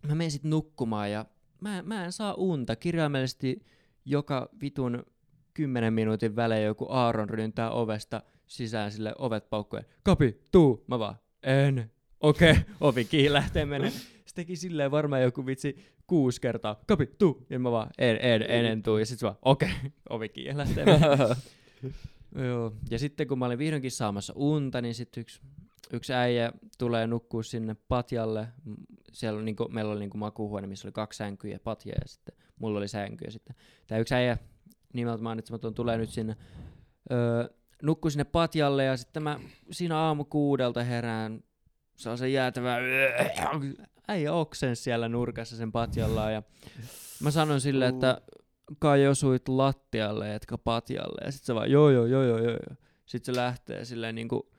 mä 0.07 0.15
menen 0.15 0.31
sit 0.31 0.43
nukkumaan 0.43 1.11
ja 1.11 1.25
mä, 1.61 1.81
mä 1.81 2.05
en 2.05 2.11
saa 2.11 2.33
unta. 2.33 2.75
Kirjaimellisesti 2.75 3.65
joka 4.05 4.49
vitun 4.61 5.03
10 5.53 5.93
minuutin 5.93 6.35
välein 6.35 6.65
joku 6.65 6.85
Aaron 6.89 7.29
ryntää 7.29 7.71
ovesta 7.71 8.21
sisään 8.47 8.91
sille 8.91 9.13
ovet 9.17 9.49
paukkujen. 9.49 9.85
Kapi, 10.03 10.41
tuu! 10.51 10.83
Mä 10.87 10.99
vaan, 10.99 11.15
en. 11.43 11.91
Okei, 12.21 12.51
okay. 12.51 12.63
ovi 12.81 13.05
kiinni 13.05 13.33
lähtee 13.33 13.65
menee. 13.65 13.89
Se 13.89 14.35
teki 14.35 14.55
silleen 14.55 14.91
varmaan 14.91 15.21
joku 15.21 15.45
vitsi 15.45 15.85
kuusi 16.07 16.41
kertaa. 16.41 16.81
Kapi, 16.87 17.05
tuu! 17.05 17.45
Ja 17.49 17.59
mä 17.59 17.71
vaan, 17.71 17.89
en, 17.97 18.17
en, 18.21 18.41
en, 18.41 18.65
en 18.65 18.83
tuu. 18.83 18.97
Ja 18.97 19.05
sit 19.05 19.19
se 19.19 19.25
vaan, 19.25 19.37
okei, 19.41 19.69
okay. 19.69 19.89
ovi 20.15 20.29
kiinni 20.29 20.57
lähtee 20.57 20.85
menee. 20.85 21.35
Joo. 22.47 22.73
Ja 22.89 22.99
sitten 22.99 23.27
kun 23.27 23.39
mä 23.39 23.45
olin 23.45 23.59
vihdoinkin 23.59 23.91
saamassa 23.91 24.33
unta, 24.35 24.81
niin 24.81 24.95
sitten 24.95 25.21
yksi, 25.21 25.41
yksi 25.93 26.13
äijä 26.13 26.51
tulee 26.77 27.07
nukkua 27.07 27.43
sinne 27.43 27.75
patjalle. 27.87 28.47
Siellä 29.11 29.39
on 29.39 29.45
niinku, 29.45 29.67
meillä 29.67 29.91
oli 29.91 29.99
niinku 29.99 30.17
makuuhuone, 30.17 30.67
missä 30.67 30.87
oli 30.87 30.91
kaksi 30.91 31.17
sänkyä 31.17 31.51
ja 31.51 31.59
patja 31.59 31.95
ja 32.01 32.07
sitten 32.07 32.35
mulla 32.59 32.79
oli 32.79 32.87
sänky. 32.87 33.25
Ja 33.25 33.31
sitten 33.31 33.55
tämä 33.87 33.99
yksi 33.99 34.15
äijä 34.15 34.37
nimeltä 34.93 35.23
mainitsematon 35.23 35.73
tulee 35.73 35.97
nyt 35.97 36.09
sinne 36.09 36.35
öö, 37.11 37.49
nukkuu 37.83 38.11
sinne 38.11 38.23
patjalle 38.23 38.83
ja 38.83 38.97
sitten 38.97 39.23
mä 39.23 39.39
siinä 39.71 39.97
aamu 39.97 40.25
kuudelta 40.25 40.83
herään. 40.83 41.43
Se 41.99 42.09
on 42.09 42.17
se 42.17 42.29
jäätävä 42.29 42.77
äijä 44.07 44.33
oksen 44.33 44.75
siellä 44.75 45.09
nurkassa 45.09 45.57
sen 45.57 45.71
patjalla 45.71 46.31
ja 46.31 46.43
mä 47.23 47.31
sanon 47.31 47.61
sille, 47.61 47.87
että 47.87 48.21
kai 48.79 49.07
osuit 49.07 49.47
lattialle 49.47 50.35
etkä 50.35 50.57
patjalle 50.57 51.21
ja 51.25 51.31
sitten 51.31 51.45
se 51.45 51.55
vaan 51.55 51.71
joo 51.71 51.89
joo 51.89 52.05
joo 52.05 52.23
joo 52.23 52.39
joo. 52.39 52.75
Sitten 53.05 53.35
se 53.35 53.41
lähtee 53.41 53.85
silleen 53.85 54.15
niinku 54.15 54.51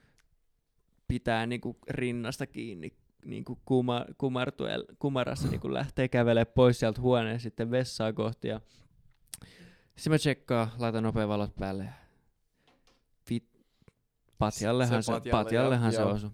pitää 1.09 1.47
niinku 1.47 1.79
rinnasta 1.89 2.47
kiinni 2.47 2.97
niinku 3.25 3.61
kuma, 3.65 4.05
kumartuel, 4.19 4.85
kumarassa 4.99 5.49
niinku 5.49 5.73
lähtee 5.73 6.09
kävelee 6.09 6.45
pois 6.45 6.79
sieltä 6.81 7.01
huoneen 7.01 7.41
sitten 7.41 7.71
vessaa 7.71 8.13
kohti 8.13 8.49
ja 8.49 8.61
sitten 9.97 10.13
mä 10.13 10.19
tsekkaan, 10.19 10.71
laitan 10.79 11.03
nopea 11.03 11.29
valot 11.29 11.57
päälle 11.57 11.85
ja 11.85 11.93
vit, 13.31 13.49
patjallehan 14.39 15.03
Se 15.03 15.07
se, 15.07 15.13
patjalle, 15.13 15.45
patjallehan 15.45 15.93
se 15.93 16.01
joo. 16.01 16.11
osui. 16.11 16.31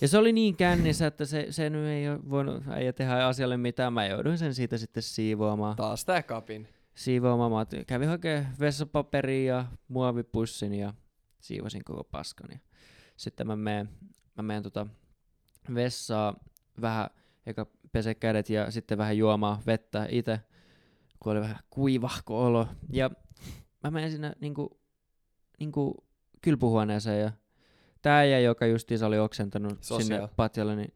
Ja 0.00 0.08
se 0.08 0.18
oli 0.18 0.32
niin 0.32 0.56
kännissä, 0.56 1.06
että 1.06 1.24
se, 1.24 1.46
se 1.50 1.70
nyt 1.70 1.86
ei 1.86 2.08
ole 2.08 2.30
voinut 2.30 2.62
äijä 2.68 2.92
tehdä 2.92 3.26
asialle 3.26 3.56
mitään. 3.56 3.92
Mä 3.92 4.06
jouduin 4.06 4.38
sen 4.38 4.54
siitä 4.54 4.78
sitten 4.78 5.02
siivoamaan. 5.02 5.76
Taas 5.76 6.04
tää 6.04 6.22
kapin. 6.22 6.68
siivoamaan. 6.94 7.52
Mä 7.52 7.84
kävin 7.84 8.08
hakemaan 8.08 8.54
vessapaperia 8.60 9.54
ja 9.54 9.64
muovipussin 9.88 10.74
ja 10.74 10.94
siivosin 11.40 11.84
koko 11.84 12.04
paskan. 12.04 12.48
Ja 12.52 12.58
sitten 13.16 13.46
mä 13.46 13.56
menen, 13.56 13.88
mä 14.36 14.42
menen 14.42 14.62
tota 14.62 14.86
vessaa 15.74 16.34
vähän, 16.80 17.10
eka 17.46 17.66
pese 17.92 18.14
kädet 18.14 18.50
ja 18.50 18.70
sitten 18.70 18.98
vähän 18.98 19.18
juomaan 19.18 19.58
vettä 19.66 20.06
itse, 20.10 20.40
kun 21.20 21.32
oli 21.32 21.40
vähän 21.40 21.58
kuivahko 21.70 22.44
olo. 22.46 22.66
Ja 22.92 23.10
mä 23.84 23.90
menen 23.90 24.10
sinne 24.10 24.32
niinku, 24.40 24.80
niinku 25.58 26.06
kylpyhuoneeseen 26.42 27.20
ja 27.20 27.32
tää 28.02 28.18
äijä, 28.18 28.40
joka 28.40 28.66
justiinsa 28.66 29.06
oli 29.06 29.18
oksentanut 29.18 29.78
Sosiaal. 29.80 30.02
sinne 30.20 30.28
patjalle, 30.36 30.76
niin 30.76 30.94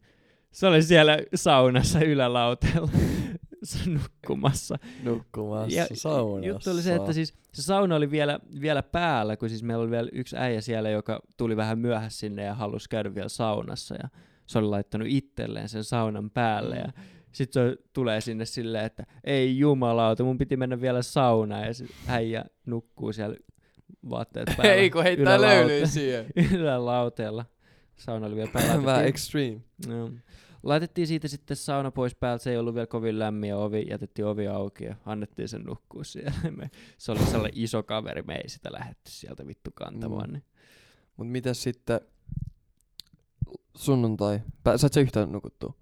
se 0.51 0.67
oli 0.67 0.83
siellä 0.83 1.17
saunassa 1.35 1.99
ylälauteella 1.99 2.89
nukkumassa. 3.93 4.77
Nukkumassa 5.03 5.75
Ja 5.75 5.87
saunassa. 5.93 6.47
Juttu 6.47 6.69
oli 6.69 6.81
se, 6.81 6.95
että 6.95 7.13
siis 7.13 7.33
se 7.53 7.61
sauna 7.61 7.95
oli 7.95 8.11
vielä, 8.11 8.39
vielä 8.61 8.83
päällä, 8.83 9.37
kun 9.37 9.49
siis 9.49 9.63
meillä 9.63 9.81
oli 9.81 9.91
vielä 9.91 10.09
yksi 10.13 10.37
äijä 10.37 10.61
siellä, 10.61 10.89
joka 10.89 11.19
tuli 11.37 11.57
vähän 11.57 11.79
myöhässä 11.79 12.19
sinne 12.19 12.43
ja 12.43 12.53
halusi 12.53 12.89
käydä 12.89 13.15
vielä 13.15 13.29
saunassa. 13.29 13.95
Ja 13.95 14.09
se 14.45 14.59
oli 14.59 14.67
laittanut 14.67 15.07
itselleen 15.11 15.69
sen 15.69 15.83
saunan 15.83 16.29
päälle. 16.29 16.75
Ja 16.75 16.91
sitten 17.31 17.69
se 17.69 17.77
tulee 17.93 18.21
sinne 18.21 18.45
silleen, 18.45 18.85
että 18.85 19.05
ei 19.23 19.57
jumalauta, 19.59 20.23
mun 20.23 20.37
piti 20.37 20.57
mennä 20.57 20.81
vielä 20.81 21.01
saunaan. 21.01 21.67
Ja 21.67 21.73
se 21.73 21.85
äijä 22.07 22.45
nukkuu 22.65 23.13
siellä 23.13 23.35
vaatteet 24.09 24.49
päällä. 24.57 24.73
Ei 24.73 24.89
kun 24.89 25.03
heittää 25.03 25.41
löylyä 25.41 25.85
siihen. 25.87 26.25
Ylälauteella. 26.59 27.45
Sauna 27.95 28.27
oli 28.27 28.35
vielä 28.35 28.49
päällä. 28.53 28.85
Vähän 28.85 29.05
extreme. 29.05 29.61
No. 29.87 30.11
Laitettiin 30.63 31.07
siitä 31.07 31.27
sitten 31.27 31.57
sauna 31.57 31.91
pois 31.91 32.15
päältä, 32.15 32.43
se 32.43 32.51
ei 32.51 32.57
ollut 32.57 32.75
vielä 32.75 32.87
kovin 32.87 33.19
lämmin 33.19 33.49
ja 33.49 33.57
ovi, 33.57 33.85
jätettiin 33.89 34.25
ovi 34.25 34.47
auki 34.47 34.83
ja 34.85 34.95
annettiin 35.05 35.49
sen 35.49 35.61
nukkua 35.61 36.03
siellä. 36.03 36.31
Me, 36.57 36.69
se 36.97 37.11
oli 37.11 37.19
sellainen 37.19 37.51
iso 37.55 37.83
kaveri, 37.83 38.21
me 38.21 38.35
ei 38.35 38.49
sitä 38.49 38.71
lähetty 38.71 39.11
sieltä 39.11 39.47
vittu 39.47 39.71
kantamaan. 39.73 40.29
Mm. 40.29 40.33
Niin. 40.33 40.43
Mut 41.17 41.29
mitäs 41.29 41.63
sitten 41.63 42.01
sunnuntai? 43.77 44.41
Pä- 44.69 44.77
Saat 44.77 44.93
sä 44.93 44.99
yhtään 45.01 45.31
nukuttua? 45.31 45.73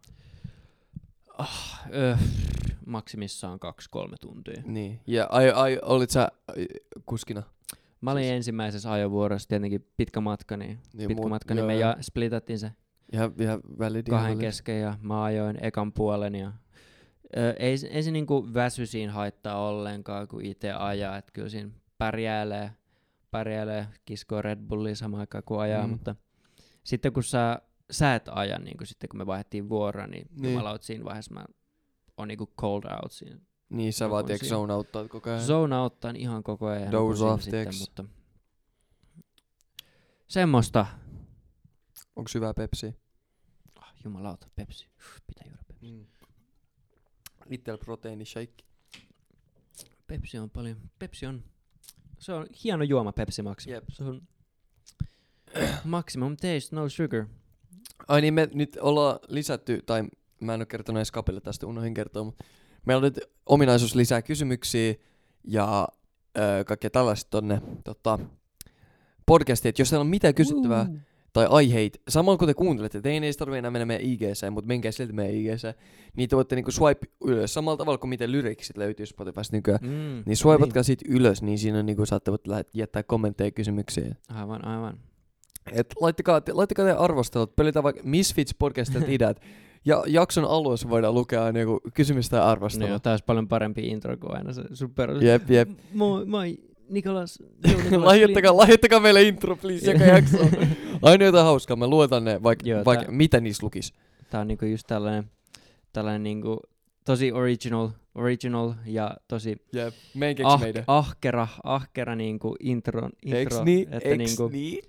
Ah, 1.37 1.81
öh, 1.93 2.19
maksimissaan 2.85 3.59
kaksi-kolme 3.59 4.15
tuntia. 4.21 4.61
Niin. 4.65 4.99
Ja 5.07 5.27
ai, 5.29 5.51
ai, 5.51 5.79
olit 5.81 6.09
sä 6.09 6.27
ai, 6.47 6.67
kuskina? 7.05 7.43
Mä 8.01 8.11
olin 8.11 8.23
Siis- 8.23 8.33
ensimmäisessä 8.35 8.91
ajovuorossa 8.91 9.47
tietenkin 9.49 9.87
pitkä 9.97 10.21
matka, 10.21 10.57
niin, 10.57 10.79
Niin 10.93 11.07
pitkä 11.07 11.21
mut- 11.23 11.29
matka, 11.29 11.53
niin 11.53 11.59
joo, 11.59 11.67
me 11.67 11.73
joo. 11.73 11.89
ja 11.89 11.97
splitattiin 12.01 12.59
se 12.59 12.71
Ihan, 13.13 13.33
ihan 13.39 13.61
kahden 14.09 14.09
validi. 14.29 14.41
kesken 14.45 14.81
ja 14.81 14.97
mä 15.01 15.23
ajoin 15.23 15.57
ekan 15.65 15.93
puolen 15.93 16.35
ja 16.35 16.51
ö, 17.37 17.53
ei, 17.59 17.75
ei 17.89 18.03
se 18.03 18.11
niinku 18.11 18.53
väsy 18.53 18.85
siinä 18.85 19.11
haittaa 19.11 19.67
ollenkaan, 19.69 20.27
kun 20.27 20.45
itse 20.45 20.71
ajaa, 20.71 21.17
että 21.17 21.31
kyllä 21.33 21.49
siinä 21.49 21.69
pärjäilee, 21.97 22.71
pärjäilee 23.31 23.87
kiskoo 24.05 24.41
Red 24.41 24.59
Bullia 24.67 24.95
samaan 24.95 25.19
aikaan 25.21 25.43
kuin 25.45 25.59
ajaa, 25.61 25.83
Mm. 25.87 25.89
mutta 25.91 26.15
sitten 26.83 27.13
kun 27.13 27.23
sä, 27.23 27.61
sä 27.91 28.15
et 28.15 28.29
aja, 28.31 28.59
niin 28.59 28.77
kun 28.77 28.87
sitten 28.87 29.09
kun 29.09 29.17
me 29.17 29.25
vaihdettiin 29.25 29.69
vuoroa, 29.69 30.07
niin, 30.07 30.27
Niin. 30.31 30.41
niin. 30.41 30.51
jumalaut 30.53 30.83
siinä 30.83 31.03
vaiheessa 31.05 31.33
mä 31.33 31.45
on 32.17 32.27
niinku 32.27 32.53
cold 32.61 32.83
out 33.03 33.11
siinä. 33.11 33.39
Niin 33.71 33.93
sä 33.93 34.09
vaan 34.09 34.25
tiedätkö 34.25 34.47
zone 34.47 34.73
outtaa 34.73 35.07
koko 35.07 35.29
ajan. 35.29 35.41
Zone 35.41 35.77
outtaan 35.77 36.15
ihan 36.15 36.43
koko 36.43 36.67
ajan. 36.67 36.83
ja 36.83 36.91
Doze 36.91 37.25
off, 37.25 37.43
sitten, 37.43 37.67
mutta 37.79 38.05
semmoista. 40.27 40.85
Onko 42.15 42.31
hyvää 42.35 42.53
Pepsi? 42.53 42.95
Ah, 43.75 43.93
jumalauta, 44.03 44.47
Pepsi. 44.55 44.87
Pitää 45.27 45.47
juoda 45.47 45.63
Pepsi. 45.67 45.91
Mm. 45.91 46.05
Little 47.49 47.77
proteiini 47.77 48.25
shake. 48.25 48.63
Pepsi 50.07 50.37
on 50.37 50.49
paljon. 50.49 50.77
Pepsi 50.99 51.25
on, 51.25 51.43
se 52.19 52.33
on 52.33 52.47
hieno 52.63 52.83
juoma 52.83 53.11
Pepsi 53.11 53.41
Max. 53.41 53.67
Jep. 53.67 53.83
Se 53.89 54.03
on 54.03 54.21
maximum 55.83 56.37
taste, 56.37 56.75
no 56.75 56.89
sugar. 56.89 57.25
Ai 58.07 58.21
niin, 58.21 58.33
me 58.33 58.49
nyt 58.53 58.77
ollaan 58.81 59.19
lisätty, 59.27 59.81
tai 59.85 60.03
mä 60.39 60.53
en 60.53 60.59
ole 60.59 60.65
kertonut 60.65 60.97
edes 60.97 61.11
kapille 61.11 61.41
tästä, 61.41 61.67
unohdin 61.67 61.93
kertoa, 61.93 62.23
mutta 62.23 62.45
meillä 62.85 62.99
on 62.99 63.03
nyt 63.03 63.19
ominaisuus 63.45 63.95
lisää 63.95 64.21
kysymyksiä 64.21 64.93
ja 65.43 65.87
öö, 66.37 66.63
kaikkea 66.63 66.89
tällaista 66.89 67.29
tonne 67.29 67.61
tota, 67.83 68.19
podcastiin, 69.25 69.69
että 69.69 69.81
jos 69.81 69.89
teillä 69.89 70.01
on 70.01 70.07
mitään 70.07 70.35
kysyttävää 70.35 70.85
Woo. 70.85 70.97
tai 71.33 71.47
aiheita, 71.49 71.99
samalla 72.07 72.37
kun 72.37 72.47
te 72.47 72.53
kuuntelette, 72.53 72.97
että 72.97 73.09
ei 73.09 73.33
tarvitse 73.33 73.57
enää 73.57 73.71
mennä 73.71 73.85
meidän 73.85 74.05
IGC, 74.05 74.49
mutta 74.51 74.67
menkää 74.67 74.91
silti 74.91 75.13
meidän 75.13 75.35
IGC, 75.35 75.77
niin 76.15 76.29
te 76.29 76.35
voitte 76.35 76.55
niinku 76.55 76.71
swipe 76.71 77.07
ylös, 77.25 77.53
samalla 77.53 77.77
tavalla 77.77 77.97
kuin 77.97 78.09
miten 78.09 78.31
lyriksit 78.31 78.77
löytyy 78.77 79.05
Spotifysta 79.05 79.55
nykyään. 79.57 79.79
Mm. 79.83 80.23
Niin 80.25 80.37
swipatkaa 80.37 80.83
siitä 80.83 81.05
ylös, 81.09 81.41
niin 81.41 81.57
siinä 81.57 81.79
on 81.79 81.85
niinku 81.85 82.05
saatte 82.05 82.31
voitte 82.31 82.49
jättää 82.73 83.03
kommentteja 83.03 83.47
ja 83.47 83.51
kysymyksiä. 83.51 84.15
Aivan, 84.29 84.67
aivan. 84.67 84.99
Et 85.71 85.93
laittakaa, 86.01 86.41
laittakaa 86.51 86.85
te 86.85 86.91
arvostelut, 86.91 87.55
pölytään 87.55 87.83
vaikka 87.83 88.01
Misfits 88.05 88.55
podcastit 88.59 89.09
ideat. 89.15 89.41
Ja 89.85 90.03
jakson 90.07 90.45
alussa 90.45 90.89
voidaan 90.89 91.13
lukea 91.13 91.43
aina 91.45 91.59
joku 91.59 91.79
kysymys 91.93 92.29
tai 92.29 92.39
No 92.39 92.45
arvostelu. 92.45 92.89
joo, 92.89 92.99
tää 92.99 93.13
olisi 93.13 93.23
paljon 93.25 93.47
parempi 93.47 93.81
intro 93.87 94.17
kuin 94.17 94.35
aina 94.37 94.53
se 94.53 94.61
sun 94.73 94.93
perus. 94.93 95.23
Jep, 95.23 95.49
jep. 95.49 95.69
Moi, 95.93 96.25
moi, 96.25 96.57
Nikolas. 96.89 97.39
Joo, 97.39 97.77
Nikolas 97.83 98.05
lahjoittakaa, 98.05 98.57
lahjoittakaa 98.57 98.99
meille 98.99 99.21
intro, 99.23 99.55
please, 99.55 99.91
joka 99.91 100.03
jakso. 100.15 100.37
Aina 101.01 101.25
jotain 101.25 101.45
hauskaa, 101.45 101.75
mä 101.77 101.87
luetan 101.87 102.23
ne, 102.23 102.43
vaikka 102.43 102.69
Joo, 102.69 102.85
vaik, 102.85 102.99
tää- 103.01 103.11
mitä 103.11 103.39
niissä 103.39 103.65
lukis. 103.65 103.93
Tää 104.29 104.41
on 104.41 104.47
niinku 104.47 104.65
just 104.65 104.87
tällainen, 104.87 105.23
tällainen 105.93 106.23
niinku 106.23 106.59
tosi 107.05 107.31
original, 107.31 107.89
original 108.15 108.73
ja 108.85 109.17
tosi 109.27 109.55
keksi 109.55 110.43
ah, 110.43 110.59
meidän. 110.61 110.83
ahkera, 110.87 111.47
ahkera 111.63 112.15
niinku 112.15 112.55
intro, 112.59 113.09
intro 113.25 113.37
Eiks 113.39 113.61
niin? 113.65 113.87
että 113.93 114.09
Eiks 114.09 114.17
niinku, 114.17 114.47
niin? 114.47 114.83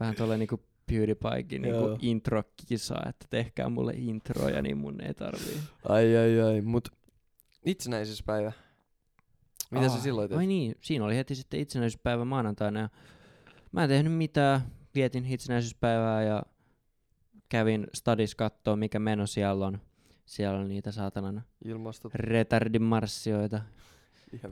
vähän 0.00 0.14
tuolla 0.14 0.36
niinku 0.36 0.60
PewDiePiekin 0.90 1.62
niinku 1.62 1.86
Joo. 1.86 1.98
intro-kisa, 2.00 2.94
että 3.08 3.26
tehkää 3.30 3.68
mulle 3.68 3.92
introja, 3.96 4.62
niin 4.62 4.78
mun 4.78 5.00
ei 5.00 5.14
tarvii. 5.14 5.60
Ai 5.88 6.16
ai 6.16 6.40
ai, 6.40 6.60
mut 6.60 6.88
itsenäisyyspäivä. 7.66 8.52
Mitä 9.70 9.84
Aa, 9.84 9.88
sä 9.88 10.02
silloin 10.02 10.28
teet? 10.28 10.38
Ai 10.38 10.46
niin, 10.46 10.74
siinä 10.80 11.04
oli 11.04 11.16
heti 11.16 11.34
sitten 11.34 11.60
itsenäisyyspäivä 11.60 12.24
maanantaina. 12.24 12.80
Ja 12.80 12.88
mä 13.72 13.82
en 13.82 13.88
tehnyt 13.88 14.12
mitään, 14.12 14.60
vietin 14.94 15.26
itsenäisyyspäivää 15.26 16.22
ja 16.22 16.42
kävin 17.48 17.86
stadis 17.94 18.34
kattoo, 18.34 18.76
mikä 18.76 18.98
meno 18.98 19.26
siellä 19.26 19.66
on. 19.66 19.80
Siellä 20.26 20.58
on 20.58 20.68
niitä 20.68 20.92
saatanan 20.92 21.42
Ilmastot 21.64 22.14
retardimarssioita 22.14 23.60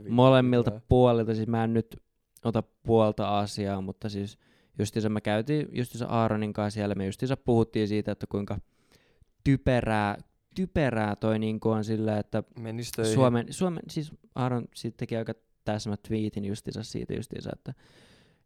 molemmilta 0.09 0.81
puolilta. 0.89 1.35
Siis 1.35 1.47
mä 1.47 1.63
en 1.63 1.73
nyt 1.73 2.03
ota 2.43 2.63
puolta 2.63 3.39
asiaa, 3.39 3.81
mutta 3.81 4.09
siis 4.09 4.37
justiinsa 4.79 5.09
me 5.09 5.21
käytiin 5.21 5.67
justiinsa 5.71 6.05
Aaronin 6.05 6.53
kanssa 6.53 6.75
siellä, 6.75 6.95
me 6.95 7.05
justiinsa 7.05 7.37
puhuttiin 7.37 7.87
siitä, 7.87 8.11
että 8.11 8.27
kuinka 8.29 8.59
typerää, 9.43 10.17
typerää 10.55 11.15
toi 11.15 11.39
niinku 11.39 11.69
on 11.69 11.83
sillä, 11.83 12.19
että. 12.19 12.43
Suomen, 13.13 13.45
Suomen, 13.49 13.83
siis 13.89 14.11
Aaron 14.35 14.65
siitä 14.75 14.97
teki 14.97 15.17
aika 15.17 15.33
täsmät 15.65 16.01
tweetin 16.01 16.45
justiinsa 16.45 16.83
siitä 16.83 17.13
justiinsa, 17.13 17.49
että, 17.53 17.73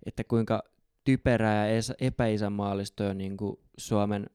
että 0.05 0.23
kuinka 0.23 0.63
typerää 1.03 1.69
ja 1.69 1.81
epäisänmaallista 1.99 3.07
on 3.07 3.17
niin 3.17 3.37
Suomen, 3.77 4.25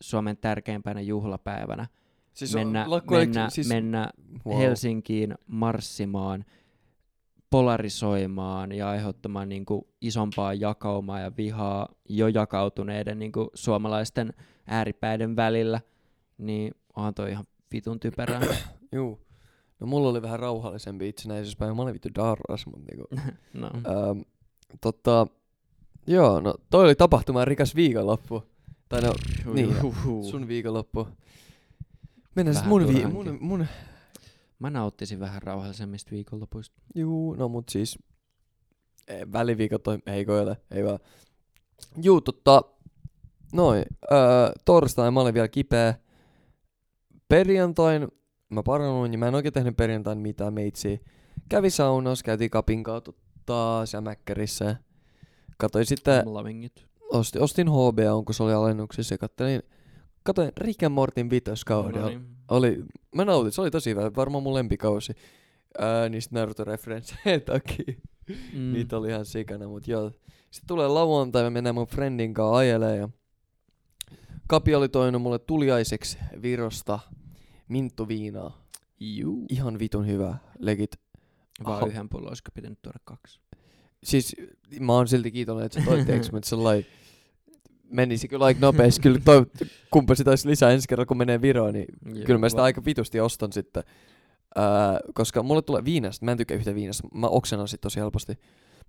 Suomen 0.00 0.36
tärkeimpänä 0.36 1.00
juhlapäivänä 1.00 1.86
siis 2.38 2.54
on 2.54 2.60
mennä, 2.60 2.84
lakko- 2.88 3.14
mennä, 3.14 3.50
siis, 3.50 3.68
mennä 3.68 4.10
wow. 4.46 4.58
Helsinkiin 4.58 5.34
marssimaan, 5.46 6.44
polarisoimaan 7.50 8.72
ja 8.72 8.88
aiheuttamaan 8.88 9.48
niin 9.48 9.64
kuin 9.64 9.82
isompaa 10.00 10.54
jakaumaa 10.54 11.20
ja 11.20 11.32
vihaa 11.36 11.88
jo 12.08 12.28
jakautuneiden 12.28 13.18
niin 13.18 13.32
kuin 13.32 13.48
suomalaisten 13.54 14.34
ääripäiden 14.66 15.36
välillä, 15.36 15.80
niin 16.38 16.74
onhan 16.96 17.14
toi 17.14 17.30
ihan 17.30 17.44
vitun 17.72 18.00
typerää. 18.00 18.40
Juu. 18.92 19.20
No 19.80 19.86
mulla 19.86 20.08
oli 20.08 20.22
vähän 20.22 20.40
rauhallisempi 20.40 21.08
itsenäisyyspäivä. 21.08 21.74
Mä 21.74 21.82
olin 21.82 21.94
vittu 21.94 22.08
darras, 22.14 22.66
mut 22.66 22.80
niinku. 22.80 23.06
no. 23.60 23.66
ähm, 23.66 24.20
totta, 24.80 25.26
joo, 26.06 26.40
no 26.40 26.54
toi 26.70 26.84
oli 26.84 26.94
tapahtuma 26.94 27.44
rikas 27.44 27.76
viikonloppu. 27.76 28.42
Tai 28.88 29.00
no, 29.02 29.14
niin, 29.54 29.76
sun 30.30 30.48
viikonloppu. 30.48 31.08
Mennään 32.34 32.54
sit 32.54 32.64
Vähän 32.64 32.68
mun, 32.68 32.94
vi- 32.94 33.06
mun, 33.06 33.38
mun, 33.40 33.66
Mä 34.58 34.70
nauttisin 34.70 35.20
vähän 35.20 35.42
rauhallisemmista 35.42 36.10
viikonlopuista. 36.10 36.82
juu, 36.94 37.34
no 37.34 37.48
mut 37.48 37.68
siis, 37.68 37.98
eh, 39.08 39.26
väliviikot 39.32 39.88
on, 39.88 39.98
eikö 40.06 40.40
ole, 40.40 40.56
ei 40.70 40.84
vaan. 40.84 40.98
Juu, 42.02 42.20
totta. 42.20 42.62
Noin. 43.52 43.84
Öö, 44.12 44.18
torstai 44.64 45.10
mä 45.10 45.20
olin 45.20 45.34
vielä 45.34 45.48
kipeä. 45.48 45.94
Perjantain 47.28 48.08
mä 48.50 48.62
parannuin 48.62 49.12
ja 49.12 49.18
mä 49.18 49.28
en 49.28 49.34
oikein 49.34 49.54
tehnyt 49.54 49.76
perjantain 49.76 50.18
mitään 50.18 50.54
meitsi. 50.54 51.00
Kävi 51.48 51.70
saunassa, 51.70 52.24
käytiin 52.24 52.50
kapin 52.50 52.82
kautta 52.82 53.12
taas 53.46 53.92
ja 53.92 54.00
mäkkärissä. 54.00 54.76
Katoin 55.58 55.86
sitten, 55.86 56.34
Lavingit. 56.34 56.86
ostin, 57.10 57.42
ostin 57.42 57.68
HBO, 57.68 58.22
kun 58.26 58.34
se 58.34 58.42
oli 58.42 58.52
alennuksessa 58.52 59.14
ja 59.14 59.18
kattelin, 59.18 59.62
katoin 60.28 60.52
Rick 60.56 60.82
and 60.82 60.94
Mortin 60.94 61.30
vitoskauden. 61.30 62.02
No 62.02 62.08
niin. 62.08 62.26
Oli, 62.50 62.84
mä 63.14 63.24
nautin, 63.24 63.52
se 63.52 63.60
oli 63.60 63.70
tosi 63.70 63.90
hyvä, 63.90 64.10
varmaan 64.16 64.42
mun 64.42 64.54
lempikausi. 64.54 65.12
Ää, 65.78 66.08
niistä 66.08 66.34
Naruto-referenssejä 66.34 67.40
takia. 67.52 67.94
Mm. 68.52 68.72
Niitä 68.72 68.96
oli 68.96 69.08
ihan 69.08 69.26
sikana, 69.26 69.68
mut 69.68 69.88
joo. 69.88 70.10
Sitten 70.50 70.68
tulee 70.68 70.88
lauantai, 70.88 71.42
me 71.42 71.50
mennään 71.50 71.74
mun 71.74 71.86
friendin 71.86 72.34
kanssa 72.34 72.56
ajelee 72.56 72.96
ja 72.96 73.08
Kapi 74.48 74.74
oli 74.74 74.88
toinut 74.88 75.22
mulle 75.22 75.38
tuliaiseksi 75.38 76.18
Virosta 76.42 76.98
minttuviinaa. 77.68 78.64
Juu. 79.00 79.46
Ihan 79.50 79.78
vitun 79.78 80.06
hyvä, 80.06 80.38
legit. 80.58 80.96
Vaan 81.64 81.76
Aha. 81.76 81.86
yhden 81.86 82.08
pullon, 82.08 82.28
olisiko 82.28 82.50
pitänyt 82.54 82.82
tuoda 82.82 82.98
kaksi? 83.04 83.40
Siis 84.04 84.36
mä 84.80 84.92
oon 84.92 85.08
silti 85.08 85.30
kiitollinen, 85.30 85.66
että 85.66 85.80
sä 85.80 85.86
toit 85.86 86.32
mutta 86.32 86.48
sellainen 86.48 86.86
menisi 87.90 88.28
kyllä 88.28 88.44
aika 88.44 88.60
nopeasti. 88.60 89.00
Kyllä 89.02 89.20
toi, 89.24 89.46
kumpa 89.90 90.14
sitä 90.14 90.30
olisi 90.30 90.48
lisää 90.48 90.70
ensi 90.70 90.88
kerralla, 90.88 91.06
kun 91.06 91.16
menee 91.16 91.42
Viroon, 91.42 91.72
niin 91.74 91.86
Joo, 92.14 92.24
kyllä 92.26 92.38
mä 92.40 92.48
sitä 92.48 92.62
aika 92.62 92.84
vitusti 92.84 93.20
ostan 93.20 93.52
sitten. 93.52 93.82
Ää, 94.56 95.00
koska 95.14 95.42
mulle 95.42 95.62
tulee 95.62 95.84
viinasta, 95.84 96.24
mä 96.24 96.30
en 96.32 96.38
tykkää 96.38 96.56
yhtä 96.56 96.74
viinasta, 96.74 97.08
mä 97.14 97.26
oksenan 97.26 97.68
sit 97.68 97.80
tosi 97.80 98.00
helposti. 98.00 98.32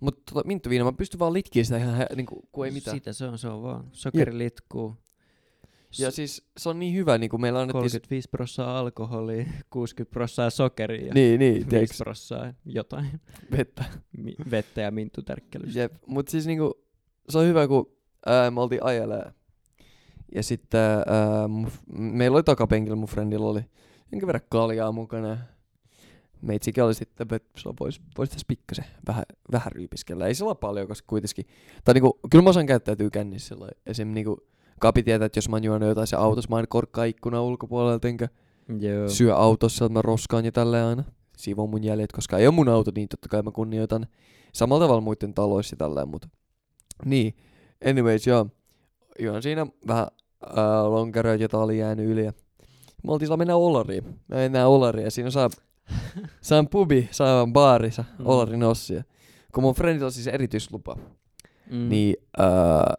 Mutta 0.00 0.22
tota, 0.34 0.46
minttuviina, 0.48 0.84
mä 0.84 0.92
pystyn 0.92 1.18
vaan 1.18 1.32
litkiä 1.32 1.64
sitä 1.64 1.76
ihan, 1.78 1.94
hä- 1.94 2.06
niinku, 2.16 2.48
kun 2.52 2.66
ei 2.66 2.72
mitään. 2.72 2.96
Sitä 2.96 3.12
se 3.12 3.24
on, 3.24 3.38
se 3.38 3.48
on 3.48 3.62
vaan. 3.62 3.84
Sokeri 3.92 4.38
litkuu. 4.38 4.96
Ja 5.98 6.10
siis 6.10 6.48
se 6.58 6.68
on 6.68 6.78
niin 6.78 6.94
hyvä, 6.94 7.18
niin 7.18 7.30
kuin 7.30 7.40
meillä 7.40 7.60
annettiin... 7.60 7.78
35 7.80 8.28
prossaa 8.28 8.78
alkoholia, 8.78 9.44
60 9.70 10.12
prossaa 10.12 10.50
sokeria 10.50 11.06
ja 11.06 11.14
Niin, 11.14 11.38
niin, 11.38 11.54
5 11.54 11.68
tiedätkö, 11.68 11.94
prossaa 11.98 12.52
jotain 12.64 13.06
vettä. 13.56 13.84
mi- 14.16 14.36
vettä 14.50 14.80
ja 14.80 14.90
minttutärkkelystä. 14.90 15.80
Jep, 15.80 15.92
mut 16.06 16.28
siis 16.28 16.46
niinku, 16.46 16.74
se 17.28 17.38
on 17.38 17.46
hyvä, 17.46 17.68
kun 17.68 17.92
ää, 18.26 18.50
me 18.50 18.60
oltiin 18.60 18.84
ajelee. 18.84 19.32
Ja 20.34 20.42
sitten 20.42 20.80
ää, 20.80 21.48
mun, 21.48 21.70
meillä 21.92 22.36
oli 22.36 22.42
takapenkillä, 22.42 22.96
mun 22.96 23.08
friendilla 23.08 23.50
oli 23.50 23.64
jonkin 24.12 24.26
verran 24.26 24.46
kaljaa 24.48 24.92
mukana. 24.92 25.38
Meitsikin 26.42 26.84
oli 26.84 26.94
sitten, 26.94 27.26
että 27.32 27.60
se 27.60 27.68
vois, 27.80 28.00
vois 28.18 28.30
tässä 28.30 28.44
pikkasen 28.48 28.84
vähän, 29.06 29.24
vähän 29.52 29.72
ryypiskellä. 29.72 30.26
Ei 30.26 30.32
ole 30.42 30.54
paljon, 30.54 30.88
koska 30.88 31.06
kuitenkin, 31.08 31.46
tai 31.84 31.94
niinku, 31.94 32.18
kyllä 32.30 32.42
mä 32.42 32.50
osaan 32.50 32.66
käyttäytyä 32.66 33.10
kännissä 33.10 33.48
sillä. 33.48 33.68
Esim. 33.86 34.08
niinku, 34.08 34.36
Kapi 34.80 35.02
tietää, 35.02 35.26
että 35.26 35.38
jos 35.38 35.48
mä 35.48 35.56
oon 35.56 35.64
juonut 35.64 35.88
jotain 35.88 36.06
se 36.06 36.16
autossa, 36.16 36.50
mä 36.50 36.56
aina 36.56 36.66
korkkaa 36.66 37.04
ikkuna 37.04 37.42
ulkopuolelta, 37.42 38.08
enkä 38.08 38.28
Joo. 38.80 39.08
syö 39.08 39.36
autossa, 39.36 39.84
että 39.84 39.92
mä 39.98 40.02
roskaan 40.02 40.44
ja 40.44 40.52
tälleen 40.52 40.84
aina. 40.84 41.04
Siivoon 41.36 41.70
mun 41.70 41.84
jäljet, 41.84 42.12
koska 42.12 42.38
ei 42.38 42.46
ole 42.46 42.54
mun 42.54 42.68
auto, 42.68 42.90
niin 42.94 43.08
totta 43.08 43.28
kai 43.28 43.42
mä 43.42 43.50
kunnioitan 43.50 44.06
samalla 44.52 44.84
tavalla 44.84 45.00
muiden 45.00 45.34
taloissa 45.34 45.74
ja 45.74 45.78
tälleen, 45.78 46.08
mutta 46.08 46.28
niin. 47.04 47.34
Anyways, 47.86 48.26
joo. 48.26 48.46
Juon 49.18 49.42
siinä 49.42 49.66
vähän 49.86 50.06
ää, 50.56 50.90
lonkeroja, 50.90 51.34
jota 51.36 51.58
oli 51.58 51.78
jäänyt 51.78 52.06
yli. 52.06 52.24
Ja 52.24 52.32
me 53.04 53.12
oltiin 53.12 53.28
saa 53.28 53.36
mennä 53.36 53.56
Olariin. 53.56 54.04
Mä 54.04 54.36
mennään 54.36 54.68
Olariin 54.68 55.04
ja 55.04 55.10
siinä 55.10 55.30
saa, 55.30 55.50
saa 56.40 56.64
pubi, 56.70 57.08
saa 57.10 57.46
baarissa 57.52 58.04
Mm. 58.18 58.26
Olarin 58.26 58.62
ossia. 58.62 59.02
Kun 59.54 59.62
mun 59.62 59.74
friendillä 59.74 60.06
on 60.06 60.12
siis 60.12 60.26
erityislupa, 60.26 60.96
mm. 61.70 61.88
niin 61.88 62.16
ää, 62.38 62.94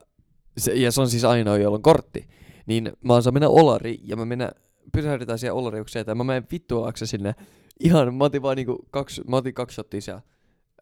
se, 0.57 0.73
ja 0.73 0.91
se 0.91 1.01
on 1.01 1.09
siis 1.09 1.25
ainoa, 1.25 1.57
jolla 1.57 1.75
on 1.75 1.81
kortti. 1.81 2.27
Niin 2.65 2.91
mä 3.03 3.13
oon 3.13 3.23
saa 3.23 3.31
mennä 3.31 3.49
Olariin 3.49 3.99
ja 4.03 4.15
mä 4.15 4.25
mennä 4.25 4.51
pysähdytään 4.93 5.39
siellä 5.39 5.59
Olariukseen 5.59 6.05
ja 6.07 6.15
mä 6.15 6.23
menen 6.23 6.47
vittuaakse 6.51 7.05
sinne. 7.05 7.35
Ihan, 7.79 8.15
mä 8.15 8.23
otin 8.23 8.41
vaan 8.41 8.55
niinku 8.57 8.85
kaksi, 8.91 9.21
mä 9.27 9.35
otin 9.35 9.53
kaksi 9.53 9.75
shottia 9.75 10.01
siellä. 10.01 10.21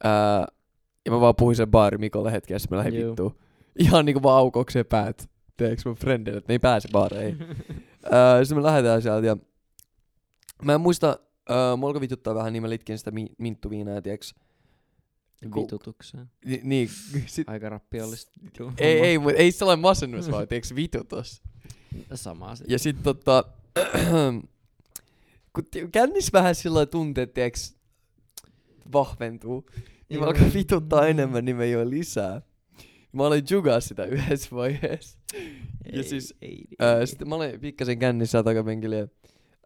Ää, 0.03 0.47
ja 1.05 1.11
mä 1.11 1.19
vaan 1.21 1.35
puhuin 1.35 1.55
sen 1.55 1.71
baari 1.71 1.97
Mikolle 1.97 2.31
hetken 2.31 2.55
ja 2.55 2.59
sitten 2.59 2.77
mä 2.77 2.83
lähdin 2.83 3.07
vittuun. 3.07 3.35
Ihan 3.79 4.05
niinku 4.05 4.23
vaan 4.23 4.37
aukaukseen 4.37 4.85
päät. 4.85 5.29
Tiedätkö 5.57 5.89
mun 5.89 5.95
friendille, 5.95 6.37
että 6.37 6.51
ne 6.51 6.53
ei 6.53 6.59
pääse 6.59 6.89
baareihin. 6.91 7.37
Ää, 8.11 8.43
sitten 8.43 8.57
me 8.57 8.63
lähdetään 8.63 9.01
sieltä 9.01 9.27
ja 9.27 9.37
mä 10.63 10.73
en 10.73 10.81
muista, 10.81 11.19
mua 11.77 11.87
alkoi 11.89 12.01
vituttaa 12.01 12.35
vähän, 12.35 12.53
niin 12.53 12.63
mä 12.63 12.69
litkin 12.69 12.97
sitä 12.97 13.11
mi- 13.11 13.31
minttuviinaa, 13.37 14.01
tiedätkö? 14.01 14.25
ku- 15.51 15.61
Vitutukseen. 15.63 16.31
Ni- 16.45 16.61
niin, 16.63 16.89
sit, 17.25 17.49
Aika 17.49 17.69
rappiollista. 17.69 18.31
ei, 18.77 18.99
ei, 18.99 19.17
mut 19.19 19.33
ei 19.35 19.51
sellainen 19.51 19.81
masennus 19.81 20.31
vaan, 20.31 20.47
tiedätkö, 20.47 20.75
vitutus. 20.75 21.41
Sama 22.13 22.55
se. 22.55 22.65
Ja 22.67 22.79
sit 22.79 23.03
tota, 23.03 23.43
kun 25.53 25.63
kännis 25.91 26.33
vähän 26.33 26.55
sillä 26.55 26.85
tunteet, 26.85 27.33
tiiäks, 27.33 27.75
vahventuu, 28.93 29.65
niin 30.09 30.19
mä 30.19 30.25
Joo. 30.25 30.27
alkan 30.27 30.53
vituttaa 30.53 31.07
enemmän, 31.07 31.45
niin 31.45 31.55
mä 31.55 31.65
join 31.65 31.89
lisää. 31.89 32.41
Mä 33.13 33.23
olin 33.23 33.43
jugaa 33.51 33.79
sitä 33.79 34.05
yhdessä 34.05 34.55
vaiheessa. 34.55 35.17
ja 35.93 36.03
siis, 36.03 36.35
ei, 36.41 36.65
Ää, 36.79 37.05
sitten 37.05 37.29
mä 37.29 37.35
olin 37.35 37.59
pikkasen 37.59 37.99
kännissä 37.99 38.43
takapenkillä. 38.43 38.95
ja, 38.95 39.07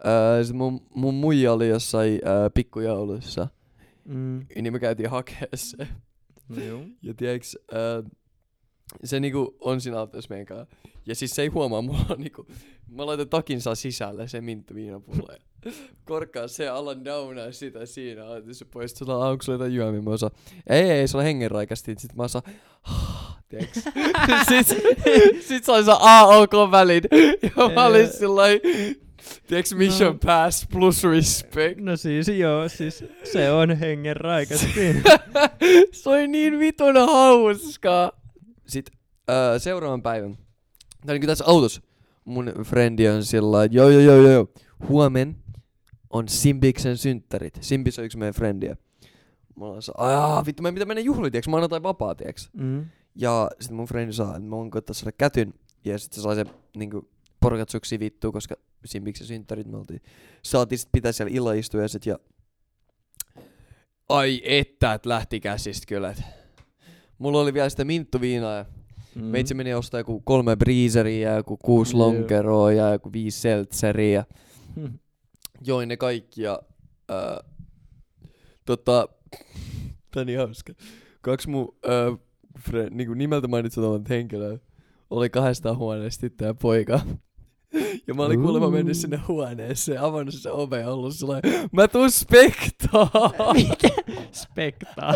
Ää, 0.03 0.43
sit 0.43 0.55
mun, 0.55 0.81
mun 0.95 1.13
muija 1.13 1.53
oli 1.53 1.67
jossain 1.67 2.21
ää, 2.25 2.49
pikkujoulussa. 2.49 3.47
Mm. 4.05 4.45
Niin 4.55 4.73
me 4.73 4.79
käytiin 4.79 5.09
hakea 5.09 5.47
se. 5.55 5.87
No 6.49 6.63
joo. 6.63 6.81
Ja 7.01 7.13
tiiäks, 7.13 7.57
ää, 7.71 8.03
se 9.03 9.19
niinku 9.19 9.57
on 9.59 9.81
siinä 9.81 9.99
autossa 9.99 10.29
meidän 10.29 10.45
kanssa. 10.45 10.75
Ja 11.05 11.15
siis 11.15 11.31
se 11.35 11.41
ei 11.41 11.47
huomaa, 11.47 11.81
mulla 11.81 12.05
on 12.09 12.19
niinku, 12.19 12.47
mä 12.89 13.05
laitan 13.05 13.29
takinsa 13.29 13.75
sisälle 13.75 14.27
se 14.27 14.41
minttu 14.41 14.75
viinapullo. 14.75 15.27
Ja 15.65 15.71
Korkkaa 16.05 16.47
se, 16.47 16.67
alan 16.69 17.05
downaa 17.05 17.51
sitä 17.51 17.85
siinä, 17.85 18.25
otin 18.25 18.55
se 18.55 18.65
pois, 18.65 18.91
sulla 18.91 19.29
onko 19.29 19.43
sulla 19.43 19.55
jotain 19.55 19.75
juomia, 19.75 20.01
mä 20.01 20.09
osaan, 20.09 20.31
ei, 20.67 20.89
ei, 20.91 21.07
se 21.07 21.17
on 21.17 21.23
hengenraikasti, 21.23 21.95
sit 21.97 22.15
mä 22.15 22.23
osaan, 22.23 22.43
tiiäks. 23.49 23.79
sit, 24.49 24.67
sit 25.47 25.63
se 25.63 25.71
oli 25.71 25.83
se 25.85 25.91
A-OK 25.99 26.51
välin, 26.71 27.03
ja 27.43 27.69
mä 27.75 27.85
olin 27.85 28.07
sillai, 28.07 28.61
tiiäks, 29.47 29.73
mission 29.75 30.13
No. 30.13 30.19
pass 30.25 30.67
plus 30.71 31.03
respect. 31.03 31.79
No 31.79 31.97
siis 31.97 32.27
joo, 32.27 32.69
siis 32.69 33.03
se 33.23 33.51
on 33.51 33.77
hengen 33.77 34.15
raikasti. 34.17 34.69
se 35.91 36.09
oli 36.09 36.27
niin 36.27 36.59
vitun 36.59 36.95
hauskaa. 36.95 38.11
Sitten 38.67 38.97
öö, 39.29 39.59
seuraavan 39.59 40.01
päivän, 40.01 40.37
tai 41.05 41.15
niinku 41.15 41.27
tässä 41.27 41.45
autossa, 41.47 41.81
mun 42.25 42.53
friendi 42.63 43.07
on 43.07 43.23
sillä 43.25 43.65
joo 43.71 43.89
joo 43.89 44.01
joo 44.01 44.31
joo, 44.31 44.47
huomen 44.89 45.42
on 46.13 46.27
Simbiksen 46.27 46.97
synttärit. 46.97 47.57
Simbis 47.61 47.99
on 47.99 48.05
yksi 48.05 48.17
meidän 48.17 48.33
frendiä. 48.33 48.77
Mä 49.59 49.65
se, 49.81 49.91
aah 49.97 50.45
vittu, 50.45 50.61
mä 50.63 50.67
en 50.67 50.73
pitää 50.73 50.85
mennä 50.85 51.01
mä 51.51 51.57
annan 51.57 51.83
vapaa, 51.83 52.15
tiiäks. 52.15 52.49
mm. 52.53 52.85
Ja 53.15 53.49
sitten 53.59 53.75
mun 53.77 53.85
frendi 53.85 54.13
saa, 54.13 54.29
että 54.35 54.49
mä 54.49 54.55
voin 54.55 54.71
koittaa 54.71 54.93
saada 54.93 55.11
kätyn. 55.17 55.53
Ja 55.85 55.99
sitten 55.99 56.15
se 56.15 56.21
sai 56.21 56.35
se 56.35 56.45
niinku 56.77 57.09
porukat 57.39 57.69
suksi 57.69 57.99
vittuu, 57.99 58.31
koska 58.31 58.55
Simbiksen 58.85 59.27
synttärit 59.27 59.67
me 59.67 59.77
oltiin. 59.77 60.01
Saatiin 60.43 60.79
sit 60.79 60.89
pitää 60.91 61.11
siellä 61.11 61.31
illaistujaset 61.35 62.05
ja... 62.05 62.19
Ai 64.09 64.41
että, 64.43 64.93
et 64.93 65.05
lähti 65.05 65.39
käsistä 65.39 65.85
kyllä. 65.87 66.09
Et. 66.09 66.21
Mulla 67.17 67.39
oli 67.39 67.53
vielä 67.53 67.69
sitä 67.69 67.85
minttuviinaa 67.85 68.55
ja 68.57 68.65
Mm. 69.15 69.23
meitsi 69.23 69.53
meni 69.53 69.73
ostaa 69.73 69.99
joku 69.99 70.21
kolme 70.25 70.55
breezeriä 70.55 71.29
ja 71.29 71.35
joku 71.37 71.57
kuusi 71.57 71.95
lonkeroa 71.95 72.71
ja 72.71 72.91
joku 72.91 73.13
viisi 73.13 73.41
seltseriä. 73.41 74.25
Mm. 74.75 74.99
Join 75.65 75.89
ne 75.89 75.97
kaikki 75.97 76.41
ja... 76.41 76.59
Ää, 77.09 77.43
tota... 78.65 79.07
Tää 80.11 80.21
on 80.21 80.27
niin 80.27 80.39
hauska. 80.39 80.73
Kaksi 81.21 81.49
mun 81.49 81.75
ää, 81.83 82.17
fre, 82.59 82.89
niinku 82.89 83.13
nimeltä 83.13 83.47
mainitsemat 83.47 84.09
henkilöä 84.09 84.57
oli 85.09 85.29
kahdesta 85.29 85.75
huoneesta 85.75 86.21
tyttö 86.21 86.53
poika. 86.61 86.99
Ja 88.07 88.13
mä 88.13 88.23
olin 88.23 88.41
kuulemma 88.41 88.69
mennyt 88.69 88.97
sinne 88.97 89.19
huoneeseen 89.27 90.01
avannut 90.01 90.33
se 90.33 90.51
ove 90.51 90.79
ja 90.79 90.89
ollut 90.89 91.15
sellainen, 91.15 91.69
mä 91.71 91.87
tuun 91.87 92.11
spektaan. 92.11 93.09
Spektaa. 94.31 95.13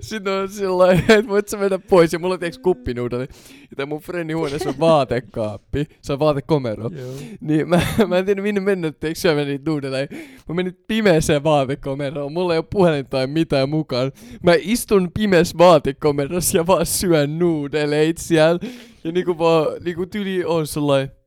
Sitten 0.00 0.32
on 0.32 0.48
sillä 0.48 0.92
että 0.92 1.28
voit 1.28 1.48
sä 1.48 1.56
mennä 1.56 1.78
pois. 1.78 2.12
Ja 2.12 2.18
mulla 2.18 2.34
on 2.34 2.40
tiiäks 2.40 2.58
kuppinuudeli. 2.58 3.22
Ja 3.60 3.76
tää 3.76 3.86
mun 3.86 4.00
friendin 4.00 4.36
huoneessa 4.36 4.68
on 4.68 4.80
vaatekaappi. 4.80 5.86
Se 6.02 6.12
on 6.12 6.18
vaatekomero. 6.18 6.90
joo. 6.98 7.12
Niin 7.40 7.68
mä, 7.68 7.80
mä 8.06 8.18
en 8.18 8.24
tiedä 8.24 8.42
minne 8.42 8.60
mennä, 8.60 8.92
tiiäks 8.92 9.22
syömään 9.22 9.46
niitä 9.46 9.70
nuudeleja. 9.70 10.06
Mä 10.48 10.54
menin 10.54 10.78
pimeeseen 10.88 11.44
vaatekomeroon. 11.44 12.32
Mulla 12.32 12.54
ei 12.54 12.58
oo 12.58 12.62
puhelin 12.62 13.06
tai 13.06 13.26
mitään 13.26 13.68
mukaan. 13.68 14.12
Mä 14.42 14.52
istun 14.58 15.10
pimeässä 15.14 15.58
vaatekomerossa 15.58 16.58
ja 16.58 16.66
vaan 16.66 16.86
syön 16.86 17.38
nuudeleit 17.38 18.18
siellä. 18.18 18.60
Ja 19.04 19.12
niinku 19.12 19.38
vaan, 19.38 19.66
niinku 19.84 20.06
tyli 20.06 20.44
on 20.44 20.66
sellainen... 20.66 21.17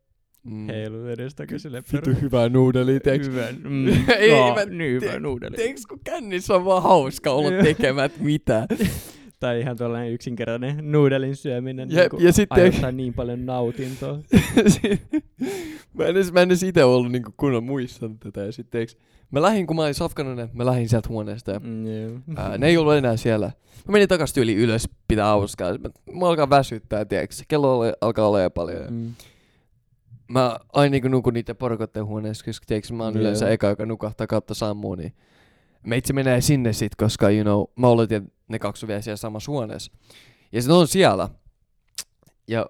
Mm, 0.43 0.67
Heilu 0.67 1.05
edestakaisin 1.07 1.71
Vitu 1.71 2.09
hyvää 2.21 2.49
nuudelia, 2.49 2.99
tiiäks. 2.99 3.27
Hyvä. 3.27 3.47
Mm. 3.63 3.87
Ei, 4.19 4.29
Joo, 4.29 4.55
mä- 4.55 4.65
niin 4.65 4.91
hyvä 5.01 5.11
te- 5.11 5.19
nuudeli. 5.19 5.55
Tiiäks 5.55 5.85
kun 5.85 5.99
kännissä 6.03 6.53
on 6.55 6.65
vaan 6.65 6.83
hauska 6.83 7.31
olla 7.31 7.63
tekemät 7.63 8.19
mitään. 8.19 8.67
Tai 9.39 9.59
ihan 9.59 9.77
tuollainen 9.77 10.13
yksinkertainen 10.13 10.91
nuudelin 10.91 11.35
syöminen 11.35 11.91
Jep, 11.91 12.13
niin 12.13 12.25
ja 12.25 12.33
sitten- 12.33 12.63
aiheuttaa 12.63 12.91
niin 12.91 13.13
paljon 13.13 13.45
nautintoa. 13.45 14.19
mä 15.93 16.03
en 16.05 16.09
edes, 16.11 16.31
mä 16.33 16.41
en 16.41 16.47
edes 16.49 16.63
ite 16.63 16.83
ollut 16.83 17.11
niinku 17.11 17.33
kunnon 17.37 17.63
muistanut 17.63 18.19
tätä. 18.19 18.41
Ja 18.41 18.51
sitten 18.51 18.87
mä 19.31 19.41
lähdin, 19.41 19.67
kun 19.67 19.75
mä 19.75 19.81
olin 19.81 19.93
safkanoinen, 19.93 20.49
mä 20.53 20.65
lähdin 20.65 20.89
sieltä 20.89 21.09
huoneesta. 21.09 21.51
Ja, 21.51 21.59
Mm, 21.59 21.85
ää, 22.35 22.57
ne 22.57 22.67
ei 22.67 22.77
ollut 22.77 22.93
enää 22.93 23.17
siellä. 23.17 23.45
Mä 23.87 23.91
menin 23.91 24.07
takas 24.07 24.33
tyyli 24.33 24.55
ylös, 24.55 24.89
pitää 25.07 25.25
hauskaa. 25.25 25.71
Mä, 25.77 25.89
mä 26.19 26.25
alkaa 26.27 26.49
väsyttää, 26.49 27.05
tiedätkö? 27.05 27.35
Kello 27.47 27.79
oli, 27.79 27.93
alkaa 28.01 28.27
olla 28.27 28.41
jo 28.41 28.49
paljon. 28.49 28.81
Ja 28.83 28.91
Mm. 28.91 29.11
Mä 30.31 30.57
aina 30.73 30.91
niinku 30.91 31.07
nukun 31.07 31.33
niiden 31.33 31.55
porukotten 31.55 32.05
huoneessa, 32.05 32.45
koska 32.45 32.65
tiedätkö, 32.67 32.93
mä 32.93 33.03
oon 33.03 33.13
Joo. 33.13 33.21
yleensä 33.21 33.49
eka, 33.49 33.67
joka 33.67 33.85
nukahtaa 33.85 34.27
kautta 34.27 34.53
sammuu, 34.53 34.95
niin 34.95 35.13
me 35.83 35.97
itse 35.97 36.13
menee 36.13 36.41
sinne 36.41 36.73
sit, 36.73 36.95
koska 36.95 37.29
you 37.29 37.43
know, 37.43 37.63
mä 37.75 37.87
oletin, 37.87 38.17
että 38.17 38.29
ne 38.47 38.59
kaksi 38.59 38.85
on 38.85 38.87
vielä 38.87 39.01
siellä 39.01 39.17
samassa 39.17 39.51
huoneessa. 39.51 39.91
Ja 40.51 40.61
sit 40.61 40.71
on 40.71 40.87
siellä. 40.87 41.29
Ja 42.47 42.69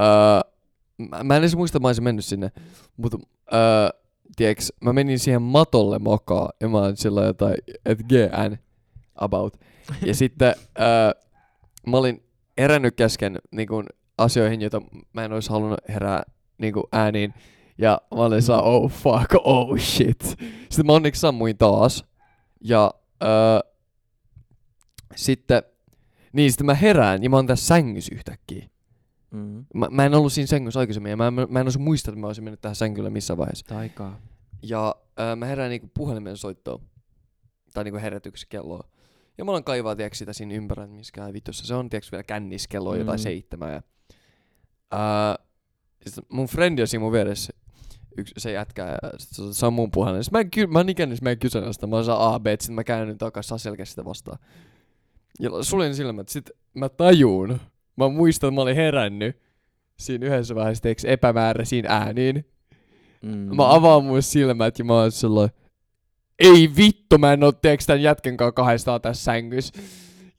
öö, 0.00 0.50
mä, 0.98 1.24
mä 1.24 1.36
en 1.36 1.42
edes 1.42 1.56
muista, 1.56 1.80
mä 1.80 1.88
olisin 1.88 2.04
mennyt 2.04 2.24
sinne, 2.24 2.52
mutta 2.96 3.18
öö, 3.52 4.00
tiedätkö, 4.36 4.62
mä 4.80 4.92
menin 4.92 5.18
siihen 5.18 5.42
matolle 5.42 5.98
mokaa 5.98 6.50
ja 6.60 6.68
mä 6.68 6.78
oon 6.78 6.96
sillä 6.96 7.24
jotain, 7.24 7.54
että 7.84 8.04
GN 8.04 8.56
about. 9.14 9.56
Ja 10.02 10.14
sitten 10.22 10.54
öö, 10.80 11.22
mä 11.86 11.96
olin 11.96 12.22
herännyt 12.58 12.96
kesken 12.96 13.38
niin 13.50 13.68
kun, 13.68 13.86
asioihin, 14.18 14.60
joita 14.60 14.82
mä 15.12 15.24
en 15.24 15.32
olisi 15.32 15.50
halunnut 15.50 15.80
herää 15.88 16.22
niin 16.58 16.72
kun, 16.74 16.88
ääniin. 16.92 17.34
Ja 17.78 18.00
mä 18.14 18.20
olin 18.22 18.42
saa, 18.42 18.62
oh 18.62 18.90
fuck, 18.90 19.34
oh 19.44 19.78
shit. 19.78 20.22
Sitten 20.68 20.86
mä 20.86 20.92
onneksi 20.92 21.20
sammuin 21.20 21.56
taas. 21.58 22.04
Ja 22.60 22.94
öö, 23.22 23.60
sitten, 25.16 25.62
niin 26.32 26.52
sitten 26.52 26.66
mä 26.66 26.74
herään 26.74 27.22
ja 27.22 27.30
mä 27.30 27.36
oon 27.36 27.46
tässä 27.46 27.66
sängyssä 27.66 28.14
yhtäkkiä. 28.14 28.68
Mm. 29.30 29.64
Mä, 29.74 29.88
mä 29.90 30.04
en 30.04 30.14
ollut 30.14 30.32
siinä 30.32 30.46
sängyssä 30.46 30.80
aikaisemmin 30.80 31.10
ja 31.10 31.16
mä, 31.16 31.30
mä, 31.30 31.46
mä 31.50 31.60
en 31.60 31.66
olisi 31.66 31.78
muistanut, 31.78 32.14
että 32.14 32.20
mä 32.20 32.26
olisin 32.26 32.44
mennyt 32.44 32.60
tähän 32.60 32.76
sänkylle 32.76 33.10
missään 33.10 33.38
vaiheessa. 33.38 33.66
Taikaa. 33.66 34.20
Ja 34.62 34.94
öö, 35.20 35.36
mä 35.36 35.46
herään 35.46 35.70
niinku 35.70 35.90
puhelimen 35.94 36.36
soittoon. 36.36 36.82
Tai 37.74 37.84
niinku 37.84 38.00
herätyksen 38.00 38.48
kelloa. 38.48 38.88
Ja 39.38 39.44
mä 39.44 39.50
aloin 39.50 39.64
kaivaa, 39.64 39.96
tiiäks, 39.96 40.18
sitä 40.18 40.32
siinä 40.32 40.54
ympärillä, 40.54 40.84
että 40.84 40.96
miskään 40.96 41.32
vitussa 41.32 41.66
se 41.66 41.74
on, 41.74 41.90
tiiäks, 41.90 42.12
vielä 42.12 42.22
kännis 42.22 42.68
kello 42.68 42.90
on 42.90 42.98
jotain 42.98 43.18
Mm. 43.18 43.22
seitsemän. 43.22 43.72
Ja, 43.72 43.82
öö, 44.94 45.45
sit 46.06 46.24
mun 46.28 46.46
frendi 46.46 46.82
on 46.82 46.88
siinä 46.88 47.02
mun 47.02 47.12
vieressä, 47.12 47.52
yksi, 48.16 48.34
se 48.38 48.52
jätkää, 48.52 48.98
ja 49.02 49.10
sit 49.18 49.46
se, 49.52 49.66
on 49.66 49.72
mun 49.72 49.90
puhelin. 49.90 50.22
Mä 50.32 50.40
en, 50.40 50.50
ky- 50.50 50.66
mä 50.66 50.80
en 50.80 50.88
ikään 50.88 51.16
mä 51.22 51.30
en 51.30 51.38
kyseenalaista, 51.38 51.86
mä 51.86 51.96
osaan 51.96 52.34
A, 52.34 52.40
B, 52.40 52.46
sit 52.60 52.74
mä 52.74 52.84
käännyn 52.84 53.18
takas, 53.18 53.48
saa 53.48 53.58
selkeästi 53.58 53.90
sitä 53.90 54.04
vastaan. 54.04 54.38
Ja 55.40 55.50
suljen 55.62 55.94
silmät, 55.94 56.28
sit 56.28 56.50
mä 56.74 56.88
tajuun, 56.88 57.60
mä 57.96 58.08
muistan, 58.08 58.48
että 58.48 58.54
mä 58.54 58.62
olin 58.62 58.76
herännyt 58.76 59.36
siinä 59.96 60.26
yhdessä 60.26 60.54
vaiheessa, 60.54 60.82
tiiäks, 60.82 61.04
epämääräisiin 61.04 61.84
ääniin. 61.88 62.44
Mm. 63.22 63.56
Mä 63.56 63.74
avaan 63.74 64.04
mun 64.04 64.22
silmät 64.22 64.78
ja 64.78 64.84
mä 64.84 64.94
oon 64.94 65.12
sellainen, 65.12 65.56
ei 66.38 66.70
vittu, 66.76 67.18
mä 67.18 67.32
en 67.32 67.44
oo 67.44 67.52
teeks 67.52 67.86
tän 67.86 68.02
jätken 68.02 68.36
kanssa 68.36 68.52
kahdestaan 68.52 69.00
tässä 69.00 69.24
sängyssä. 69.24 69.74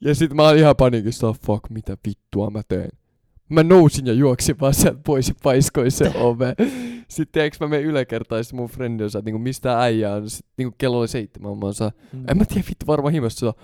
Ja 0.00 0.14
sit 0.14 0.34
mä 0.34 0.42
oon 0.42 0.56
ihan 0.56 0.76
panikissa, 0.76 1.28
oh 1.28 1.38
fuck, 1.46 1.70
mitä 1.70 1.96
vittua 2.06 2.50
mä 2.50 2.62
teen. 2.68 2.90
Mä 3.48 3.62
nousin 3.62 4.06
ja 4.06 4.12
juoksin 4.12 4.56
vaan 4.60 4.74
sieltä 4.74 5.00
pois 5.06 5.28
ja 5.28 5.34
paiskoin 5.42 5.90
se 5.90 6.12
ove. 6.14 6.54
Sitten 7.08 7.32
teeks 7.32 7.60
mä 7.60 7.68
menen 7.68 7.86
yläkertaan 7.86 8.44
mun 8.52 8.68
frendi 8.68 9.04
on 9.04 9.10
niinku 9.24 9.38
mistä 9.38 9.80
äijä 9.80 10.12
on. 10.14 10.30
Sitten 10.30 10.52
niinku 10.58 10.74
kello 10.78 10.98
oli 10.98 11.08
seitsemän, 11.08 11.58
mä 11.58 11.64
oon 11.66 11.74
saa, 11.74 11.92
Mm. 12.12 12.24
en 12.28 12.38
mä 12.38 12.44
tiedä 12.44 12.66
vittu 12.68 12.86
varmaan 12.86 13.12
himassa 13.12 13.54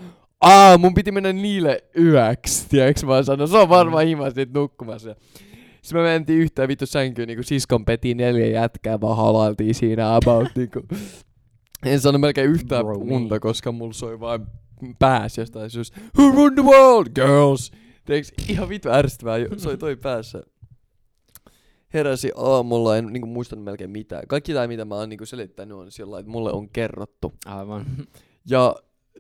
Aa, 0.41 0.79
mun 0.79 0.95
piti 0.95 1.13
mennä 1.13 1.33
niille 1.33 1.85
yöksi, 1.99 2.67
tiedäks 2.69 3.05
mä 3.05 3.23
sanoin, 3.23 3.51
se 3.51 3.57
on 3.57 3.69
varmaan 3.69 4.07
himassa 4.07 4.41
nyt 4.41 4.55
nukkumassa. 4.55 5.15
Sitten 5.83 6.01
me 6.03 6.09
mentiin 6.09 6.39
yhtään 6.39 6.69
vittu 6.69 6.87
sänkyyn, 6.87 7.29
niinku 7.29 7.43
siskon 7.43 7.85
peti 7.85 8.15
neljä 8.15 8.47
jätkää, 8.47 9.01
vaan 9.01 9.17
halailtiin 9.17 9.75
siinä 9.75 10.17
about 10.17 10.49
niinku. 10.57 10.81
En 11.85 12.01
sano 12.01 12.19
melkein 12.19 12.51
yhtään 12.51 12.85
Bro, 12.87 12.97
unta, 12.97 13.41
koska 13.41 13.73
mulla 13.73 13.93
soi 13.93 14.21
vaan 14.21 14.47
päässä 14.99 15.43
jostain 15.43 15.71
syystä. 15.71 16.01
Who 16.19 16.33
run 16.37 16.55
the 16.55 16.63
world, 16.65 17.07
girls? 17.15 17.73
Tiedäks, 18.05 18.33
ihan 18.49 18.69
vittu 18.69 18.89
ärsyttävää, 18.91 19.39
soi 19.57 19.79
toi 19.79 19.97
päässä. 19.97 20.43
Heräsi 21.95 22.33
aamulla, 22.37 22.97
en 22.97 23.07
niinku 23.07 23.27
muistanut 23.29 23.65
melkein 23.65 23.91
mitään. 23.91 24.27
Kaikki 24.29 24.53
tää, 24.53 24.67
mitä 24.67 24.85
mä 24.85 24.95
oon 24.95 25.09
niinku 25.09 25.27
selittänyt, 25.27 25.77
on 25.77 25.91
sillä 25.93 26.19
että 26.19 26.31
mulle 26.33 26.53
on 26.53 26.69
kerrottu. 26.69 27.33
Aivan. 27.47 27.87
Ja 28.51 28.77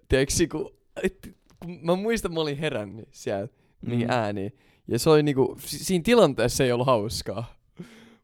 tiedätkö, 0.09 0.35
kun, 0.53 0.70
et, 1.03 1.31
kun 1.62 1.79
mä 1.83 1.94
muistan, 1.97 2.33
mä 2.35 2.40
olin 2.40 2.59
herännyt 2.59 3.09
siellä 3.11 3.49
niin 3.87 4.01
Mm. 4.01 4.11
ääniin. 4.11 4.53
Ja 4.88 4.99
se 4.99 5.11
oli 5.11 5.23
niinku, 5.23 5.57
si- 5.61 5.85
siinä 5.85 6.03
tilanteessa 6.03 6.64
ei 6.64 6.73
ollut 6.73 6.87
hauskaa. 6.87 7.55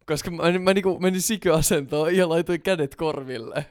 Koska 0.07 0.31
mä, 0.31 0.59
mä 0.59 0.75
niinku 0.75 0.99
menin 0.99 1.23
sikyasentoon 1.23 2.17
ja 2.17 2.29
laitoin 2.29 2.63
kädet 2.63 2.97
korville. 2.97 3.67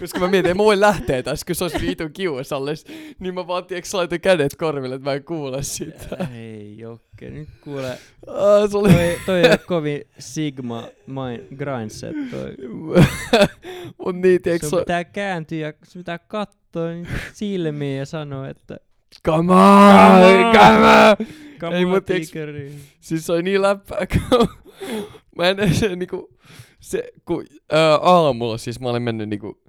Koska 0.00 0.18
mä 0.18 0.28
mietin, 0.28 0.50
että 0.50 0.62
mä 0.62 0.64
voin 0.64 0.80
lähteä 0.80 1.22
tässä, 1.22 1.46
kun 1.46 1.54
se 1.54 1.64
olisi 1.64 1.86
vitun 1.86 2.12
kiusallis. 2.12 2.84
Niin 3.18 3.34
mä 3.34 3.46
vaan, 3.46 3.64
tiedätkö, 3.64 3.96
laitoin 3.96 4.20
kädet 4.20 4.56
korville, 4.56 4.94
että 4.94 5.10
mä 5.10 5.14
en 5.14 5.24
kuule 5.24 5.62
sitä. 5.62 6.28
Ei 6.34 6.78
Jokke, 6.78 7.30
nyt 7.30 7.48
kuule. 7.60 7.98
Ah, 8.26 8.70
se 8.70 8.76
oli... 8.76 8.92
Toi, 8.92 9.18
toi 9.26 9.44
ole 9.44 9.58
kovin 9.58 10.00
Sigma 10.18 10.88
mind, 11.06 11.56
grindset 11.56 12.16
toi. 12.30 12.54
Mut 14.04 14.16
niin, 14.16 14.42
tiedätkö, 14.42 14.68
Sun 14.68 14.78
se... 14.78 14.82
pitää 14.82 15.04
kääntyä 15.04 15.58
ja 15.58 15.72
sun 15.82 16.00
pitää 16.00 16.18
katsoa 16.18 16.88
silmiin 17.32 17.98
ja 17.98 18.06
sanoa, 18.06 18.48
että 18.48 18.76
Come 19.24 19.52
on, 19.52 20.52
come 20.52 20.86
on! 20.86 21.26
come 21.60 21.76
Ei, 21.76 21.84
on, 21.84 22.02
tiiäks-. 22.02 22.72
Siis 23.00 23.26
se 23.26 23.32
oli 23.32 23.42
niin 23.42 23.62
läppää, 23.62 24.06
kun 24.06 24.48
mä 25.38 25.48
en 25.48 25.74
se 25.74 25.96
niinku, 25.96 26.38
se, 26.80 27.12
kun 27.24 27.44
ää, 27.72 27.94
aamulla 27.94 28.58
siis 28.58 28.80
mä 28.80 28.88
olin 28.88 29.02
mennyt 29.02 29.28
niinku 29.28 29.62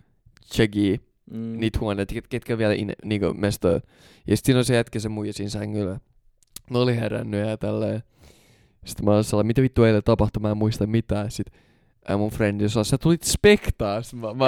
checkiin 0.54 1.00
Mm. 1.32 1.60
niitä 1.60 1.80
huoneita, 1.80 2.14
ket- 2.16 2.28
ketkä 2.30 2.58
vielä 2.58 2.74
in, 2.74 2.94
niinku 3.06 3.34
mestoja. 3.34 3.80
Ja 4.28 4.38
sit 4.38 4.46
siinä 4.46 4.58
on 4.60 4.66
se 4.66 4.76
jätkä 4.76 5.00
se 5.00 5.10
muija 5.10 5.34
siinä 5.34 5.50
sängyllä. 5.50 6.00
Mä 6.72 6.78
olin 6.80 6.96
herännyt 7.00 7.48
ja 7.48 7.58
tälleen. 7.58 8.04
Sitten 8.86 9.06
mä 9.06 9.12
olin 9.12 9.24
sellainen, 9.24 9.48
mitä 9.48 9.62
vittu 9.62 9.84
eilen 9.84 10.02
tapahtui, 10.06 10.42
mä 10.42 10.52
en 10.52 10.58
muista 10.58 10.88
mitään. 10.88 11.32
Sit 11.32 11.48
ää, 12.08 12.18
mun 12.18 12.30
frendi 12.32 12.70
sanoi, 12.70 12.86
sä 12.86 12.98
tulit 12.98 13.24
spektaa. 13.24 14.02
Sit 14.02 14.20
Mä, 14.20 14.34
mä, 14.34 14.48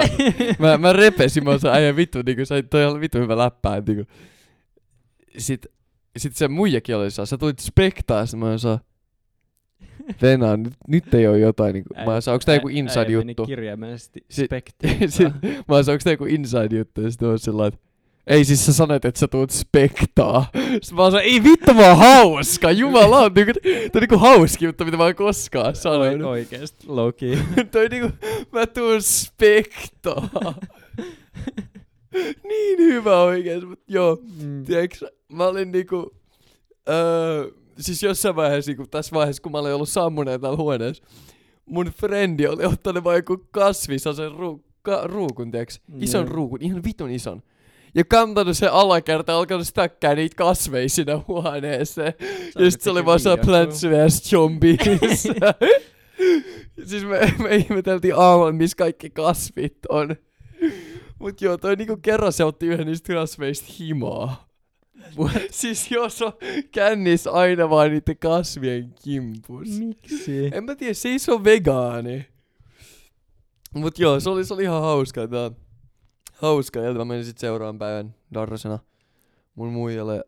mä, 0.58 0.78
mä 0.78 0.92
repesin, 0.92 1.44
mä 1.44 1.58
sanoin, 1.58 1.78
äijä 1.78 1.96
vittu, 1.96 2.18
niinku, 2.26 2.44
sä 2.44 2.62
toi 2.62 2.86
oli 2.86 3.00
vittu 3.00 3.18
hyvä 3.18 3.36
läppää. 3.38 3.82
Niinku. 3.86 4.12
Sit, 5.38 5.66
sit 6.16 6.36
se 6.36 6.48
muijakin 6.48 6.96
oli 6.96 7.10
saa, 7.10 7.26
sä 7.26 7.38
tulit 7.38 7.58
spektaa. 7.58 8.26
Sit 8.26 8.40
mä 8.40 8.58
sanoin, 8.58 8.80
Venä, 10.22 10.56
nyt, 10.56 10.74
nyt 10.88 11.14
ei 11.14 11.26
oo 11.26 11.34
jotain 11.34 11.72
niinku, 11.72 11.94
mä 12.06 12.20
sanoin, 12.20 12.34
onks 12.34 12.44
tää 12.44 12.54
joku 12.54 12.68
inside 12.68 13.00
äijä 13.00 13.18
meni 13.18 13.30
juttu? 13.30 13.46
kirjaimellisesti 13.46 14.24
spektiin. 14.30 14.98
Mä 15.68 15.82
sanoin, 15.82 15.90
onks 15.90 16.04
tää 16.04 16.12
joku 16.12 16.24
inside 16.24 16.76
juttu? 16.76 17.00
Ja 17.00 17.10
sit 17.10 17.20
mä 17.20 17.28
oon 17.28 17.38
sellainen, 17.38 17.78
ei 18.26 18.44
siis 18.44 18.66
sä 18.66 18.72
sanoit, 18.72 19.04
että 19.04 19.20
sä 19.20 19.28
tuut 19.28 19.50
spektaa. 19.50 20.46
Sitten 20.54 20.96
mä 20.96 21.10
sanoin, 21.10 21.24
ei 21.24 21.44
vittu 21.44 21.74
mä 21.74 21.88
oon 21.88 21.98
hauska, 21.98 22.70
jumala 22.70 23.18
on 23.18 23.32
niinku, 23.34 23.52
tää 23.62 23.72
on 23.94 24.00
niinku 24.00 24.18
hauski 24.18 24.64
juttu, 24.64 24.84
mitä 24.84 24.96
mä 24.96 25.04
oon 25.04 25.14
koskaan 25.14 25.76
sanonut. 25.76 26.26
oikeesti, 26.26 26.86
Loki. 26.86 27.38
Toi 27.72 27.88
niinku, 27.88 28.10
mä 28.52 28.66
tuun 28.66 29.02
spektaa. 29.02 30.28
niin 32.48 32.78
hyvä 32.78 33.22
oikeesti, 33.22 33.66
mut 33.66 33.82
joo. 33.88 34.18
Mm. 34.42 34.64
Tiedätkö, 34.64 34.96
sä, 34.96 35.10
mä 35.32 35.46
olin 35.46 35.72
niinku, 35.72 36.14
öö, 36.88 37.50
siis 37.78 38.02
jossain 38.02 38.36
vaiheessa, 38.36 38.70
niinku, 38.70 38.86
tässä 38.86 39.14
vaiheessa, 39.14 39.42
kun 39.42 39.52
mä 39.52 39.58
olin 39.58 39.74
ollut 39.74 39.88
sammuneen 39.88 40.40
täällä 40.40 40.56
huoneessa, 40.56 41.04
mun 41.66 41.86
frendi 41.86 42.46
oli 42.46 42.64
ottanut 42.64 43.04
vaan 43.04 43.16
joku 43.16 43.46
kasvissa 43.50 44.12
sen 44.12 44.32
ruu, 44.32 44.64
ka, 44.82 45.00
ruukun, 45.04 45.50
tiedätkö, 45.50 45.74
ison 46.00 46.26
Joo. 46.26 46.32
ruukun, 46.32 46.62
ihan 46.62 46.84
vitun 46.84 47.10
ison. 47.10 47.42
Ja 47.94 48.04
kantanut 48.04 48.56
sen 48.56 48.72
alakerta 48.72 49.36
alkanut 49.36 49.66
stäkkää 49.66 50.14
niitä 50.14 50.36
kasveja 50.36 50.88
siinä 50.88 51.20
huoneeseen. 51.28 52.14
Ja 52.58 52.70
sit 52.70 52.80
se 52.80 52.90
oli 52.90 53.04
vaan 53.04 53.20
saa 53.20 53.36
Plants 53.36 53.84
vs. 53.84 54.22
Zombies. 54.22 55.22
siis 56.88 57.04
me, 57.04 57.34
me 57.38 57.56
ihmeteltiin 57.56 58.14
aamulla, 58.16 58.52
missä 58.52 58.76
kaikki 58.76 59.10
kasvit 59.10 59.78
on. 59.88 60.16
Mut 61.18 61.40
joo, 61.40 61.56
toi 61.56 61.76
niinku 61.76 61.96
kerran 61.96 62.32
se 62.32 62.44
otti 62.44 62.66
yhden 62.66 62.86
niistä 62.86 63.14
kasveista 63.14 63.72
himaa. 63.78 64.51
siis 65.50 65.90
jos 65.90 66.22
on 66.22 66.32
kännis 66.72 67.26
aina 67.26 67.70
vaan 67.70 67.90
niiden 67.90 68.18
kasvien 68.18 68.94
kimpus. 69.04 69.68
Miksi? 69.68 70.50
En 70.52 70.64
mä 70.64 70.74
tiedä, 70.74 70.94
se 70.94 71.08
ei 71.08 71.18
se 71.18 71.32
on 71.32 71.44
vegaani. 71.44 72.26
Mut 73.74 73.98
joo, 73.98 74.20
se 74.20 74.30
oli, 74.30 74.44
se 74.44 74.54
oli 74.54 74.62
ihan 74.62 74.82
hauska. 74.82 75.28
Tää. 75.28 75.50
Hauska, 76.32 76.80
ja 76.80 76.94
mä 76.94 77.04
menin 77.04 77.24
sit 77.24 77.38
seuraavan 77.38 77.78
päivän 77.78 78.14
darrasena 78.34 78.78
mun 79.54 79.72
muijalle. 79.72 80.24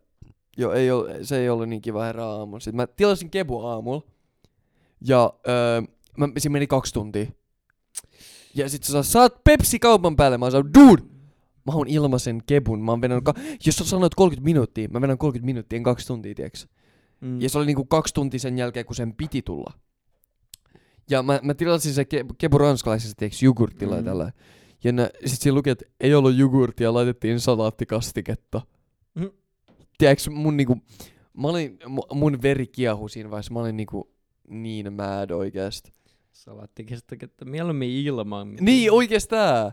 Joo, 0.57 0.73
ei 0.73 0.91
ol, 0.91 1.09
se 1.23 1.39
ei 1.39 1.49
ollut 1.49 1.69
niin 1.69 1.83
kiva 1.83 2.05
herää 2.05 2.29
aamulla. 2.29 2.61
Sitten 2.61 2.77
mä 2.77 2.87
tilasin 2.87 3.31
kebu 3.31 3.61
aamulla. 3.67 4.03
Ja 5.07 5.33
öö, 5.49 5.83
mä, 6.17 6.29
siinä 6.39 6.53
meni 6.53 6.67
kaksi 6.67 6.95
tuntia. 6.95 7.27
Ja 8.55 8.69
sit 8.69 8.83
sä 8.83 9.03
saat 9.03 9.45
Pepsi 9.45 9.79
kaupan 9.79 10.17
päälle. 10.17 10.39
Mä 10.39 10.51
sanoin, 10.51 10.75
dude, 10.75 11.03
mä 11.67 11.73
haluan 11.73 11.89
ilmaisen 11.89 12.43
kebun. 12.47 12.81
Mä 12.85 12.93
oon 12.93 13.01
venannut, 13.01 13.25
ka- 13.25 13.35
jos 13.67 13.77
sä 13.77 13.85
sanoit 13.85 14.15
30 14.15 14.45
minuuttia, 14.45 14.89
mä 14.89 15.01
venän 15.01 15.19
30 15.19 15.47
minuuttia, 15.47 15.77
en 15.77 15.83
kaksi 15.83 16.07
tuntia, 16.07 16.35
tiiäks. 16.35 16.69
Mm. 17.21 17.41
Ja 17.41 17.49
se 17.49 17.59
oli 17.59 17.67
niinku 17.67 17.85
kaksi 17.85 18.15
tuntia 18.15 18.41
sen 18.41 18.59
jälkeen, 18.59 18.87
kun 18.87 18.97
sen 18.97 19.15
piti 19.15 19.43
tulla. 19.43 19.73
Ja 21.11 21.23
mä, 21.23 21.41
mä 21.43 21.55
tilasin 21.55 21.95
se 21.95 22.03
ke- 22.03 22.35
kebu 22.39 22.59
ranskalaisessa, 22.59 23.17
tiiäks, 23.17 23.43
jogurtilla 23.43 23.97
mm. 23.97 24.05
Tällä. 24.05 24.33
Ja 24.85 24.93
nä, 24.93 25.11
sit 25.27 25.41
siinä 25.41 25.55
luki, 25.57 25.71
että 25.71 25.85
ei 26.01 26.15
ollut 26.15 26.35
jogurttia, 26.37 26.95
laitettiin 26.95 27.41
salaattikastiketta. 27.41 28.63
Mm. 29.15 29.31
Tiedätkö, 29.99 30.31
mun 30.31 30.57
niinku, 30.57 30.77
mä 31.39 31.49
olin, 31.49 31.79
mu- 31.85 32.15
mun 32.15 32.43
veri 32.43 32.67
kiehui 32.67 33.11
siinä 33.11 33.31
vaiheessa, 33.31 33.55
mä 33.55 33.61
olin 33.61 33.77
niinku 33.77 34.11
niin 34.49 34.93
mad 34.93 35.31
oikeesti. 35.31 35.93
Salaattikastiketta. 36.33 37.45
Mieluummin 37.45 37.91
ilman. 37.91 38.55
Niin, 38.61 38.93
oikeastaan. 38.93 39.73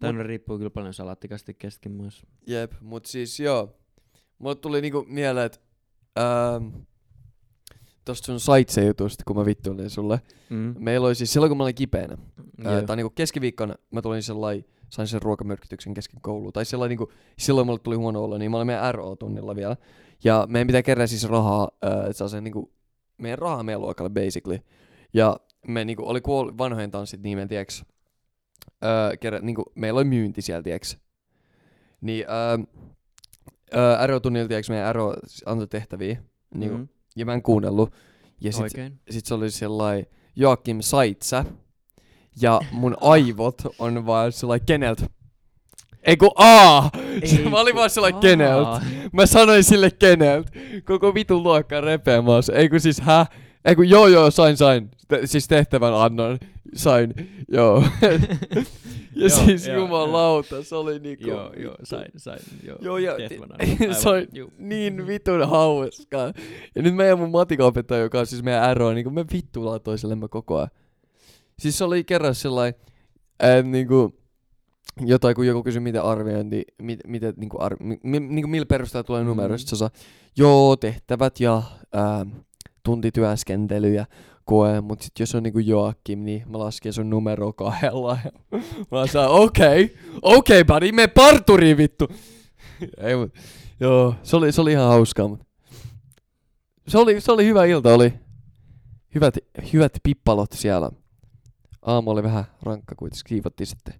Tämä 0.00 0.22
riippuu 0.22 0.56
kyllä 0.58 0.70
paljon 0.70 0.94
salaattikastikkeestakin 0.94 1.92
myös. 1.92 2.22
Jep, 2.46 2.72
mut 2.80 3.06
siis 3.06 3.40
joo. 3.40 3.76
Mulle 4.38 4.54
tuli 4.54 4.80
niinku 4.80 5.04
mieleen, 5.08 5.46
että 5.46 5.58
ähm, 6.18 6.68
tosta 8.04 8.26
sun 8.26 8.40
sightseejutusta, 8.40 9.24
kun 9.26 9.36
mä 9.36 9.44
vittuilin 9.44 9.90
sulle. 9.90 10.20
Mm. 10.50 10.74
Meillä 10.78 11.06
oli 11.06 11.14
siis 11.14 11.32
silloin, 11.32 11.50
kun 11.50 11.56
mä 11.56 11.62
olin 11.62 11.74
kipeänä. 11.74 12.16
Ää, 12.64 12.72
Joo. 12.72 12.82
tai 12.82 12.96
niinku 12.96 13.10
keskiviikkona 13.10 13.74
mä 13.90 14.02
tulin 14.02 14.22
sellainen, 14.22 14.64
sain 14.88 15.08
sen 15.08 15.22
ruokamyrkytyksen 15.22 15.94
kesken 15.94 16.20
kouluun. 16.20 16.52
Tai 16.52 16.64
sellainen 16.64 16.90
niinku, 16.98 17.12
silloin 17.38 17.66
mulle 17.66 17.78
tuli 17.78 17.96
huono 17.96 18.24
olo, 18.24 18.38
niin 18.38 18.50
mä 18.50 18.56
olin 18.56 18.66
meidän 18.66 18.94
RO-tunnilla 18.94 19.56
vielä. 19.56 19.76
Ja 20.24 20.46
meidän 20.50 20.66
pitää 20.66 20.82
kerätä 20.82 21.06
siis 21.06 21.28
rahaa, 21.28 21.70
sellaisen 22.12 22.44
niinku, 22.44 22.72
meidän 23.18 23.38
rahaa 23.38 23.62
meidän 23.62 23.80
luokalle 23.80 24.10
basically. 24.10 24.58
Ja 25.14 25.36
me 25.66 25.84
niinku, 25.84 26.08
oli 26.08 26.20
kuol- 26.20 26.58
vanhojen 26.58 26.90
tanssit, 26.90 27.22
niin 27.22 27.38
me 27.38 27.46
tiiäks, 28.80 29.12
äh, 29.12 29.18
kerä, 29.20 29.38
niinku, 29.38 29.64
meillä 29.74 29.98
oli 29.98 30.04
myynti 30.04 30.42
siellä, 30.42 30.62
tiiäks. 30.62 30.98
Niin 32.00 32.24
äh, 32.30 32.66
äh, 34.00 34.08
RO-tunnilla, 34.08 34.48
tiiäks, 34.48 34.70
meidän 34.70 34.94
RO 34.94 35.14
antoi 35.46 35.66
tehtäviä. 35.66 36.22
Niinku, 36.54 36.76
Mm. 36.78 36.88
Ja 37.16 37.26
mä 37.26 37.34
en 37.34 37.42
kuunnellut. 37.42 37.94
Ja 38.40 38.52
sit, 38.52 38.62
Oikein. 38.62 39.00
sit 39.10 39.26
se 39.26 39.34
oli 39.34 39.50
sellainen 39.50 40.06
Joakim 40.36 40.80
Saitsa. 40.80 41.44
Ja 42.40 42.60
mun 42.72 42.96
aivot 43.00 43.62
on 43.78 44.06
vaan 44.06 44.32
sellainen 44.32 44.66
keneltä. 44.66 45.06
Ei 46.02 46.16
kun 46.16 46.30
aa! 46.34 46.90
Ei 47.22 47.48
mä 47.50 47.60
olin 47.60 47.74
vaan 47.74 47.90
sellainen 47.90 48.20
keneltä. 48.20 48.80
Mä 49.12 49.26
sanoin 49.26 49.64
sille 49.64 49.90
keneltä. 49.90 50.50
Koko 50.84 51.14
vitun 51.14 51.42
luokka 51.42 51.80
repeämässä. 51.80 52.52
Ei 52.52 52.68
kun 52.68 52.80
siis 52.80 53.00
hä? 53.00 53.26
Ei 53.64 53.76
kun 53.76 53.88
joo 53.88 54.06
joo 54.06 54.30
sain 54.30 54.56
sain. 54.56 54.90
Te, 55.08 55.20
siis 55.26 55.48
tehtävän 55.48 55.94
annoin. 55.94 56.38
Sain. 56.74 57.14
Joo. 57.48 57.84
ja 58.02 58.60
Joo, 59.14 59.28
siis 59.28 59.66
joo, 59.66 59.76
jumalauta, 59.76 60.62
se 60.64 60.74
oli 60.76 60.98
niinku... 60.98 61.28
Joo, 61.28 61.52
joo, 61.56 61.74
sain, 61.84 62.10
sain. 62.16 62.38
Joo, 62.62 62.78
Joo, 62.80 62.98
ja 62.98 63.12
se 63.92 64.08
oli 64.10 64.28
juu. 64.32 64.52
niin 64.58 65.06
vitun 65.06 65.48
hauskaa. 65.48 66.32
Ja 66.74 66.82
nyt 66.82 66.94
meidän 66.94 67.18
mun 67.18 67.30
matikaopettaja, 67.30 68.00
joka 68.02 68.20
on 68.20 68.26
siis 68.26 68.42
meidän 68.42 68.76
RO, 68.76 68.92
niin 68.92 69.14
me 69.14 69.24
vittuillaan 69.32 69.80
toisellemme 69.80 70.28
koko 70.28 70.56
ajan. 70.56 70.68
Siis 71.58 71.78
se 71.78 71.84
oli 71.84 72.04
kerran 72.04 72.34
sellainen, 72.34 72.80
äh, 73.44 73.64
niinku, 73.64 74.14
jotain 75.06 75.34
kun 75.34 75.46
joku 75.46 75.62
kysyi 75.62 75.80
mitä 75.80 76.02
arviointi, 76.02 76.62
mit, 76.82 77.00
mitä 77.06 77.32
niinku, 77.36 77.56
ar, 77.62 77.76
mi, 77.80 77.98
mi, 78.02 78.20
niinku 78.20 78.48
millä 78.48 78.66
perusteella 78.66 79.04
tulee 79.04 79.24
numero, 79.24 79.54
Mm. 79.54 79.58
sit 79.58 79.68
se 79.68 79.76
saa, 79.76 79.90
joo 80.36 80.76
tehtävät 80.76 81.40
ja 81.40 81.62
ää, 81.92 82.26
tuntityöskentely 82.82 83.94
ja 83.94 84.06
koe, 84.44 84.80
mut 84.80 85.02
sit 85.02 85.18
jos 85.18 85.34
on 85.34 85.42
niinku 85.42 85.58
Joakim, 85.58 86.24
niin 86.24 86.42
mä 86.48 86.58
lasken 86.58 86.92
sun 86.92 87.10
numero 87.10 87.52
kahdella. 87.52 88.18
Mä 88.90 89.06
saan, 89.06 89.30
okei, 89.30 89.84
okay, 89.84 89.96
okei 90.22 90.60
okay, 90.60 90.74
buddy, 90.74 90.92
me 90.92 91.06
parturiin 91.06 91.76
vittu. 91.76 92.08
Ei 92.98 93.16
mut, 93.16 93.34
joo, 93.80 94.14
se 94.22 94.36
oli, 94.36 94.52
se 94.52 94.60
oli 94.60 94.72
ihan 94.72 94.88
hauskaa, 94.88 95.28
mut. 95.28 95.40
Se 96.88 96.98
oli, 96.98 97.20
se 97.20 97.32
oli 97.32 97.44
hyvä 97.44 97.64
ilta, 97.64 97.94
oli 97.94 98.12
hyvät, 99.14 99.34
hyvät 99.72 99.92
pippalot 100.02 100.52
siellä. 100.52 100.90
Aamu 101.82 102.10
oli 102.10 102.22
vähän 102.22 102.44
rankka, 102.62 102.94
kuitenkin 102.94 103.24
kiivottiin 103.26 103.66
sitten 103.66 103.94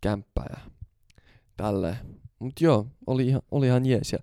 kämppää 0.00 0.46
ja 0.50 0.70
tälleen. 1.56 1.96
Mut 2.38 2.60
joo, 2.60 2.86
oli 3.06 3.26
ihan, 3.26 3.42
oli 3.50 3.66
ihan 3.66 3.86
jees. 3.86 4.12
Ja 4.12 4.18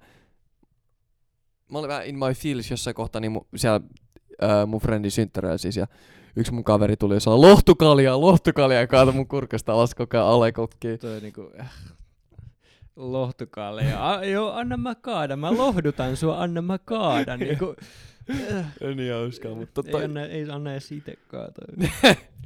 mä 1.72 1.80
olin 1.80 1.88
vähän 1.88 2.06
in 2.06 2.20
my 2.20 2.34
feels 2.34 2.72
jossain 2.72 2.96
kohtaa, 2.96 3.20
niin 3.20 3.32
mu, 3.32 3.42
siellä 3.56 3.82
ää, 4.42 4.66
mun 4.66 4.82
friendin 4.82 5.12
synttäreillä 5.12 5.58
siis, 5.58 5.78
ja 5.78 5.88
yksi 6.36 6.54
mun 6.54 6.64
kaveri 6.64 6.98
tuli 6.98 7.14
ja 7.14 7.20
sanoi, 7.20 7.40
lohtukalia, 7.40 8.22
lohtukalia, 8.22 8.80
ja 8.80 8.88
kaatoi 8.88 9.14
mun 9.14 9.28
kurkasta 9.28 9.74
alas 9.74 9.96
koko 9.96 10.18
ajan 10.18 10.28
alekokkiin. 10.28 11.00
Toi 11.00 11.22
niinku... 11.22 11.52
Äh, 11.60 11.72
lohtukaalle 12.96 13.84
ja 13.84 14.14
a, 14.14 14.26
joo, 14.26 14.52
anna 14.52 14.78
mä 14.78 14.96
kaada, 14.96 15.36
mä 15.36 15.58
lohdutan 15.58 16.18
sua, 16.18 16.42
anna 16.42 16.62
mä 16.62 16.78
kaada. 16.78 17.38
Niinku, 17.38 17.76
äh, 18.30 18.74
Niin 18.96 19.14
hauskaa, 19.14 19.56
mutta 19.56 19.82
ei, 19.86 19.92
tota, 19.92 20.04
anna, 20.04 20.26
ei 20.26 20.50
anna 20.50 20.72
edes 20.72 20.92
ite 20.92 21.18
kaataa. 21.28 21.66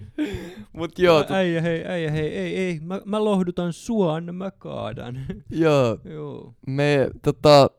mut 0.73 0.99
joo, 0.99 1.23
tot, 1.23 1.31
äijä 1.31 1.61
hei, 1.61 1.85
äijä 1.85 2.11
hei, 2.11 2.37
ei, 2.37 2.55
ei, 2.57 2.79
mä, 2.79 3.01
mä 3.05 3.23
lohdutan 3.23 3.73
sua, 3.73 4.15
anna 4.15 4.33
mä 4.33 4.51
kaadan. 4.51 5.19
joo, 5.49 5.97
joo. 6.05 6.53
me 6.67 7.09
tota, 7.21 7.69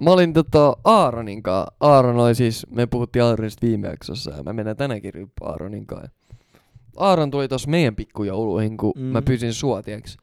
mä 0.00 0.10
olin 0.10 0.32
tota 0.32 0.76
Aaronin 0.84 1.42
kanssa. 1.42 1.72
Aaron 1.80 2.16
oli 2.18 2.34
siis, 2.34 2.66
me 2.70 2.86
puhuttiin 2.86 3.22
Aaronista 3.22 3.66
viime 3.66 3.88
jaksossa 3.88 4.30
ja 4.30 4.42
mä 4.42 4.52
menen 4.52 4.76
tänäkin 4.76 5.14
ryppään 5.14 5.50
Aaronin 5.50 5.86
kanssa. 5.86 6.10
Aaron 6.96 7.30
tuli 7.30 7.48
tossa 7.48 7.70
meidän 7.70 7.96
pikkujouluihin, 7.96 8.76
kun 8.76 8.92
mm. 8.96 9.02
mä 9.02 9.18
Mhm. 9.20 9.24
pyysin 9.26 9.54
sua, 9.54 9.82
tiiäks. 9.82 10.16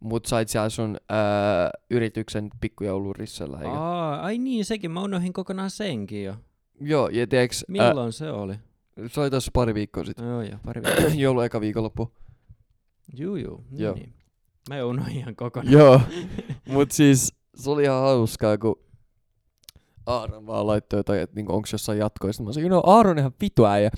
Mut 0.00 0.26
sait 0.26 0.48
siellä 0.48 0.68
sun 0.68 0.96
ää, 1.08 1.70
yrityksen 1.90 2.50
pikkujoulurissellä, 2.60 3.56
eikö? 3.58 3.70
Aa, 3.70 4.20
ai 4.20 4.38
niin, 4.38 4.64
sekin, 4.64 4.90
mä 4.90 5.02
unohdin 5.02 5.32
kokonaan 5.32 5.70
senkin 5.70 6.24
jo. 6.24 6.34
Joo, 6.80 7.08
ja 7.08 7.26
tiiäks, 7.26 7.64
ää, 7.78 7.88
Milloin 7.88 8.12
se 8.12 8.30
oli? 8.30 8.54
se 9.06 9.20
oli 9.20 9.30
tossa 9.30 9.50
pari 9.54 9.74
viikkoa 9.74 10.04
sitten. 10.04 10.26
Joo, 10.26 10.42
joo, 10.42 10.58
pari 10.64 10.82
viikkoa. 10.82 11.08
Joulu 11.22 11.40
eka 11.40 11.60
viikonloppu. 11.60 12.12
Juu, 13.16 13.36
juu, 13.36 13.64
niin, 13.70 13.82
Joo. 13.82 13.94
niin. 13.94 14.12
Mä 14.68 14.84
unohdin 14.84 15.16
ihan 15.16 15.36
kokonaan. 15.36 15.72
Joo, 15.72 16.00
mut 16.72 16.90
siis 16.90 17.34
se 17.56 17.70
oli 17.70 17.82
ihan 17.82 18.00
hauskaa, 18.02 18.58
kun 18.58 18.78
Aaron 20.06 20.46
vaan 20.46 20.66
laittoi 20.66 20.98
jotain, 20.98 21.20
että 21.20 21.36
niinku, 21.36 21.52
onks 21.52 21.72
jossain 21.72 21.98
jatkoista. 21.98 22.42
Mä 22.42 22.52
sanoin, 22.52 22.70
no 22.70 22.82
Aaron 22.86 23.18
ihan 23.18 23.32
vitu 23.40 23.64
äijä. 23.66 23.90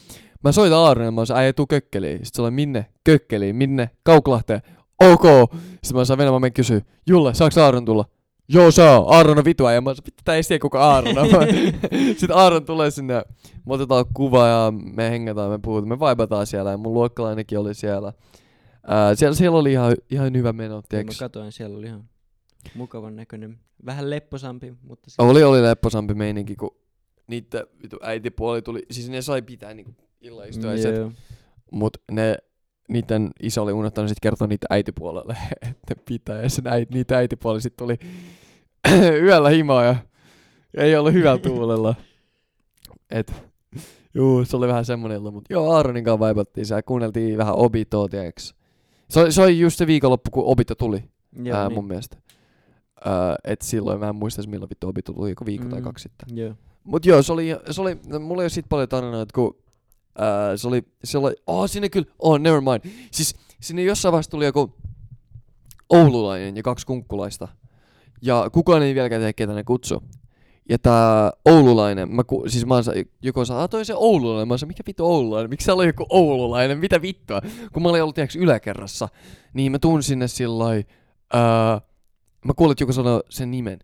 Mä 0.45 0.53
soitan 0.53 0.79
Aaronille, 0.79 1.11
mä 1.11 1.25
sanoin, 1.25 1.41
äijä 1.41 1.53
tuu 1.53 1.67
kökkeliin. 1.67 2.17
Sitten 2.17 2.31
se 2.37 2.43
oli, 2.43 2.51
minne? 2.51 2.87
Kökkeliin, 3.05 3.57
minne? 3.57 3.91
Kauklahteen. 4.03 4.63
Ok. 5.05 5.23
Sitten 5.53 5.97
mä 5.97 6.05
sanoin, 6.05 6.19
Venä, 6.19 6.31
mä 6.31 6.39
menen 6.39 6.53
kysyä, 6.53 6.81
Julle, 7.07 7.35
saaks 7.35 7.59
Aaron 7.59 7.85
tulla? 7.85 8.05
Joo, 8.49 8.71
saa. 8.71 8.97
Aaron 9.07 9.39
on 9.39 9.45
vitu 9.45 9.67
äijä. 9.67 9.81
Mä 9.81 9.91
sanoin, 9.91 10.07
vittu, 10.07 10.23
tää 10.25 10.35
ei 10.35 10.43
tiedä 10.43 10.63
kuka 10.63 10.81
Aaron 10.91 11.19
on. 11.19 11.27
Sitten 12.19 12.37
Aaron 12.37 12.65
tulee 12.65 12.91
sinne, 12.91 13.15
me 13.67 13.75
otetaan 13.75 14.05
kuva 14.15 14.47
ja 14.47 14.73
me 14.97 15.11
hengetään, 15.11 15.51
me 15.51 15.59
puhutaan, 15.63 15.89
me 15.89 15.99
vaibataan 15.99 16.47
siellä 16.47 16.71
ja 16.71 16.77
mun 16.77 16.95
luokkalainenkin 16.95 17.59
oli 17.59 17.75
siellä. 17.75 18.13
Ää, 18.87 19.15
siellä, 19.15 19.35
siellä 19.35 19.59
oli 19.59 19.73
ihan, 19.73 19.95
ihan 20.11 20.37
hyvä 20.37 20.53
meno, 20.53 20.75
Joo, 20.75 20.77
Mä 20.77 20.83
tiiäks. 20.89 21.19
katoin, 21.19 21.53
siellä 21.53 21.79
oli 21.79 21.87
ihan 21.87 22.05
mukavan 22.75 23.17
näköinen. 23.17 23.59
Vähän 23.87 24.11
lepposampi, 24.11 24.75
mutta 24.83 25.11
siis 25.11 25.21
Oli, 25.31 25.43
oli 25.43 25.63
lepposampi 25.63 26.15
meininki, 26.15 26.57
kun 26.57 26.77
niitä 27.27 27.67
vitu 27.83 27.97
äitipuoli 28.03 28.63
tuli, 28.63 28.83
siis 28.91 29.09
ne 29.09 29.23
sai 29.23 29.43
pitää 29.43 29.75
niinku 29.75 29.95
illalistujaiset, 30.21 30.97
Joo. 30.97 31.13
mut 31.71 31.97
ne, 32.11 32.37
niiden 32.89 33.31
isä 33.43 33.63
oli 33.63 33.73
unohtanut 33.73 34.09
sit 34.09 34.21
kertoa 34.23 34.47
niitä 34.47 34.67
äitipuolelle, 34.71 35.37
että 35.63 35.95
pitää, 36.09 36.43
ja 36.43 36.51
sen 36.51 36.67
äiti, 36.67 36.95
niitä 36.95 37.17
äitipuoli 37.17 37.61
sit 37.61 37.77
tuli 37.77 37.99
yöllä 39.27 39.49
himaa 39.51 39.85
ja 39.85 39.97
ei 40.77 40.97
ollut 40.97 41.13
hyvällä 41.13 41.39
tuulella. 41.49 41.95
Et, 43.11 43.33
juu, 44.15 44.45
se 44.45 44.57
oli 44.57 44.69
vähän 44.69 44.85
semmonen 44.85 45.17
ilta, 45.19 45.31
mut 45.31 45.45
joo, 45.51 45.73
Aaronin 45.73 46.05
kanssa 46.05 46.19
vaibattiin 46.19 46.67
siellä, 46.67 46.83
kuunneltiin 46.83 47.39
vähän 47.39 47.55
Obitoa, 47.55 48.09
tiiäks. 48.09 48.55
Se, 49.11 49.31
se 49.31 49.43
oli 49.43 49.61
just 49.61 49.79
se 49.79 49.87
viikonloppu, 49.87 50.31
kun 50.31 50.45
Obito 50.47 50.75
tuli, 50.75 51.05
Joo, 51.43 51.59
ää, 51.59 51.69
niin. 51.69 51.75
mun 51.75 51.87
mielestä. 51.87 52.17
Ää, 53.05 53.37
et 53.45 53.63
silloin 53.63 54.01
mä 54.01 54.09
en 54.09 54.17
muista 54.17 54.43
milloin 54.47 54.71
vittu 54.71 54.89
Obito 54.89 55.13
tuli, 55.13 55.31
joku 55.31 55.47
viikko 55.47 55.69
tai 55.69 55.81
Mm. 55.81 55.85
kaksi 55.85 56.03
sitten. 56.03 56.37
Joo. 56.39 56.55
Mut 56.85 57.07
joo, 57.07 57.23
se 57.23 57.33
oli, 57.33 57.49
se 57.71 57.81
oli, 57.81 57.97
no, 58.07 58.19
mulla 58.21 58.43
ei 58.43 58.45
ole 58.45 58.49
sit 58.49 58.67
paljon 58.69 58.89
tarinoita, 58.89 59.33
kun 59.35 59.57
ää, 60.19 60.57
se 60.57 60.69
oli, 60.69 60.83
se 61.05 61.19
oli, 61.19 61.35
oh 61.47 61.69
sinne 61.71 61.89
kyllä, 61.89 62.09
oh 62.19 62.39
never 62.39 62.61
mind. 62.61 62.93
Siis 63.11 63.37
sinne 63.61 63.83
jossain 63.83 64.13
vaiheessa 64.13 64.31
tuli 64.31 64.45
joku 64.45 64.75
oululainen 65.89 66.57
ja 66.57 66.63
kaksi 66.63 66.87
kunkkulaista. 66.87 67.49
Ja 68.23 68.51
kukaan 68.53 68.83
ei 68.83 68.95
vieläkään 68.95 69.21
tiedä, 69.21 69.33
ketä 69.33 69.53
ne 69.55 69.65
kutsu. 69.65 70.03
Ja 70.69 70.79
tää 70.79 71.33
oululainen, 71.45 72.11
mä 72.15 72.25
ku, 72.25 72.45
siis 72.49 72.67
mä 72.67 72.75
oon, 72.75 72.85
joku 73.23 73.45
saa, 73.45 73.63
ah 73.63 73.69
toi 73.69 73.85
se 73.85 73.95
oululainen, 73.95 74.49
mä 74.49 74.53
oon, 74.55 74.59
mikä 74.69 74.83
vittu 74.87 75.05
oululainen, 75.07 75.51
miksi 75.51 75.65
siellä 75.65 75.81
on 75.81 75.87
joku 75.87 76.07
oululainen, 76.09 76.79
mitä 76.79 77.03
vittua. 77.03 77.41
Kun 77.73 77.83
mä 77.83 77.89
olin 77.89 78.03
ollut 78.03 78.15
tiiäks 78.15 78.37
yläkerrassa, 78.37 79.09
niin 79.55 79.73
mä 79.73 79.79
tuun 79.79 80.03
sinne 80.03 80.29
sillai, 80.29 80.85
ää, 81.33 81.81
mä 82.47 82.53
kuulin, 82.57 82.73
että 82.73 82.83
joku 82.83 82.93
sanoi 82.93 83.23
sen 83.31 83.51
nimen. 83.51 83.79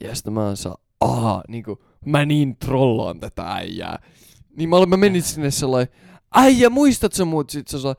Ja 0.00 0.14
sitten 0.14 0.32
mä 0.32 0.46
oon 0.46 0.56
saa, 0.56 0.76
aha, 1.00 1.42
niinku, 1.48 1.82
mä 2.06 2.24
niin 2.24 2.56
trollaan 2.56 3.20
tätä 3.20 3.42
äijää. 3.52 3.98
Niin 4.56 4.68
mä, 4.68 4.76
olin- 4.76 4.88
mä 4.88 4.96
menin 4.96 5.22
sinne 5.22 5.50
sellainen, 5.50 5.94
äijä, 6.34 6.70
muistat 6.70 7.12
sä 7.12 7.24
mut? 7.24 7.50
Sit 7.50 7.68
se 7.68 7.78
saa, 7.78 7.94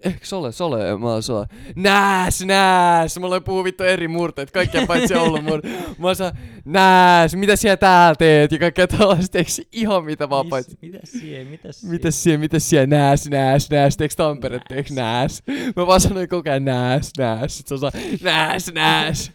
Eikö 0.00 0.26
se 0.26 0.36
ole? 0.36 0.52
Se 0.52 0.64
ole. 0.64 0.98
Mä 0.98 1.12
oon 1.12 1.22
sua. 1.22 1.46
Nääs, 1.76 2.44
nääs. 2.44 3.18
Mulla 3.18 3.40
puhuu 3.40 3.64
vittu 3.64 3.84
eri 3.84 4.08
murteet. 4.08 4.50
Kaikkia 4.50 4.86
paitsi 4.86 5.14
Oulun 5.14 5.44
murteet. 5.44 5.98
Mä 5.98 6.06
oon 6.06 6.16
nääs, 6.64 7.36
mitä 7.36 7.56
siellä 7.56 7.76
täällä 7.76 8.14
teet? 8.14 8.52
Ja 8.52 8.58
kaikkea 8.58 8.86
tällaista. 8.86 9.38
Eikö 9.38 9.50
ihan 9.72 10.04
mitä 10.04 10.30
vaan 10.30 10.48
paitsi. 10.48 10.78
Mitä 10.82 10.98
siellä, 11.04 11.50
mitä 11.50 11.72
siellä? 11.72 11.92
Mitä 11.92 12.10
siellä, 12.10 12.38
mitä 12.38 12.58
siellä, 12.58 12.86
nääs, 12.86 13.28
nääs, 13.28 13.70
nääs. 13.70 13.96
Teekö 13.96 14.14
Tampere, 14.14 14.60
teekö 14.68 14.94
nääs? 14.94 15.42
Mä 15.76 15.86
vaan 15.86 16.00
sanoin 16.00 16.28
koko 16.28 16.50
ajan 16.50 16.64
nääs, 16.64 17.12
nääs. 17.18 17.58
Sit 17.58 17.66
se 17.66 17.74
osaa 17.74 17.90
nääs, 18.22 18.72
nääs. 18.74 19.32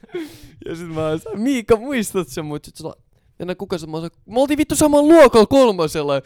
Ja 0.65 0.75
sit 0.75 0.87
mä 0.87 1.07
oon 1.07 1.19
Miika, 1.35 1.75
muistat 1.75 2.27
sen 2.27 2.45
mut? 2.45 2.65
Sit 2.65 2.75
se 2.75 2.87
on, 2.87 2.93
enää 3.39 3.55
kuka 3.55 3.77
se, 3.77 3.87
mä 3.87 3.97
oon 3.97 4.09
me 4.25 4.39
oltiin 4.39 4.57
vittu 4.57 4.75
saman 4.75 5.07
luokalla 5.07 5.45
kolmosella 5.45 6.21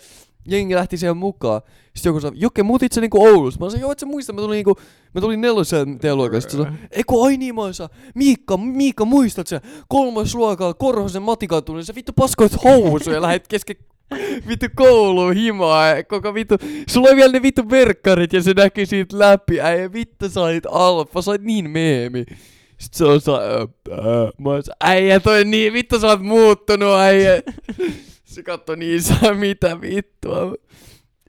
jengi 0.48 0.76
lähti 0.76 0.98
siihen 0.98 1.18
mukaan. 1.18 1.62
Sitten 1.94 2.10
joku 2.10 2.20
sanoi, 2.20 2.40
Jokke, 2.40 2.64
muutit 2.64 2.92
sä 2.92 3.02
niinku 3.02 3.26
Oulusta? 3.26 3.66
Mä 3.66 3.70
sanoin, 3.70 3.82
joo, 3.82 3.92
et 3.92 4.00
sä 4.00 4.06
muista, 4.06 4.34
mä 4.34 4.42
tulin 4.42 4.56
niinku, 4.56 4.76
mä 5.14 5.22
tulin 5.22 5.42
nelosen 5.42 6.00
teoluokasta. 6.00 6.52
Sitten 6.52 6.66
sanoi, 6.66 6.88
eikö 6.92 7.14
ai 7.24 7.38
niin, 7.38 7.56
mä 7.56 7.74
sanoin, 7.74 7.96
Miikka, 8.16 8.58
Miikka, 8.58 9.06
muistat 9.06 9.48
sä? 9.48 9.62
Kolmas 9.88 10.36
luokalla 10.36 10.74
Korhosen 10.74 11.22
matikan 11.22 11.64
tuli, 11.64 11.86
sä 11.86 11.96
vittu 11.96 12.12
paskoit 12.16 12.64
housuja 12.64 13.16
ja 13.16 13.22
lähet 13.22 13.48
kesken 13.48 13.76
vittu 14.48 14.66
kouluun 14.76 15.36
himaa 15.36 16.04
koko 16.04 16.34
vittu, 16.34 16.56
sulla 16.88 17.08
oli 17.08 17.16
vielä 17.16 17.32
ne 17.32 17.42
vittu 17.42 17.70
verkkarit 17.70 18.34
ja 18.34 18.44
se 18.44 18.54
näki 18.54 18.86
siitä 18.86 19.20
läpi, 19.20 19.62
äijä 19.62 19.94
vittu 19.94 20.30
sait 20.30 20.64
alfa, 20.72 21.22
sait 21.22 21.42
niin 21.42 21.70
meemi. 21.70 22.26
Sitten 22.78 22.98
se 22.98 23.06
on 23.06 23.22
sa, 23.22 23.40
mä 24.38 24.50
oon 24.50 24.64
äijä 24.82 25.20
toi 25.20 25.46
niin, 25.46 25.74
vittu 25.74 26.00
sä 26.00 26.08
oot 26.08 26.22
muuttunut 26.22 26.96
äijä. 26.96 27.42
Se 28.36 28.44
katsoi 28.44 28.78
niin 28.78 29.04
saa 29.04 29.34
mitä 29.34 29.82
vittua. 29.82 30.56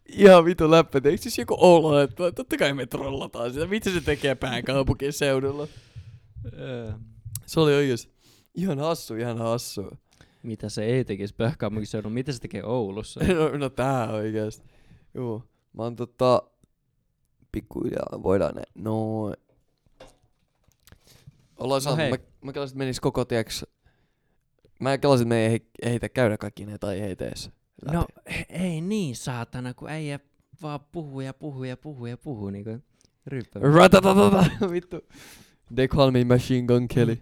Ihan 0.08 0.44
vitu 0.44 0.70
läppä. 0.70 1.00
Eikö 1.04 1.22
siis 1.22 1.38
joku 1.38 1.56
Oula, 1.60 2.02
että 2.02 2.32
totta 2.32 2.56
kai 2.56 2.72
me 2.72 2.86
trollataan 2.86 3.52
sitä. 3.52 3.66
Mitä 3.66 3.90
se 3.90 4.00
tekee 4.00 4.34
pääkaupunkin 4.34 5.12
seudulla? 5.12 5.68
se 7.46 7.60
oli 7.60 7.74
oikeesti 7.74 8.12
ihan 8.54 8.78
hassu, 8.78 9.14
ihan 9.14 9.38
hassu. 9.38 9.90
Mitä 10.42 10.68
se 10.68 10.84
ei 10.84 11.04
tekisi 11.04 11.34
pääkaupunkiseudulla? 11.34 12.14
Mitä 12.14 12.32
se 12.32 12.40
tekee 12.40 12.64
Oulussa? 12.64 13.20
no, 13.34 13.58
no 13.58 13.70
tää 13.70 14.10
oikeesti. 14.10 14.64
Joo. 15.14 15.42
Mä 15.72 15.82
oon 15.82 15.96
tota... 15.96 16.42
Pikkuhiljaa 17.52 18.22
voidaan 18.22 18.54
ne. 18.54 18.62
No... 18.74 19.24
Ollaan 21.56 21.78
no 21.78 21.80
saanut, 21.80 22.10
mä, 22.10 22.16
mä 22.44 22.52
kelasin, 22.52 22.78
menis 22.78 23.00
koko 23.00 23.24
tieks 23.24 23.64
Mä 24.80 24.98
kelasin, 24.98 25.24
että 25.24 25.28
me 25.28 25.46
ei 25.46 25.70
ehitä 25.82 26.08
käydä 26.08 26.38
kaikki 26.38 26.66
näitä 26.66 26.86
aiheita 26.86 27.24
edes 27.24 27.50
läpi. 27.82 27.96
No 27.96 28.06
ei 28.48 28.80
niin 28.80 29.16
saatana, 29.16 29.74
kun 29.74 29.88
äijä 29.88 30.20
vaan 30.62 30.80
puhuu 30.92 31.20
ja 31.20 31.34
puhuu 31.34 31.64
ja 31.64 31.76
puhuu 31.76 32.06
ja 32.06 32.16
puhuu 32.16 32.50
niinku 32.50 32.70
ryppä. 33.26 33.60
Ratatatata, 33.60 34.46
vittu. 34.70 35.00
They 35.74 35.88
call 35.88 36.10
me 36.10 36.24
Machine 36.24 36.66
Gun 36.66 36.88
Kelly. 36.88 37.18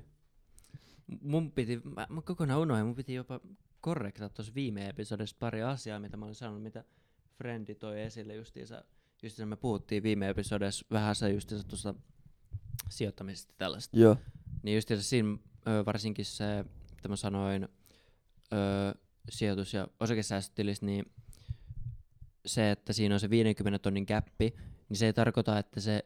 Mun 1.22 1.52
piti, 1.52 1.80
mä, 1.84 2.06
mä 2.10 2.22
kokonaan 2.22 2.60
unohdin, 2.60 2.86
mun 2.86 2.94
piti 2.94 3.14
jopa 3.14 3.40
korrektaa 3.80 4.28
tuossa 4.28 4.54
viime 4.54 4.88
episodissa 4.88 5.36
pari 5.38 5.62
asiaa, 5.62 6.00
mitä 6.00 6.16
mä 6.16 6.24
olin 6.24 6.34
sanonut, 6.34 6.62
mitä 6.62 6.84
Frendi 7.38 7.74
toi 7.74 8.02
esille 8.02 8.34
justiinsa. 8.34 8.84
Justiinsa 9.22 9.46
me 9.46 9.56
puhuttiin 9.56 10.02
viime 10.02 10.28
episodissa 10.28 10.86
vähän 10.90 11.14
se 11.14 11.30
justiinsa 11.30 11.68
tuosta 11.68 11.94
sijoittamisesta 12.88 13.54
tällaista. 13.58 13.98
Joo. 13.98 14.16
Niin 14.62 14.74
justiinsa 14.74 15.04
siinä 15.04 15.38
varsinkin 15.86 16.24
se 16.24 16.64
että 17.04 17.12
mä 17.12 17.16
sanoin 17.16 17.68
öö, 18.52 18.94
sijoitus- 19.28 19.74
ja 19.74 19.88
osakesäästötilissä, 20.00 20.86
niin 20.86 21.12
se, 22.46 22.70
että 22.70 22.92
siinä 22.92 23.14
on 23.14 23.20
se 23.20 23.30
50 23.30 23.78
tonnin 23.78 24.06
käppi, 24.06 24.54
niin 24.88 24.96
se 24.96 25.06
ei 25.06 25.12
tarkoita, 25.12 25.58
että 25.58 25.80
se, 25.80 26.04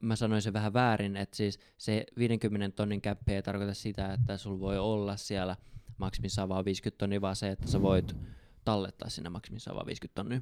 mä 0.00 0.16
sanoin 0.16 0.42
se 0.42 0.52
vähän 0.52 0.72
väärin, 0.72 1.16
että 1.16 1.36
siis 1.36 1.58
se 1.78 2.06
50 2.18 2.76
tonnin 2.76 3.00
käppi 3.00 3.34
ei 3.34 3.42
tarkoita 3.42 3.74
sitä, 3.74 4.12
että 4.12 4.36
sulla 4.36 4.60
voi 4.60 4.78
olla 4.78 5.16
siellä 5.16 5.56
maksimissaan 5.98 6.48
vaan 6.48 6.64
50 6.64 6.98
tonnia, 6.98 7.20
vaan 7.20 7.36
se, 7.36 7.50
että 7.50 7.66
sä 7.66 7.82
voit 7.82 8.16
tallettaa 8.64 9.10
sinne 9.10 9.30
maksimissaan 9.30 9.74
vaan 9.74 9.86
50 9.86 10.14
tonnia. 10.14 10.40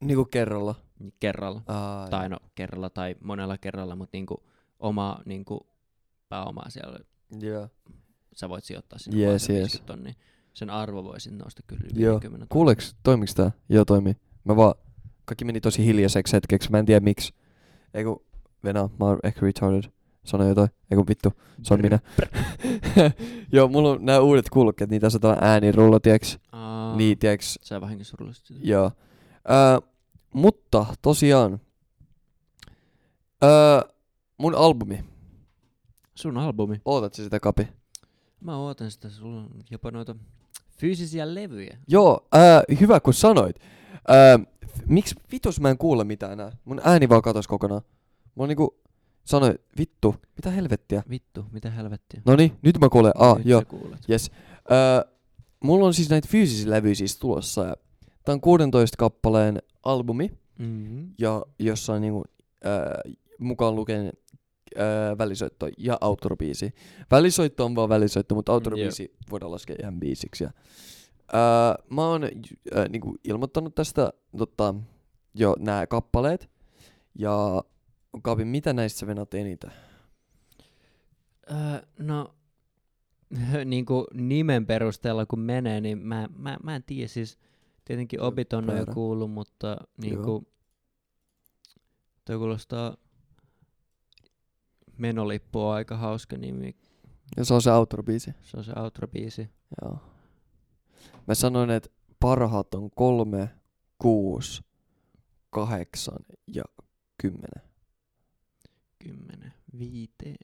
Niinku 0.00 0.24
kerralla? 0.24 0.74
Kerralla. 1.20 1.62
Aa, 1.66 2.08
tai 2.08 2.28
no 2.28 2.38
kerralla 2.54 2.90
tai 2.90 3.16
monella 3.20 3.58
kerralla, 3.58 3.96
mutta 3.96 4.16
niinku 4.16 4.46
oma 4.78 5.22
niinku 5.24 5.66
pääomaa 6.28 6.70
siellä. 6.70 6.98
Joo 7.40 7.68
sä 8.34 8.48
voit 8.48 8.64
sijoittaa 8.64 8.98
sinne 8.98 9.22
yes, 9.24 9.50
yes. 9.50 9.82
tonnia. 9.86 10.14
Sen 10.52 10.70
arvo 10.70 11.04
voisi 11.04 11.30
nousta 11.30 11.62
kyllä 11.66 11.82
yli 11.84 12.02
Joo. 12.02 12.20
Kuuleeks, 12.48 12.96
toimiks 13.02 13.34
tää? 13.34 13.50
Joo, 13.68 13.84
toimii. 13.84 14.16
Mä 14.44 14.56
vaan, 14.56 14.74
kaikki 15.24 15.44
meni 15.44 15.60
tosi 15.60 15.84
hiljaiseksi 15.86 16.32
hetkeksi, 16.36 16.70
mä 16.70 16.78
en 16.78 16.86
tiedä 16.86 17.00
miksi. 17.00 17.34
Eiku, 17.94 18.26
Venä, 18.64 18.80
mä 18.80 19.04
oon 19.04 19.18
ehkä 19.24 19.40
retarded. 19.40 19.90
Sano 20.24 20.48
jotain. 20.48 20.68
Eiku 20.90 21.04
vittu, 21.08 21.32
se 21.62 21.74
on 21.74 21.80
minä. 21.80 21.98
Joo, 23.52 23.68
mulla 23.68 23.90
on 23.90 24.04
nää 24.04 24.20
uudet 24.20 24.50
kuulokkeet, 24.50 24.90
niin 24.90 25.00
tässä 25.00 25.18
on 25.22 25.36
äänirullo, 25.40 26.00
tiiäks? 26.00 26.38
Aa, 26.52 26.96
niin, 26.96 27.18
tiiäks? 27.18 27.58
Sä 27.62 27.80
vahingossa 27.80 28.16
rullasit 28.20 28.46
sitä. 28.46 28.60
Joo. 28.62 28.90
Mutta 30.34 30.86
tosiaan, 31.02 31.60
mun 34.38 34.54
albumi. 34.54 35.04
Sun 36.14 36.38
albumi? 36.38 36.80
Ootat 36.84 37.14
sitä, 37.14 37.40
Kapi? 37.40 37.68
Mä 38.44 38.56
ootan 38.56 38.90
sitä, 38.90 39.08
sulla 39.08 39.40
on 39.40 39.50
jopa 39.70 39.90
noita 39.90 40.16
fyysisiä 40.78 41.34
levyjä. 41.34 41.78
Joo, 41.88 42.28
ää, 42.32 42.62
hyvä 42.80 43.00
kun 43.00 43.14
sanoit. 43.14 43.56
Ää, 44.08 44.38
miksi 44.86 45.14
vitus 45.32 45.60
mä 45.60 45.70
en 45.70 45.78
kuule 45.78 46.04
mitään 46.04 46.32
enää? 46.32 46.52
Mun 46.64 46.80
ääni 46.84 47.08
vaan 47.08 47.22
katos 47.22 47.48
kokonaan. 47.48 47.82
Mä 48.36 48.46
niinku 48.46 48.80
sanoin, 49.24 49.58
vittu, 49.78 50.14
mitä 50.36 50.50
helvettiä? 50.50 51.02
Vittu, 51.10 51.46
mitä 51.52 51.70
helvettiä? 51.70 52.22
No 52.24 52.36
niin, 52.36 52.52
nyt 52.62 52.78
mä 52.80 52.88
kuulen. 52.88 53.12
Ah, 53.14 53.36
nyt 53.36 53.46
joo. 53.46 53.62
Yes. 54.10 54.30
Ää, 54.70 55.04
mulla 55.64 55.86
on 55.86 55.94
siis 55.94 56.10
näitä 56.10 56.28
fyysisiä 56.28 56.70
levyjä 56.70 56.94
siis 56.94 57.18
tulossa. 57.18 57.64
Ja 57.64 57.76
tää 58.24 58.32
on 58.32 58.40
16 58.40 58.96
kappaleen 58.96 59.62
albumi. 59.82 60.30
Mm-hmm. 60.58 61.14
Ja 61.18 61.42
jossa 61.58 61.92
on 61.92 62.00
niinku, 62.00 62.24
ää, 62.64 63.00
mukaan 63.38 63.76
lukien 63.76 64.12
äh, 64.78 65.18
välisoitto 65.18 65.68
ja 65.78 65.98
outro-biisi. 66.00 66.72
Välisoitto 67.10 67.64
on 67.64 67.74
vaan 67.74 67.88
välisoitto, 67.88 68.34
mutta 68.34 68.52
outro-biisi 68.52 69.02
yeah. 69.02 69.16
voidaan 69.30 69.52
laskea 69.52 69.76
ihan 69.80 70.00
biisiksi. 70.00 70.44
Ja, 70.44 70.50
äh, 71.34 71.84
mä 71.90 72.08
oon 72.08 72.24
äh, 72.24 72.88
niinku 72.88 73.16
ilmoittanut 73.24 73.74
tästä 73.74 74.12
tota, 74.38 74.74
jo 75.34 75.56
nämä 75.58 75.86
kappaleet. 75.86 76.50
Ja 77.18 77.62
Kavi, 78.22 78.44
mitä 78.44 78.72
näistä 78.72 78.98
sä 78.98 79.06
venät 79.06 79.34
eniten? 79.34 79.72
Öö, 81.50 81.82
no, 81.98 82.34
niin 83.64 83.86
kuin 83.86 84.04
nimen 84.14 84.66
perusteella 84.66 85.26
kun 85.26 85.40
menee, 85.40 85.80
niin 85.80 85.98
mä, 85.98 86.28
mä, 86.36 86.56
mä 86.62 86.76
en 86.76 86.82
tiedä, 86.82 87.08
siis 87.08 87.38
tietenkin 87.84 88.20
opit 88.20 88.52
on 88.52 88.66
jo 88.78 88.86
kuullut, 88.94 89.30
mutta 89.30 89.76
niin 90.02 90.22
kuin, 90.22 90.46
toi 92.24 92.38
kuulostaa 92.38 92.96
Menolippu 94.98 95.60
on 95.60 95.74
aika 95.74 95.96
hauska 95.96 96.36
nimi. 96.36 96.76
Ja 97.36 97.44
se 97.44 97.54
on 97.54 97.62
se 97.62 97.70
outro-biisi. 97.70 98.32
Se 98.42 98.56
on 98.56 98.64
se 98.64 98.72
outro-biisi. 98.72 99.48
Joo. 99.82 99.98
Mä 101.26 101.34
sanoin, 101.34 101.70
että 101.70 101.90
parhaat 102.20 102.74
on 102.74 102.90
kolme, 102.90 103.50
kuusi, 103.98 104.62
kahdeksan 105.50 106.18
ja 106.46 106.64
kymmenen. 107.22 107.62
Kymmenen, 108.98 109.52
viiteen. 109.78 110.36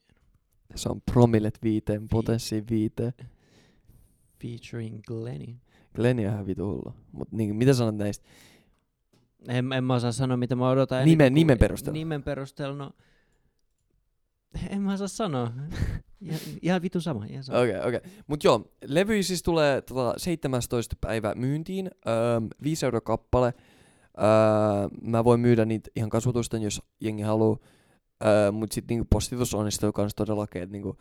Se 0.75 0.89
on 0.89 1.01
promillet 1.11 1.59
viiteen, 1.63 2.01
Vi- 2.01 2.07
potenssiin 2.11 2.65
viiteen. 2.69 3.13
Featuring 4.41 5.01
Glenny. 5.07 5.55
Glenny 5.95 6.25
on 6.25 6.33
ihan 6.33 6.45
vitu 6.45 6.65
hullu. 6.65 6.93
Mut 7.11 7.31
niin, 7.31 7.55
mitä 7.55 7.73
sanot 7.73 7.95
näistä? 7.95 8.27
En, 9.47 9.73
en 9.73 9.83
mä 9.83 9.95
osaa 9.95 10.11
sanoa, 10.11 10.37
mitä 10.37 10.55
mä 10.55 10.69
odotan. 10.69 11.05
Nimen, 11.05 11.33
nimen 11.33 11.57
perusteella. 11.57 11.93
Nimen 11.93 12.23
perusteella, 12.23 12.75
no 12.75 12.91
en 14.69 14.81
mä 14.81 14.97
saa 14.97 15.07
sanoa. 15.07 15.51
Ihan, 16.21 16.39
ihan 16.61 16.81
vitu 16.81 17.01
sama. 17.01 17.25
Okei, 17.25 17.39
okei. 17.39 17.77
Okay, 17.77 17.87
okay. 17.87 17.99
Mut 18.27 18.43
joo, 18.43 18.71
levy 18.85 19.23
siis 19.23 19.43
tulee 19.43 19.81
tota, 19.81 20.13
17. 20.17 20.95
päivä 21.01 21.35
myyntiin. 21.35 21.91
Öö, 22.07 22.41
5 22.63 22.85
euro 22.85 23.01
kappale. 23.01 23.53
Öö, 24.17 24.25
mä 25.01 25.23
voin 25.23 25.39
myydä 25.39 25.65
niitä 25.65 25.89
ihan 25.95 26.09
kasvatusten, 26.09 26.61
jos 26.61 26.81
jengi 27.01 27.23
haluu. 27.23 27.59
Öö, 28.25 28.51
mut 28.51 28.71
sit 28.71 28.85
niinku 28.89 29.07
postitus 29.09 29.53
onnistuu 29.53 29.91
kans 29.91 30.15
todellakin, 30.15 30.61
että 30.61 30.71
niinku, 30.71 30.97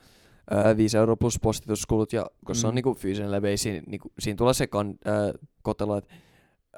öö, 0.53 0.77
5 0.77 0.97
euro 0.97 1.17
plus 1.17 1.41
postituskulut. 1.41 2.13
Ja 2.13 2.23
koska 2.23 2.53
mm. 2.53 2.55
se 2.55 2.67
on 2.67 2.75
niinku 2.75 2.95
fyysinen 2.95 3.31
levy, 3.31 3.57
siinä, 3.57 3.83
niinku, 3.87 4.13
siinä 4.19 4.37
tulee 4.37 4.55
se 4.55 4.67
kan, 4.67 4.95
öö, 5.07 5.33
kotelo, 5.63 5.97
että 5.97 6.15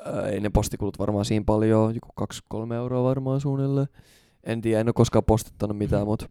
öö, 0.07 0.29
ei 0.29 0.41
ne 0.41 0.51
postikulut 0.51 0.99
varmaan 0.99 1.25
siinä 1.25 1.45
paljon, 1.47 1.95
joku 1.95 2.09
2-3 2.71 2.75
euroa 2.75 3.05
varmaan 3.05 3.41
suunnilleen. 3.41 3.89
En 4.45 4.61
tiedä, 4.61 4.81
en 4.81 4.89
ole 4.89 4.93
koskaan 4.93 5.25
postittanut 5.25 5.79
mitään, 5.79 6.03
mm. 6.03 6.07
mutta 6.07 6.27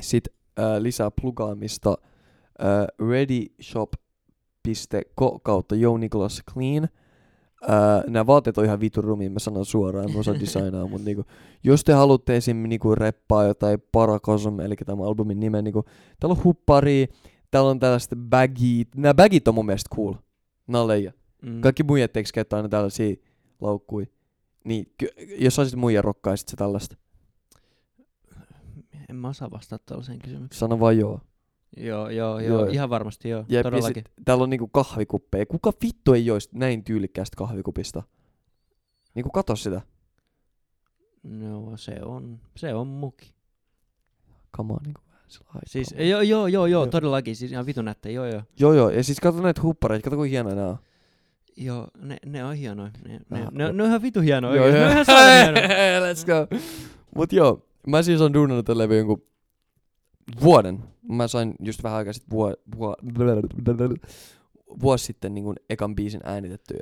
sitten 0.00 0.34
äh, 0.58 0.76
lisää 0.78 1.10
plugaamista 1.20 1.98
äh, 2.60 2.66
readyshop.co 3.10 5.38
kautta 5.42 5.74
Joe 5.74 5.98
Nicholas 5.98 6.42
Clean. 6.52 6.84
Äh, 6.84 6.90
Ää, 7.68 8.04
nämä 8.06 8.26
vaatteet 8.26 8.58
on 8.58 8.64
ihan 8.64 8.80
vitun 8.80 9.04
rumia, 9.04 9.30
mä 9.30 9.38
sanon 9.38 9.66
suoraan, 9.66 10.12
mä 10.12 10.18
osaan 10.18 10.40
designaa, 10.40 10.86
mutta 10.86 11.04
niinku, 11.04 11.24
jos 11.64 11.84
te 11.84 11.92
haluatte 11.92 12.36
esim. 12.36 12.56
Niinku 12.56 12.94
reppaa 12.94 13.44
jotain 13.44 13.82
Paracosm, 13.92 14.60
eli 14.60 14.76
tämä 14.76 15.04
albumin 15.04 15.40
nimen, 15.40 15.64
niinku, 15.64 15.84
täällä 16.20 16.36
on 16.38 16.44
huppari, 16.44 17.08
täällä 17.50 17.70
on 17.70 17.78
tällaista 17.78 18.16
bagit, 18.16 18.88
nämä 18.96 19.14
bagit 19.14 19.48
on 19.48 19.54
mun 19.54 19.66
mielestä 19.66 19.96
cool, 19.96 20.14
nää 20.66 20.80
on 20.80 20.88
leija. 20.88 21.12
Mm. 21.42 21.60
Kaikki 21.60 21.82
muijat 21.82 22.12
teiks 22.12 22.32
käyttää 22.32 22.56
aina 22.56 22.68
tällaisia 22.68 23.16
laukkui. 23.60 24.06
Niin, 24.64 24.92
jos 25.38 25.54
saisit 25.54 25.78
muija 25.78 26.02
rokkaisit 26.02 26.48
se 26.48 26.56
tällaista, 26.56 26.96
En 29.16 29.20
mä 29.20 29.28
osaa 29.28 29.50
vastata 29.50 29.84
tällaiseen 29.86 30.18
kysymykseen. 30.18 30.58
sano 30.58 30.80
vaan 30.80 30.98
joo. 30.98 31.20
Joo, 31.76 32.08
joo, 32.10 32.40
Joo. 32.40 32.58
joo, 32.58 32.66
ihan 32.66 32.90
varmasti 32.90 33.28
joo, 33.28 33.44
Jep, 33.48 33.62
todellakin. 33.62 34.04
sit, 34.06 34.24
täällä 34.24 34.42
on 34.44 34.50
niinku 34.50 34.68
kahvikuppeja. 34.68 35.46
Kuka 35.46 35.72
vittu 35.82 36.12
ei 36.14 36.26
joisi 36.26 36.48
näin 36.52 36.84
tyylikkäästä 36.84 37.36
kahvikupista? 37.36 38.02
Niinku 39.14 39.30
kato 39.30 39.56
sitä. 39.56 39.80
No 41.22 41.76
se 41.76 41.96
on, 42.04 42.38
se 42.56 42.74
on 42.74 42.86
muki. 42.86 43.34
On, 44.58 44.78
niinku. 44.84 45.00
Siis 45.66 45.94
joo, 45.98 46.04
joo, 46.06 46.22
joo, 46.22 46.46
joo, 46.46 46.66
Joo. 46.66 46.86
todellakin, 46.86 47.36
siis 47.36 47.52
ihan 47.52 47.66
vitun 47.66 47.84
nättejä, 47.84 48.12
joo, 48.14 48.26
joo. 48.26 48.42
Joo 48.60 48.72
joo, 48.72 48.90
ja 48.90 49.04
siis 49.04 49.20
kato 49.20 49.40
näitä 49.42 49.62
huppareita, 49.62 50.04
kato 50.04 50.16
kuinka 50.16 50.30
hienoja 50.30 50.54
nää 50.56 50.66
on. 50.68 50.76
Joo, 51.56 51.88
ne, 52.00 52.16
ne 52.26 52.44
on 52.44 52.54
hienoja. 52.54 52.90
Ne, 53.08 53.20
ne, 53.30 53.42
Ah, 53.42 53.52
ne, 53.52 53.72
ne 53.72 53.82
on 53.82 53.88
ihan 53.88 54.02
vitu 54.02 54.20
hienoja. 54.20 54.56
Joo, 54.56 54.64
oikeesti. 54.64 55.12
Ne 55.12 55.18
on 55.18 55.26
joo. 55.28 55.42
ihan 55.42 55.54
hienoja. 55.80 56.12
Let's 56.12 56.26
go. 56.26 56.56
Mut 57.16 57.32
joo, 57.32 57.66
mä 57.86 58.02
siis 58.02 58.20
on 58.20 58.34
duunannut 58.34 58.66
tämän 58.66 58.78
levy 58.78 58.98
jonkun 58.98 59.22
vuoden. 60.42 60.84
Mä 61.08 61.28
sain 61.28 61.54
just 61.60 61.82
vähän 61.82 61.98
aikaa 61.98 62.12
sitten 62.12 62.30
vuo, 62.30 62.54
vuo, 62.78 62.96
vuosi 64.82 65.04
sitten 65.04 65.34
niin 65.34 65.54
ekan 65.70 65.96
biisin 65.96 66.20
äänitettyä. 66.24 66.80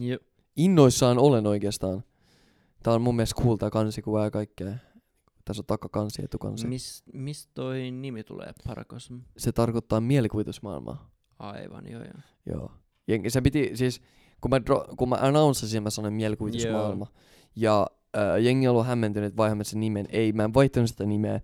Joo. 0.00 0.18
Innoissaan 0.56 1.18
olen 1.18 1.46
oikeastaan. 1.46 2.04
Tää 2.82 2.94
on 2.94 3.02
mun 3.02 3.16
mielestä 3.16 3.42
cool 3.42 3.56
tää 3.56 3.70
kansikuva 3.70 4.24
ja 4.24 4.30
kaikkea. 4.30 4.72
Tässä 5.44 5.60
on 5.60 5.66
takakansi, 5.66 6.24
etukansi. 6.24 6.66
Mis, 6.66 7.02
mistä 7.12 7.50
toi 7.54 7.90
nimi 7.90 8.24
tulee, 8.24 8.52
Paracosm? 8.66 9.18
Se 9.36 9.52
tarkoittaa 9.52 10.00
mielikuvitusmaailmaa. 10.00 11.10
Aivan, 11.38 11.92
joo, 11.92 12.02
joo. 12.02 12.20
Joo. 12.46 12.72
Jengi, 13.08 13.30
se 13.30 13.40
piti 13.40 13.70
siis, 13.74 14.00
kun 14.40 14.50
mä, 14.50 14.60
dro, 14.66 14.84
kun 14.96 15.08
mä 15.08 15.16
announcesin, 15.20 15.82
mä 15.82 15.90
sanoin 15.90 16.14
mielikuvitusmaailma. 16.14 17.06
Ja 17.56 17.86
äh, 18.16 18.42
jengi 18.42 18.68
on 18.68 18.72
ollut 18.72 18.86
hämmentynyt, 18.86 19.26
että 19.26 19.36
vaihdamme 19.36 19.64
sen 19.64 19.80
nimen. 19.80 20.06
Ei, 20.10 20.32
mä 20.32 20.44
en 20.44 20.54
vaihtanut 20.54 20.90
sitä 20.90 21.06
nimeä. 21.06 21.40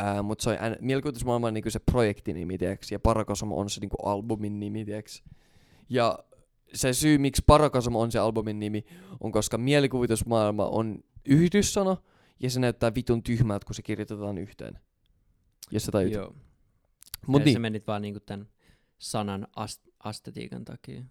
Äh, 0.00 0.22
mutta 0.22 0.42
se 0.44 0.50
on 0.50 0.56
ään- 0.60 0.76
mielikuvitusmaailma 0.80 1.46
on 1.46 1.54
niinku 1.54 1.70
se 1.70 1.78
projektinimi, 1.78 2.58
tiiäks, 2.58 2.92
ja 2.92 2.98
Paracosm 3.00 3.52
on 3.52 3.70
se 3.70 3.80
niinku 3.80 3.96
albumin 3.96 4.60
nimi, 4.60 4.84
tiiäks. 4.84 5.22
Ja 5.90 6.18
se 6.74 6.92
syy, 6.92 7.18
miksi 7.18 7.42
Paracosm 7.46 7.94
on 7.96 8.12
se 8.12 8.18
albumin 8.18 8.58
nimi, 8.58 8.84
on 9.20 9.32
koska 9.32 9.58
mielikuvitusmaailma 9.58 10.66
on 10.66 10.98
yhdyssana, 11.28 11.96
ja 12.40 12.50
se 12.50 12.60
näyttää 12.60 12.94
vitun 12.94 13.22
tyhmältä, 13.22 13.66
kun 13.66 13.74
se 13.74 13.82
kirjoitetaan 13.82 14.38
yhteen. 14.38 14.78
Jos 15.70 15.84
sä 15.84 15.92
tajut. 15.92 16.12
joo. 16.12 16.34
Mut 17.26 17.44
niin, 17.44 17.52
Se 17.52 17.58
menit 17.58 17.86
vaan 17.86 18.02
niinku 18.02 18.20
tän 18.20 18.48
sanan 18.98 19.46
ast- 19.60 19.90
astetiikan 20.04 20.64
takia. 20.64 21.02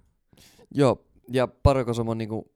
joo, 0.71 1.05
ja 1.31 1.47
Paracosm 1.47 2.07
on 2.07 2.17
niinku, 2.17 2.51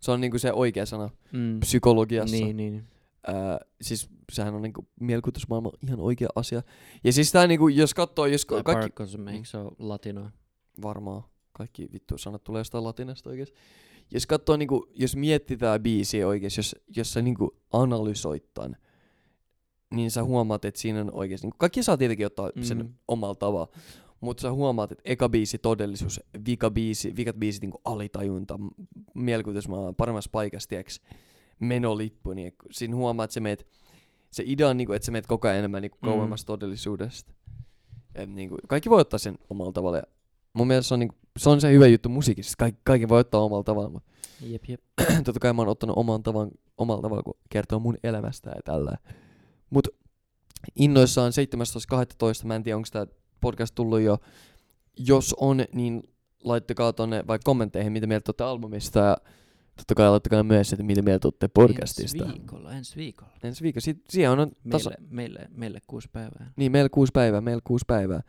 se 0.00 0.10
on 0.10 0.20
niinku 0.20 0.38
se 0.38 0.52
oikea 0.52 0.86
sana 0.86 1.10
Mm. 1.32 1.60
psykologiassa. 1.60 2.36
Niin, 2.36 2.56
niin. 2.56 2.84
Ää, 3.26 3.58
siis 3.80 4.08
sehän 4.32 4.54
on 4.54 4.62
niinku 4.62 4.88
mielikuvitusmaailma 5.00 5.70
ihan 5.86 6.00
oikea 6.00 6.28
asia. 6.34 6.62
Ja 7.04 7.12
siis 7.12 7.32
tää 7.32 7.46
niinku, 7.46 7.68
jos 7.68 7.94
katsoo, 7.94 8.26
jos 8.26 8.44
ka- 8.46 8.62
kaikki... 8.62 8.80
Paracosm, 8.80 9.28
eikö 9.28 9.44
se 9.48 9.58
ole 9.58 9.72
latinoa? 9.78 10.30
Varmaan. 10.82 11.22
Kaikki 11.52 11.88
vittu 11.92 12.18
sanat 12.18 12.44
tulee 12.44 12.60
jostain 12.60 12.84
latinasta 12.84 13.30
oikeesti. 13.30 13.56
Jos 14.10 14.26
katsoo 14.26 14.56
niinku, 14.56 14.86
jos 14.94 15.16
miettii 15.16 15.56
tää 15.56 15.78
biisi 15.78 16.24
oikeesti, 16.24 16.58
jos, 16.58 16.76
jos 16.96 17.12
sä 17.12 17.22
niinku 17.22 17.56
analysoit 17.72 18.54
tän, 18.54 18.76
niin 19.94 20.10
sä 20.10 20.24
huomaat, 20.24 20.64
että 20.64 20.80
siinä 20.80 21.00
on 21.00 21.10
oikeesti, 21.14 21.46
niinku, 21.46 21.56
kaikki 21.58 21.82
saa 21.82 21.96
tietenkin 21.96 22.26
ottaa 22.26 22.50
sen 22.62 22.78
Mm. 22.78 22.94
omalla 23.08 23.34
tavalla, 23.34 23.68
mutta 24.20 24.40
sä 24.40 24.52
huomaat, 24.52 24.92
että 24.92 25.02
eka 25.04 25.28
biisi 25.28 25.58
todellisuus, 25.58 26.20
vika 26.46 26.70
biisi, 26.70 27.16
vikat 27.16 27.36
biisit 27.36 27.62
niinku 27.62 27.80
alitajunta, 27.84 28.58
m- 28.58 28.68
mielikuvitusmaailma, 29.14 29.92
paremmassa 29.92 30.30
paikassa, 30.32 30.68
tiiäks, 30.68 31.00
menolippu, 31.60 32.32
niin 32.32 32.52
siinä 32.70 32.96
huomaat, 32.96 33.24
että 33.24 33.34
sä 33.34 33.40
meet, 33.40 33.66
se 34.30 34.42
idea 34.46 34.68
on 34.68 34.76
niinku, 34.76 34.92
että 34.92 35.06
sä 35.06 35.12
meet 35.12 35.26
koko 35.26 35.48
ajan 35.48 35.58
enemmän 35.58 35.82
niinku 35.82 35.98
Mm. 36.02 36.08
kauemmas 36.08 36.44
todellisuudesta. 36.44 37.32
Et 38.14 38.30
niinku, 38.30 38.56
kaikki 38.68 38.90
voi 38.90 39.00
ottaa 39.00 39.18
sen 39.18 39.38
omalla 39.50 39.72
tavalla. 39.72 39.96
Ja 39.96 40.02
mun 40.52 40.66
mielestä 40.66 40.88
se 40.88 40.94
on, 40.94 41.00
niinku, 41.00 41.14
se 41.38 41.50
on 41.50 41.60
se 41.60 41.72
hyvä 41.72 41.86
juttu 41.86 42.08
musiikissa, 42.08 42.48
että 42.50 42.58
kaikki, 42.58 42.80
kaikki 42.84 43.08
voi 43.08 43.20
ottaa 43.20 43.40
omalla 43.40 43.64
tavalla, 43.64 43.90
mutta 43.90 44.10
Jep, 44.40 44.62
jep. 44.68 44.80
totta 45.24 45.40
kai 45.40 45.52
mä 45.52 45.62
oon 45.62 45.68
ottanut 45.68 45.96
oman 45.98 46.22
tavan, 46.22 46.50
omalla 46.78 47.02
tavalla, 47.02 47.22
kun 47.22 47.34
kertoo 47.50 47.78
mun 47.78 47.96
elämästä 48.04 48.50
ja 48.50 48.62
tällä. 48.64 48.96
Mut 49.70 49.88
innoissaan 50.76 51.32
17.12. 52.40 52.46
mä 52.46 52.54
en 52.56 52.62
tiedä, 52.62 52.76
onko 52.76 52.88
tää 52.92 53.06
podcast 53.46 53.74
tullut 53.74 54.00
jo. 54.00 54.18
Jos 54.98 55.34
on, 55.40 55.64
niin 55.74 56.02
laittakaa 56.44 56.92
tonne 56.92 57.24
vaikka 57.26 57.44
kommentteihin, 57.44 57.92
mitä 57.92 58.06
mieltä 58.06 58.28
olette 58.30 58.44
albumista 58.44 58.98
ja 58.98 59.16
totta 59.76 59.94
kai 59.94 60.10
laittakaa 60.10 60.42
myös, 60.42 60.72
että 60.72 60.82
mitä 60.82 61.02
mieltä 61.02 61.28
olette 61.28 61.48
podcastista. 61.48 62.24
Ensi 62.24 62.38
viikolla, 62.38 62.72
ensi 62.72 62.96
viikolla. 62.96 63.32
Ensi 63.42 63.62
viikolla. 63.62 63.80
Si- 63.80 64.02
siihen 64.10 64.30
on 64.30 64.52
tasa- 64.70 64.90
Meille, 64.90 65.06
meille, 65.10 65.48
meille 65.54 65.78
kuusi 65.86 66.08
päivää. 66.12 66.52
Niin, 66.56 66.72
meillä 66.72 66.88
kuusi 66.88 67.12
päivää, 67.12 67.40
meillä 67.40 67.60
kuusi 67.64 67.84
päivää. 67.88 68.20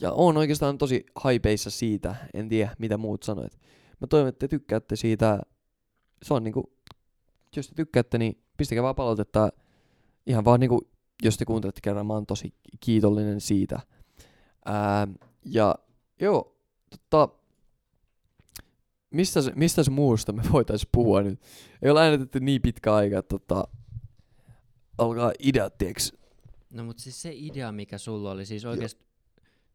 Ja 0.00 0.12
on 0.12 0.36
oikeastaan 0.36 0.78
tosi 0.78 1.04
haipeissa 1.14 1.70
siitä, 1.70 2.14
en 2.34 2.48
tiedä 2.48 2.74
mitä 2.78 2.96
muut 2.96 3.22
sanoit. 3.22 3.52
Mä 4.00 4.06
toivon, 4.06 4.28
että 4.28 4.38
te 4.38 4.48
tykkäätte 4.48 4.96
siitä. 4.96 5.40
Se 6.22 6.34
on 6.34 6.44
niinku, 6.44 6.72
jos 7.56 7.68
te 7.68 7.74
tykkäätte, 7.74 8.18
niin 8.18 8.42
pistäkää 8.56 8.82
vaan 8.82 8.94
palautetta. 8.94 9.48
Ihan 10.26 10.44
vaan 10.44 10.60
niinku, 10.60 10.88
jos 11.22 11.36
te 11.36 11.44
kuuntelette 11.44 11.80
kerran, 11.82 12.06
mä 12.06 12.12
oon 12.14 12.26
tosi 12.26 12.54
kiitollinen 12.80 13.40
siitä. 13.40 13.80
Ää, 14.66 15.08
ja 15.44 15.74
joo, 16.20 16.56
tota, 17.10 17.34
mistä, 19.10 19.40
mistä 19.54 19.82
muusta 19.90 20.32
me 20.32 20.42
voitais 20.52 20.88
puhua 20.92 21.22
nyt? 21.22 21.40
Ei 21.82 21.90
ole 21.90 22.02
äänetetty 22.02 22.40
niin 22.40 22.62
pitkä 22.62 22.94
aika, 22.94 23.18
että 23.18 23.38
tota, 23.38 23.68
alkaa 24.98 25.32
ideat, 25.38 25.78
tiiäks, 25.78 26.12
No 26.76 26.84
mut 26.84 26.98
siis 26.98 27.22
se 27.22 27.32
idea, 27.34 27.72
mikä 27.72 27.98
sulla 27.98 28.30
oli, 28.30 28.46
siis 28.46 28.64
oikeesti 28.64 29.04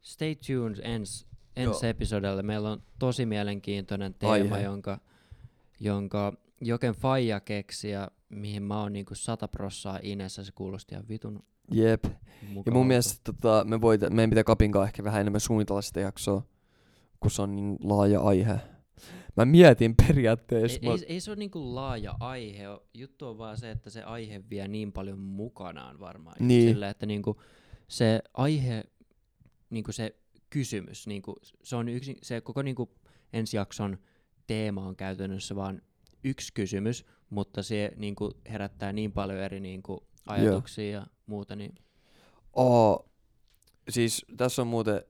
stay 0.01 0.35
tuned 0.35 0.79
ens, 0.83 1.27
ensi 1.55 1.87
episodelle. 1.87 2.43
Meillä 2.43 2.71
on 2.71 2.83
tosi 2.99 3.25
mielenkiintoinen 3.25 4.13
teema, 4.13 4.55
Aihe. 4.55 4.65
jonka, 4.65 4.99
jonka 5.79 6.33
Joken 6.61 6.93
Faija 6.93 7.39
keksi 7.39 7.89
ja 7.89 8.11
mihin 8.29 8.63
mä 8.63 8.81
oon 8.81 8.93
niinku 8.93 9.15
sata 9.15 9.47
prossaa 9.47 9.99
inessä. 10.03 10.43
Se 10.43 10.51
kuulosti 10.51 10.95
ihan 10.95 11.07
vitun 11.07 11.43
Jep. 11.71 12.03
Ja 12.03 12.09
mukavalta. 12.47 12.71
mun 12.71 12.87
mielestä 12.87 13.21
tota, 13.23 13.63
me 13.67 13.81
voita, 13.81 14.09
meidän 14.09 14.29
pitää 14.29 14.43
Kapinkaan 14.43 14.87
ehkä 14.87 15.03
vähän 15.03 15.21
enemmän 15.21 15.41
suunnitella 15.41 15.81
sitä 15.81 15.99
jaksoa, 15.99 16.43
kun 17.19 17.31
se 17.31 17.41
on 17.41 17.55
niin 17.55 17.77
laaja 17.83 18.21
aihe. 18.21 18.59
Mä 19.37 19.45
mietin 19.45 19.95
periaatteessa. 19.95 20.79
Ei, 20.81 20.89
mä, 20.89 20.93
ei, 20.93 21.05
ei 21.07 21.19
se 21.19 21.31
ole 21.31 21.37
niinku 21.37 21.75
laaja 21.75 22.15
aihe. 22.19 22.63
Juttu 22.93 23.27
on 23.27 23.37
vaan 23.37 23.57
se, 23.57 23.71
että 23.71 23.89
se 23.89 24.03
aihe 24.03 24.43
vie 24.49 24.67
niin 24.67 24.91
paljon 24.91 25.19
mukanaan 25.19 25.99
varmaan. 25.99 26.35
Niin. 26.39 26.69
Sille, 26.69 26.89
että 26.89 27.05
niinku 27.05 27.41
se 27.87 28.21
aihe, 28.33 28.83
niinku 29.69 29.91
se 29.91 30.15
kysymys, 30.49 31.07
niinku, 31.07 31.35
se 31.63 31.75
on 31.75 31.89
yksi, 31.89 32.17
se 32.21 32.41
koko 32.41 32.61
niinku 32.61 32.91
ensi 33.33 33.57
jakson 33.57 33.97
teema 34.47 34.85
on 34.85 34.95
käytännössä 34.95 35.55
vaan 35.55 35.81
yksi 36.23 36.53
kysymys, 36.53 37.05
mutta 37.29 37.63
se 37.63 37.91
niinku 37.95 38.31
herättää 38.49 38.93
niin 38.93 39.11
paljon 39.11 39.39
eri 39.39 39.59
niinku 39.59 40.07
ajatuksia 40.27 40.91
ja 40.91 41.07
muuta. 41.25 41.55
Niin 41.55 41.75
Oo, 42.53 43.09
siis 43.89 44.25
tässä 44.37 44.61
on 44.61 44.67
muuten 44.67 45.01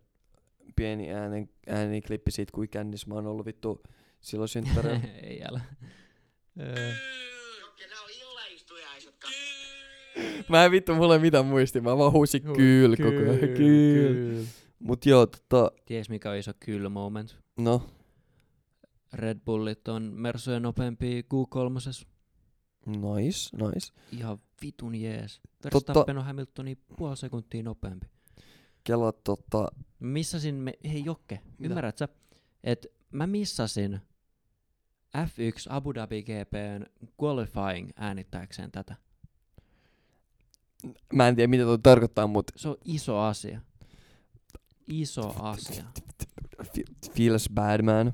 pieni 0.75 1.11
äänen, 1.11 1.49
ääniklippi 1.67 2.31
siitä, 2.31 2.51
kuin 2.51 2.69
kännis 2.69 3.07
mä 3.07 3.15
oon 3.15 3.27
ollut 3.27 3.45
vittu 3.45 3.83
silloin 4.21 4.49
synttäreillä. 4.49 5.07
ei 5.23 5.43
älä. 5.43 5.61
Öö, 6.59 6.93
mä 10.49 10.65
en 10.65 10.71
vittu 10.71 10.95
mulle 10.95 11.19
mitään 11.19 11.45
muisti, 11.45 11.81
mä 11.81 11.97
vaan 11.97 12.11
huusin 12.11 12.41
kyl 12.41 12.95
koko 12.95 13.31
ajan. 13.31 13.57
Kyl. 13.57 14.45
Mut 14.79 15.05
joo, 15.05 15.25
tota, 15.25 15.71
Ties 15.85 16.09
mikä 16.09 16.31
on 16.31 16.37
iso 16.37 16.51
kyl 16.59 16.89
moment. 16.89 17.35
no, 17.59 17.81
Red 19.13 19.39
Bullit 19.45 19.87
on 19.87 20.03
Mersujen 20.15 20.61
nopeampi 20.61 21.21
Q3. 21.21 22.05
Nice, 22.85 23.57
nice. 23.57 23.93
Ihan 24.11 24.37
vitun 24.61 24.95
jees. 24.95 25.41
Verstappen 25.63 26.17
on 26.17 26.25
Hamiltonin 26.25 26.77
puoli 26.97 27.17
sekuntia 27.17 27.63
nopeampi. 27.63 28.07
Kela 28.83 29.11
tota, 29.11 29.67
Missasin, 29.99 30.55
me, 30.55 30.73
hei 30.83 31.05
Jokke, 31.05 31.39
Mitä? 31.57 31.69
ymmärrät 31.69 31.97
sä, 31.97 32.07
että 32.63 32.87
mä 33.11 33.27
missasin 33.27 33.99
F1 35.17 35.65
Abu 35.69 35.93
Dhabi 35.93 36.23
GPn 36.23 36.85
qualifying 37.23 37.89
äänittääkseen 37.95 38.71
tätä. 38.71 38.95
mä 41.13 41.27
en 41.27 41.35
tiedä 41.35 41.47
mitä 41.47 41.63
toi 41.63 41.79
tarkoittaa, 41.83 42.27
mut 42.27 42.51
Se 42.55 42.69
on 42.69 42.77
iso 42.85 43.19
asia. 43.19 43.61
Iso 44.87 45.33
asia. 45.39 45.83
fe- 46.63 47.09
feels 47.15 47.49
bad 47.53 47.81
man. 47.81 48.13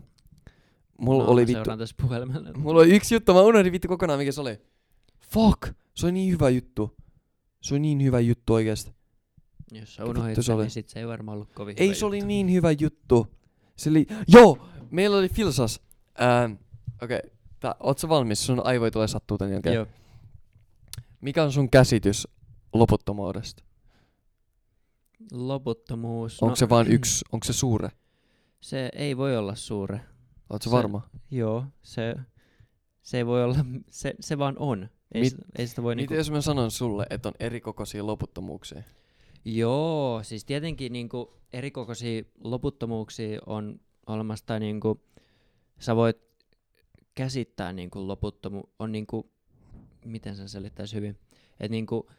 Mulla 0.98 1.24
No, 1.24 1.30
oli 1.30 1.48
vittu... 1.48 1.78
tässä 1.78 1.96
puhelimella. 2.02 2.54
Mulla 2.54 2.82
oli 2.82 2.96
yksi 2.96 3.16
juttu, 3.16 3.34
mä 3.34 3.42
unohdin 3.42 3.72
vittu 3.74 3.88
kokonaan 3.88 4.20
mikä 4.20 4.32
se 4.32 4.42
oli. 4.42 4.62
Fuck! 5.20 5.74
Se 5.94 6.06
oli 6.06 6.12
niin 6.12 6.32
hyvä 6.34 6.50
juttu. 6.50 6.96
Se 7.62 7.74
oli 7.74 7.80
niin 7.80 8.04
hyvä 8.04 8.20
juttu 8.20 8.54
oikeesti. 8.54 8.92
Jos 9.72 9.96
sä 9.96 10.06
unohdit 10.06 10.36
se 10.36 10.44
sen, 10.44 10.56
oli. 10.56 10.64
niin 10.64 10.72
sit 10.72 10.90
se 10.90 11.00
ei 11.00 11.08
varmaan 11.08 11.36
ollut 11.36 11.54
kovin 11.54 11.76
Ei 11.80 11.88
hyvä 11.88 11.96
se 11.96 12.06
oli 12.06 12.18
juttu. 12.18 12.28
niin 12.28 12.52
hyvä 12.54 12.72
juttu. 12.72 13.28
Se 13.76 13.90
oli... 13.90 14.08
Joo! 14.28 14.58
Meillä 14.92 15.18
oli 15.18 15.30
Filsas. 15.30 15.82
Ähm, 16.22 16.52
Okei. 17.04 17.18
Okay. 17.18 17.30
Tää, 17.60 17.76
oot 17.80 17.98
sä 18.00 18.10
valmis? 18.10 18.46
Sun 18.46 18.66
aivoja 18.66 18.92
tulee 18.92 19.08
sattuu 19.08 19.38
tän 19.38 19.52
jälkeen. 19.52 19.76
Joo. 19.76 19.88
Mikä 21.22 21.44
on 21.44 21.52
sun 21.52 21.70
käsitys 21.70 22.28
loputtomuudesta? 22.74 23.64
Loputtomuus. 25.32 26.44
Onko 26.44 26.56
se 26.56 26.70
vain 26.70 26.92
yksi? 26.92 27.26
Onko 27.32 27.44
se 27.44 27.54
suure? 27.54 27.90
Se 28.60 28.90
ei 28.94 29.18
voi 29.18 29.38
olla 29.38 29.56
suure. 29.56 30.02
Se- 30.62 30.72
varma? 30.72 31.10
Joo, 31.32 31.66
se, 31.82 32.16
se 33.02 33.18
ei 33.18 33.26
voi 33.26 33.44
olla, 33.44 33.56
se, 33.90 34.14
se 34.20 34.38
vaan 34.38 34.56
on. 34.60 34.90
Ei, 35.12 35.22
Mit- 35.22 35.36
ei 35.58 35.68
sitä 35.68 35.84
voi 35.84 35.96
Mitä 35.96 36.02
niinku... 36.02 36.14
jos 36.14 36.32
mä 36.32 36.42
sanon 36.42 36.72
sulle, 36.72 37.06
että 37.10 37.30
on 37.30 37.36
eri 37.40 37.62
kokoisia 37.62 38.08
loputtomuuksia? 38.08 38.84
Joo, 39.46 40.24
siis 40.24 40.46
tietenkin 40.46 40.92
niinku 40.94 41.34
erikokoisia 41.54 42.24
loputtomuuksia 42.44 43.40
on 43.46 43.80
olemassa 44.08 44.46
tai 44.46 44.60
niinku, 44.60 45.02
sä 45.80 45.96
voit 45.96 46.18
käsittää 47.16 47.74
niinku 47.74 48.08
loputtomu, 48.08 48.64
on 48.80 48.92
niinku, 48.92 49.32
miten 50.06 50.36
sen 50.36 50.50
selittäisi 50.50 50.96
hyvin, 50.96 51.18
että 51.52 51.68
niinku, 51.72 52.10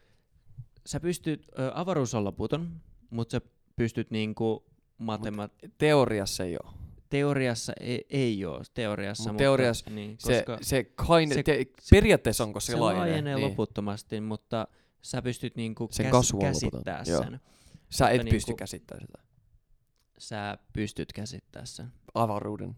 sä 0.85 0.99
pystyt, 0.99 1.47
ö, 1.59 1.71
avaruus 1.73 2.13
on 2.15 2.23
loputon, 2.23 2.81
mutta 3.09 3.31
sä 3.31 3.41
pystyt 3.75 4.11
niinku 4.11 4.65
matema- 4.97 5.49
Teoriassa 5.77 6.43
ei 6.43 6.57
oo. 6.63 6.73
Teoriassa 7.09 7.73
ei, 7.79 8.05
ei 8.09 8.45
ole, 8.45 8.61
teoriassa, 8.73 9.23
Mut 9.23 9.33
mutta, 9.33 9.41
teoriassa 9.41 9.89
niin, 9.89 10.15
Se, 10.19 10.43
koska 10.45 10.57
se, 10.65 10.83
kind, 10.83 11.29
se- 11.29 11.35
se, 11.35 11.43
te, 11.43 11.65
periaatteessa 11.91 12.43
onko 12.43 12.59
se, 12.59 12.65
se 12.71 12.75
laajenee? 12.77 13.07
laajenee 13.09 13.35
niin. 13.35 13.45
loputtomasti, 13.49 14.21
mutta 14.21 14.67
sä 15.01 15.21
pystyt 15.21 15.55
niinku 15.55 15.87
Sen 15.91 16.05
käs- 16.05 16.09
on 16.09 16.23
loputon, 16.33 16.39
käsittää 16.39 17.03
joo. 17.07 17.23
sen. 17.23 17.39
Sä 17.89 18.09
et 18.09 18.17
Mutta 18.17 18.31
pysty 18.31 18.49
niinku- 18.49 18.57
käsittämään 18.57 19.01
sitä. 19.07 19.19
Sä 20.17 20.57
pystyt 20.73 21.13
käsittää 21.13 21.65
sen. 21.65 21.87
Avaruuden 22.13 22.75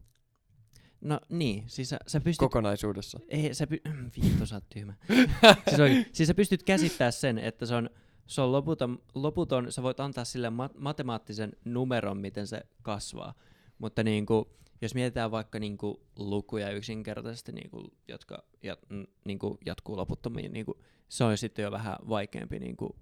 No 1.02 1.20
niin, 1.30 1.64
siis 1.68 1.90
sä, 1.90 2.00
sä 2.08 2.22
pystyt... 2.22 2.40
kokonaisuudessa. 2.40 3.20
Ei, 3.30 3.54
sä 3.54 3.68
py... 3.68 3.82
Vittu, 4.24 4.46
sä 4.46 4.56
oot 4.56 4.70
tyhmä. 4.70 4.94
siis, 5.70 5.80
oikein, 5.80 6.06
siis 6.14 6.28
sä 6.28 6.34
pystyt 6.34 6.64
käsittää 6.64 7.12
sen, 7.12 7.38
että 7.38 7.66
se 7.66 7.76
on, 7.76 7.90
se 8.28 8.42
on 8.42 8.52
loputon, 8.52 9.00
loputon, 9.16 9.72
sä 9.72 9.84
voit 9.84 10.00
antaa 10.00 10.26
sille 10.26 10.50
ma- 10.50 10.70
matemaattisen 10.78 11.52
numeron, 11.66 12.18
miten 12.18 12.48
se 12.48 12.62
kasvaa. 12.82 13.34
Mutta 13.82 14.04
niinku, 14.04 14.54
jos 14.82 14.96
mietitään 14.96 15.32
vaikka 15.32 15.60
niinku 15.60 16.02
lukuja 16.16 16.72
yksinkertaisesti, 16.72 17.52
niinku, 17.52 17.88
jotka 18.08 18.44
jat, 18.64 18.80
n, 18.94 19.04
niinku, 19.26 19.58
jatkuu 19.66 19.98
loputtomiin, 19.98 20.54
niinku, 20.54 20.82
se 21.10 21.24
on 21.24 21.38
sitten 21.38 21.64
jo 21.64 21.72
vähän 21.72 21.96
vaikeampi 22.10 22.60
niinku, 22.60 22.96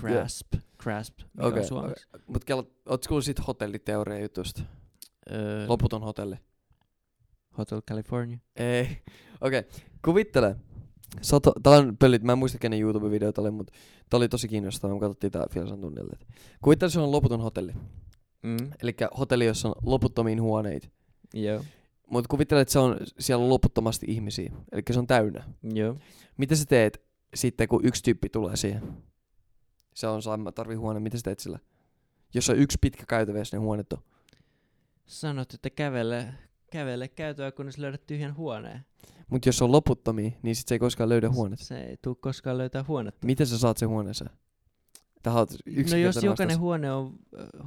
grasp, 0.00 0.54
grasp, 0.78 1.18
mikä 1.34 1.46
Okei, 1.46 1.60
on 1.60 1.68
suomeksi. 1.68 2.06
Mut 2.26 2.44
kello, 2.44 2.66
ootko 2.86 3.08
kuullut 3.08 3.24
siitä 3.24 3.42
hotelliteoria 3.42 4.20
jutusta? 4.22 4.62
Öö, 5.32 5.66
Loputon 5.68 6.02
hotelli. 6.02 6.36
Hotel 7.58 7.82
California. 7.82 8.38
Ei. 8.56 8.84
Okei, 9.40 9.58
okay. 9.58 9.70
kuvittele. 10.04 10.56
Sato, 11.22 11.52
tää 11.62 11.72
on 11.72 11.96
pöllit, 11.96 12.22
mä 12.22 12.32
en 12.32 12.38
muista 12.38 12.58
kenen 12.58 12.80
YouTube-video 12.80 13.32
tää 13.32 13.42
oli, 13.42 13.50
mutta 13.50 13.72
tää 14.10 14.18
oli 14.18 14.28
tosi 14.28 14.48
kiinnostavaa, 14.48 14.96
me 14.96 15.00
katsottiin 15.00 15.30
tää 15.30 15.46
Filsan 15.50 15.80
tunnille. 15.80 16.16
Kuvittele, 16.62 16.90
se 16.90 17.00
on 17.00 17.12
loputon 17.12 17.40
hotelli. 17.40 17.72
Mm. 18.42 18.56
Eli 18.82 18.94
hotelli, 19.18 19.46
jossa 19.46 19.68
on 19.68 19.74
loputtomiin 19.82 20.42
huoneita. 20.42 20.88
Joo. 21.34 21.64
Mutta 22.10 22.28
kuvittele, 22.28 22.60
että 22.60 22.72
se 22.72 22.78
on, 22.78 22.96
siellä 23.18 23.44
on 23.44 23.50
loputtomasti 23.50 24.06
ihmisiä. 24.08 24.52
Eli 24.72 24.82
se 24.90 24.98
on 24.98 25.06
täynnä. 25.06 25.44
Joo. 25.62 25.96
Mitä 26.36 26.56
sä 26.56 26.64
teet 26.64 27.02
sitten, 27.34 27.68
kun 27.68 27.84
yksi 27.84 28.02
tyyppi 28.02 28.28
tulee 28.28 28.56
siihen? 28.56 28.82
Se 29.94 30.06
on 30.06 30.22
sama 30.22 30.52
tarvii 30.52 30.76
huone. 30.76 31.00
Mitä 31.00 31.16
sä 31.16 31.22
teet 31.22 31.38
sillä? 31.38 31.58
Jos 32.34 32.50
on 32.50 32.58
yksi 32.58 32.78
pitkä 32.80 33.04
käytävä, 33.08 33.38
jos 33.38 33.52
ne 33.52 33.58
huoneet 33.58 33.92
on. 33.92 34.02
Sanot, 35.06 35.54
että 35.54 35.70
kävele, 35.70 36.34
kävele 36.72 37.08
käytöä, 37.08 37.52
kunnes 37.52 37.78
löydät 37.78 38.06
tyhjän 38.06 38.36
huoneen. 38.36 38.86
Mutta 39.30 39.48
jos 39.48 39.62
on 39.62 39.72
loputtomia, 39.72 40.30
niin 40.42 40.56
sit 40.56 40.68
se 40.68 40.74
ei 40.74 40.78
koskaan 40.78 41.08
löydä 41.08 41.30
huonetta. 41.30 41.64
Se 41.64 41.80
ei 41.80 41.96
tuu 41.96 42.14
koskaan 42.14 42.58
löytää 42.58 42.84
huonetta. 42.88 43.26
Miten 43.26 43.46
sä 43.46 43.58
saat 43.58 43.76
sen 43.76 43.88
huoneeseen? 43.88 44.30
Tähän 45.22 45.46
No 45.90 45.96
jos 45.96 46.16
jokainen 46.16 46.36
vastaus. 46.36 46.58
huone 46.58 46.92
on, 46.92 47.18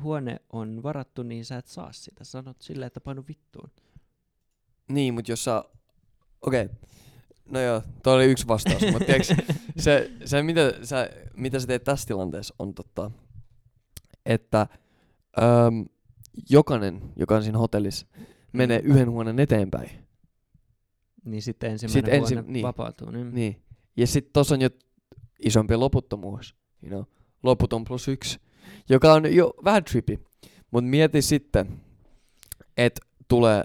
huone 0.02 0.40
on 0.50 0.84
varattu, 0.84 1.24
niin 1.24 1.46
sä 1.46 1.58
et 1.58 1.68
saa 1.68 1.94
sitä. 1.94 2.24
Sanot 2.24 2.62
silleen, 2.62 2.88
että 2.88 3.02
painu 3.02 3.24
vittuun. 3.28 3.72
Niin, 4.92 5.14
mutta 5.14 5.32
jos 5.32 5.44
sä... 5.44 5.64
Okei. 6.42 6.66
Okay. 6.66 6.76
No 7.46 7.60
joo, 7.60 7.82
toi 8.04 8.16
oli 8.16 8.26
yksi 8.26 8.48
vastaus. 8.48 8.82
mutta 8.92 9.06
tiiäks, 9.06 9.28
se, 9.78 10.12
se 10.26 10.44
mitä, 10.44 10.74
sä, 10.84 11.10
mitä 11.38 11.60
sä 11.60 11.68
teet 11.68 11.84
tässä 11.84 12.08
tilanteessa 12.08 12.56
on 12.60 12.74
totta, 12.74 13.12
että 14.26 14.68
öm, 15.42 15.86
jokainen, 16.50 17.02
joka 17.16 17.36
on 17.36 17.44
siinä 17.44 17.58
hotellissa, 17.58 18.08
menee 18.54 18.80
yhden 18.80 19.12
huoneen 19.12 19.40
eteenpäin. 19.40 19.90
Niin 21.26 21.42
sitten 21.42 21.72
ensimmäinen 21.72 22.14
ensi- 22.14 22.36
huone 22.36 22.52
niin. 22.52 22.64
vapautuu. 22.64 23.12
Niin. 23.12 23.36
Niin. 23.36 23.64
Ja 23.98 24.08
sitten 24.08 24.34
tossa 24.34 24.56
on 24.56 24.62
jo 24.62 24.70
isompi 25.40 25.76
loputtomuus. 25.76 26.56
You 26.84 26.90
know? 26.90 27.23
Loputon 27.44 27.84
plus 27.84 28.08
yksi. 28.08 28.40
Joka 28.90 29.14
on 29.14 29.36
jo 29.36 29.54
vähän 29.64 29.84
trippy. 29.84 30.20
Mutta 30.72 30.88
mieti 30.90 31.22
sitten, 31.22 31.82
että 32.78 33.02
tulee 33.28 33.64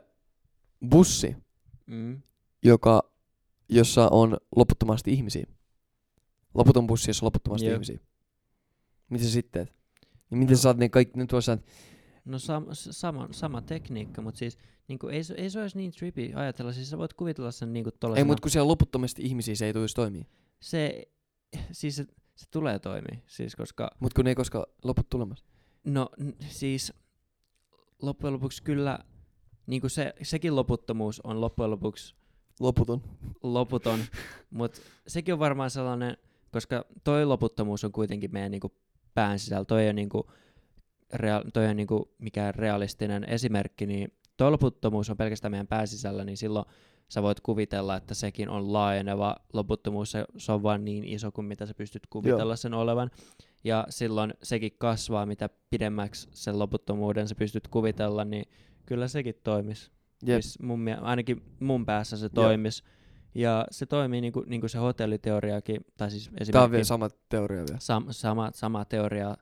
bussi, 0.89 1.37
Mm. 1.87 2.23
joka, 2.65 3.13
jossa 3.69 4.09
on 4.09 4.37
loputtomasti 4.57 5.13
ihmisiä. 5.13 5.47
Loputon 6.55 6.87
bussi, 6.87 7.11
jossa 7.11 7.25
on 7.25 7.27
loputtomasti 7.27 7.67
Jep. 7.67 7.75
ihmisiä. 7.75 7.99
Mitä 9.11 9.25
sä 9.25 9.31
sitten 9.31 9.67
teet? 9.67 9.77
Ja 10.31 10.37
miten 10.37 10.57
sä 10.57 10.63
saat 10.63 10.77
ne 10.77 10.89
kaikki, 10.89 11.19
nyt 11.19 11.33
voisi 11.33 11.51
No 12.25 12.39
sam, 12.39 12.67
sama, 12.73 13.29
sama 13.31 13.63
tekniikka, 13.63 14.23
mutta 14.23 14.39
siis 14.39 14.59
niinku, 14.89 15.07
ei, 15.09 15.25
se- 15.25 15.35
ei 15.35 15.51
se 15.51 15.61
olisi 15.61 15.77
niin 15.77 15.93
trippy 15.93 16.33
ajatella. 16.35 16.73
Siis 16.73 16.91
sä 16.91 16.99
voit 16.99 17.13
kuvitella 17.15 17.51
sen 17.51 17.73
niinku 17.73 17.91
Ei, 17.91 17.97
tollasena. 18.01 18.27
mutta 18.27 18.43
kun 18.43 18.51
siellä 18.51 18.65
on 18.65 18.69
loputtomasti 18.69 19.23
ihmisiä, 19.23 19.55
se 19.55 19.67
ei 19.67 19.73
tulisi 19.73 19.95
toimia. 19.95 20.25
Se, 20.61 21.07
siis 21.73 22.03
se, 22.39 22.47
tulee 22.51 22.79
toimia. 22.79 23.19
Siis 23.27 23.57
koska 23.57 23.91
Mutta 24.01 24.17
kun 24.17 24.27
ei 24.27 24.35
koskaan 24.35 24.67
loput 24.85 25.09
tulemassa. 25.11 25.45
No 25.85 26.09
n- 26.23 26.33
siis 26.49 26.93
loppujen 28.03 28.35
lopuksi 28.35 28.63
kyllä 28.63 28.99
niin 29.67 29.81
kuin 29.81 29.91
se, 29.91 30.15
sekin 30.23 30.57
loputtomuus 30.57 31.21
on 31.21 31.41
loppujen 31.41 31.71
lopuksi 31.71 32.15
Loputon. 32.61 33.03
loputon, 33.43 34.01
mutta 34.51 34.81
sekin 35.07 35.33
on 35.33 35.39
varmaan 35.39 35.71
sellainen, 35.71 36.17
koska 36.53 36.85
toi 37.05 37.25
loputtomuus 37.27 37.85
on 37.85 37.93
kuitenkin 37.93 38.33
meidän 38.33 38.51
niin 38.51 38.61
kuin 38.61 38.73
pään 39.15 39.39
sisällä, 39.39 39.65
toi 39.65 39.81
ei 39.83 39.87
ole, 39.87 39.93
niin 39.93 40.09
kuin, 40.09 40.23
rea- 41.15 41.51
toi 41.53 41.63
ei 41.63 41.69
ole 41.69 41.75
niin 41.75 41.87
kuin 41.87 42.05
mikään 42.19 42.55
realistinen 42.55 43.25
esimerkki, 43.25 43.87
niin 43.87 44.13
toi 44.39 44.51
loputtomuus 44.51 45.11
on 45.11 45.17
pelkästään 45.17 45.53
meidän 45.53 45.67
pään 45.67 45.89
sisällä, 45.89 46.25
niin 46.25 46.37
silloin 46.37 46.65
sä 47.09 47.23
voit 47.23 47.41
kuvitella, 47.41 47.97
että 47.97 48.15
sekin 48.15 48.49
on 48.49 48.73
laajeneva 48.73 49.37
loputtomuus, 49.53 50.11
se, 50.11 50.25
se 50.37 50.53
on 50.53 50.63
vaan 50.63 50.85
niin 50.85 51.05
iso 51.05 51.33
kuin 51.33 51.45
mitä 51.45 51.67
sä 51.67 51.75
pystyt 51.75 52.07
kuvitella 52.11 52.57
sen 52.57 52.75
olevan. 52.75 53.11
Ja 53.65 53.87
silloin 53.89 54.35
sekin 54.43 54.73
kasvaa, 54.79 55.27
mitä 55.27 55.49
pidemmäksi 55.71 56.29
sen 56.33 56.59
loputtomuuden 56.59 57.29
sä 57.29 57.35
pystyt 57.35 57.69
kuvitella, 57.69 58.25
niin 58.25 58.45
kyllä 58.87 59.09
sekin 59.09 59.35
toimis. 59.45 59.91
Jep. 60.27 60.43
Siis 60.43 60.59
mun, 60.59 60.81
ainakin 61.01 61.43
mun 61.61 61.87
päässä 61.87 62.17
se 62.17 62.25
Joo. 62.25 62.45
toimis. 62.45 62.85
Ja 63.35 63.67
se 63.71 63.87
toimii 63.87 64.21
niin 64.21 64.33
kuin, 64.33 64.49
niin 64.49 64.61
kuin 64.61 64.71
se 64.71 64.79
hotelliteoriakin, 64.79 65.81
tai 65.97 66.11
siis 66.11 66.25
Tää 66.25 66.33
on 66.33 66.43
esimerkiksi 66.43 66.71
vielä 66.71 66.85
sama 66.85 67.09
teoria 67.29 67.63
vielä. 67.69 67.81
sam, 67.81 68.07
sama, 68.11 68.51
sama 68.55 68.85
teoria 68.85 69.37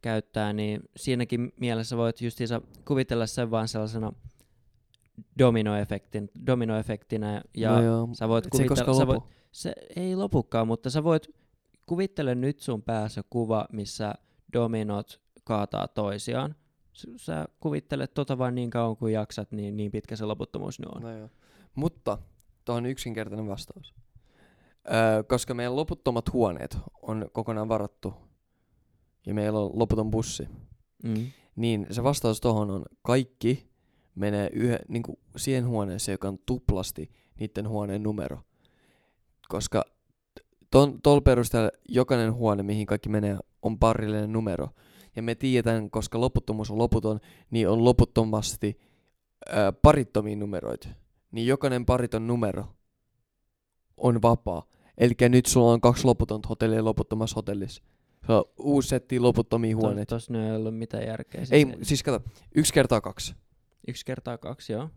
käyttää, 0.00 0.52
niin 0.52 0.80
siinäkin 0.96 1.52
mielessä 1.60 1.96
voit 1.96 2.20
justiinsa 2.20 2.60
kuvitella 2.84 3.26
sen 3.26 3.50
vaan 3.50 3.68
sellaisena 3.68 4.12
dominoefektin, 5.38 6.30
dominoefektinä, 6.46 7.42
ja 7.56 7.70
no 7.70 7.82
joo. 7.82 8.08
sä 8.12 8.28
voit 8.28 8.44
se 8.44 8.50
kuvitella, 8.50 8.76
koskaan 8.76 8.96
sä 8.96 9.06
voit, 9.06 9.22
se 9.52 9.72
ei 9.96 10.16
lopukaan, 10.16 10.66
mutta 10.66 10.90
sä 10.90 11.04
voit 11.04 11.26
kuvittele 11.86 12.34
nyt 12.34 12.60
sun 12.60 12.82
päässä 12.82 13.22
kuva, 13.30 13.66
missä 13.72 14.14
dominot 14.52 15.20
kaataa 15.44 15.88
toisiaan. 15.88 16.54
Sä 17.16 17.48
kuvittelet 17.60 18.14
tota 18.14 18.38
vaan 18.38 18.54
niin 18.54 18.70
kauan 18.70 18.96
kuin 18.96 19.12
jaksat, 19.12 19.52
niin, 19.52 19.76
niin 19.76 19.90
pitkä 19.90 20.16
se 20.16 20.24
loputtomuus 20.24 20.80
nyt 20.80 20.88
on. 20.94 21.02
No 21.02 21.18
joo. 21.18 21.28
Mutta 21.74 22.18
tuohon 22.64 22.86
yksinkertainen 22.86 23.48
vastaus. 23.48 23.94
Öö, 24.92 25.22
koska 25.22 25.54
meidän 25.54 25.76
loputtomat 25.76 26.32
huoneet 26.32 26.78
on 27.02 27.30
kokonaan 27.32 27.68
varattu 27.68 28.14
ja 29.26 29.34
meillä 29.34 29.60
on 29.60 29.70
loputon 29.74 30.10
bussi, 30.10 30.48
Mm. 31.02 31.26
niin 31.56 31.86
se 31.90 32.02
vastaus 32.02 32.40
tuohon 32.40 32.70
on 32.70 32.84
kaikki 33.02 33.70
menee 34.14 34.50
yhden, 34.52 34.78
niin 34.88 35.02
kuin 35.02 35.18
siihen 35.36 35.66
huoneeseen, 35.66 36.14
joka 36.14 36.28
on 36.28 36.38
tuplasti 36.46 37.10
niiden 37.40 37.68
huoneen 37.68 38.02
numero. 38.02 38.40
Koska 39.48 39.84
ton, 40.70 41.02
tuolla 41.02 41.20
perusteella 41.20 41.70
jokainen 41.88 42.34
huone, 42.34 42.62
mihin 42.62 42.86
kaikki 42.86 43.08
menee, 43.08 43.38
on 43.62 43.78
parillinen 43.78 44.32
numero. 44.32 44.68
Ja 45.16 45.22
me 45.22 45.34
tiedetään, 45.34 45.90
koska 45.90 46.20
loputtomuus 46.20 46.70
on 46.70 46.78
loputon, 46.78 47.20
niin 47.50 47.68
on 47.68 47.84
loputtomasti 47.84 48.78
ää, 49.48 49.72
parittomia 49.72 50.36
numeroita, 50.36 50.88
niin 51.32 51.46
jokainen 51.46 51.86
pariton 51.86 52.26
numero 52.26 52.64
on 53.96 54.22
vapaa. 54.22 54.62
Eli 54.98 55.14
nyt 55.28 55.46
sulla 55.46 55.72
on 55.72 55.80
kaksi 55.80 56.04
loputonta 56.04 56.48
hotellia 56.48 56.84
loputtomassa 56.84 57.34
hotellissa. 57.34 57.82
Se 58.26 58.32
on 58.32 58.44
uusi 58.58 58.88
setti 58.88 59.20
loputtomia 59.20 59.76
huoneita. 59.76 60.16
Nyt 60.28 60.42
ei 60.44 60.56
ollut 60.56 60.78
mitään 60.78 61.06
järkeä. 61.06 61.42
Ei, 61.50 61.66
siis 61.82 62.02
kato, 62.02 62.24
yksi 62.54 62.72
kertaa 62.72 63.00
kaksi. 63.00 63.34
Yksi 63.88 64.04
kertaa 64.04 64.38
kaksi, 64.38 64.72
joo. 64.72 64.90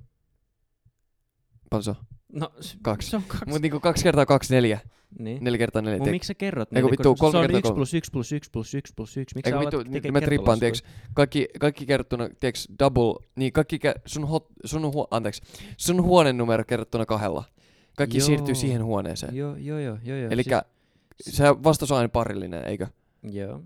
Paljon 1.69 1.84
se 1.84 1.89
on? 1.89 1.95
No, 2.34 2.51
s- 2.61 2.78
Kaksi. 2.82 3.09
Se 3.09 3.15
on 3.17 3.24
kaksi. 3.28 3.45
Mut 3.49 3.61
niinku 3.61 3.80
kaksi 3.80 4.03
kertaa 4.03 4.26
kaksi, 4.26 4.53
neljä. 4.55 4.80
niin. 5.19 5.43
Neljä 5.43 5.57
kertaa 5.57 5.82
neljä. 5.82 5.97
Mut 5.97 6.05
Te- 6.05 6.11
miksi 6.11 6.28
sä 6.28 6.34
kerrot 6.34 6.74
Eiku 6.74 6.88
ne? 6.88 6.91
vittu, 6.91 7.15
kolme 7.15 7.32
se 7.32 7.38
on 7.38 7.43
kertaa 7.43 7.57
1 7.59 7.63
kolme. 7.63 7.76
plus 7.76 7.93
1 7.93 8.11
plus 8.11 8.32
1 8.32 8.51
plus 8.51 8.74
1 8.74 8.93
plus 8.95 9.17
1. 9.17 9.36
Miksi 9.36 9.49
Eiku 9.49 9.59
sä 9.59 9.61
vittu, 9.65 9.78
alat 9.78 9.91
tekee 9.91 10.11
mä 10.11 10.21
trippaan, 10.21 10.59
tiiäks, 10.59 10.84
kaikki, 11.13 11.47
kaikki 11.59 11.86
kerrottuna, 11.86 12.30
tiiäks, 12.39 12.67
double, 12.80 13.28
niin 13.36 13.53
kaikki, 13.53 13.78
kä- 13.78 14.01
sun, 14.05 14.28
hot, 14.28 14.47
sun, 14.65 14.93
huo, 14.93 15.07
anteeksi, 15.11 15.41
sun 15.78 16.03
huoneen 16.03 16.38
numero 16.38 16.63
kerrottuna 16.63 17.05
kahdella. 17.05 17.43
Kaikki 17.97 18.17
Joo. 18.17 18.26
siirtyy 18.26 18.55
siihen 18.55 18.84
huoneeseen. 18.84 19.36
Joo, 19.36 19.55
joo, 19.55 19.80
joo, 19.80 19.97
joo. 20.03 20.17
joo. 20.17 20.32
Eli 20.32 20.43
siis, 20.43 21.38
se 21.38 21.43
vastaus 21.63 21.91
on 21.91 21.97
aina 21.97 22.09
parillinen, 22.09 22.65
eikö? 22.65 22.88
Joo. 23.24 23.61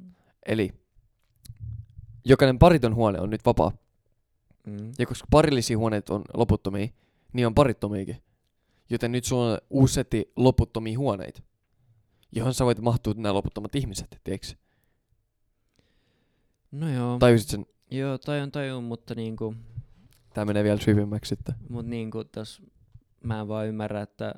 Eli 0.46 0.74
jokainen 2.26 2.60
pariton 2.60 2.96
huone 2.96 3.20
on 3.20 3.30
nyt 3.30 3.46
vapaa. 3.46 3.72
Mm. 4.68 4.92
Ja 5.00 5.06
koska 5.06 5.28
parillisia 5.32 5.78
huoneita 5.78 6.14
on 6.14 6.22
loputtomia, 6.34 6.88
niin 7.34 7.48
on 7.48 7.56
parittomiakin. 7.56 8.24
Joten 8.90 9.12
nyt 9.12 9.24
sulla 9.24 9.52
on 9.52 9.58
uusi 9.70 9.94
setti 9.94 10.32
loputtomia 10.36 11.00
huoneita, 11.00 11.42
johon 12.32 12.54
sä 12.54 12.66
voit 12.66 12.82
mahtua 12.82 13.14
nämä 13.18 13.34
loputtomat 13.34 13.76
ihmiset, 13.76 14.22
tiedätkö? 14.24 14.48
No 16.72 16.90
joo. 16.90 17.18
Tajusit 17.20 17.50
sen, 17.50 17.66
Joo, 17.92 18.18
tajun 18.18 18.52
tajun, 18.52 18.84
mutta 18.84 19.16
niinku, 19.16 19.56
tää 20.34 20.46
menee 20.46 20.64
vielä 20.64 20.80
syvemmäksi 20.80 21.30
sitten. 21.30 21.56
mut 21.70 21.86
niinku 21.86 22.24
tos, 22.24 22.62
mä 23.24 23.40
en 23.40 23.48
vaan 23.48 23.68
ymmärrä, 23.68 24.02
että 24.02 24.36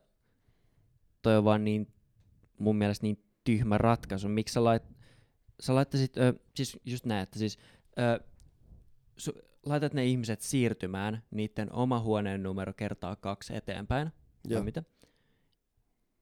toi 1.21 1.37
on 1.37 1.43
vaan 1.43 1.63
niin, 1.63 1.87
mun 2.59 2.75
mielestä 2.75 3.05
niin 3.05 3.23
tyhmä 3.43 3.77
ratkaisu. 3.77 4.29
Miksi 4.29 4.53
sä 4.53 4.63
lait, 4.63 4.83
sä 5.59 5.75
laittaisit, 5.75 6.17
ö, 6.17 6.33
siis 6.55 6.79
just 6.85 7.05
näin, 7.05 7.23
että 7.23 7.39
siis, 7.39 7.59
ö, 7.99 8.23
su, 9.17 9.31
laitat 9.65 9.93
ne 9.93 10.05
ihmiset 10.05 10.41
siirtymään 10.41 11.23
niiden 11.31 11.73
oma 11.73 11.99
huoneen 11.99 12.43
numero 12.43 12.73
kertaa 12.73 13.15
kaksi 13.15 13.55
eteenpäin. 13.55 14.11
Joo. 14.47 14.57
vai 14.59 14.65
mitä? 14.65 14.83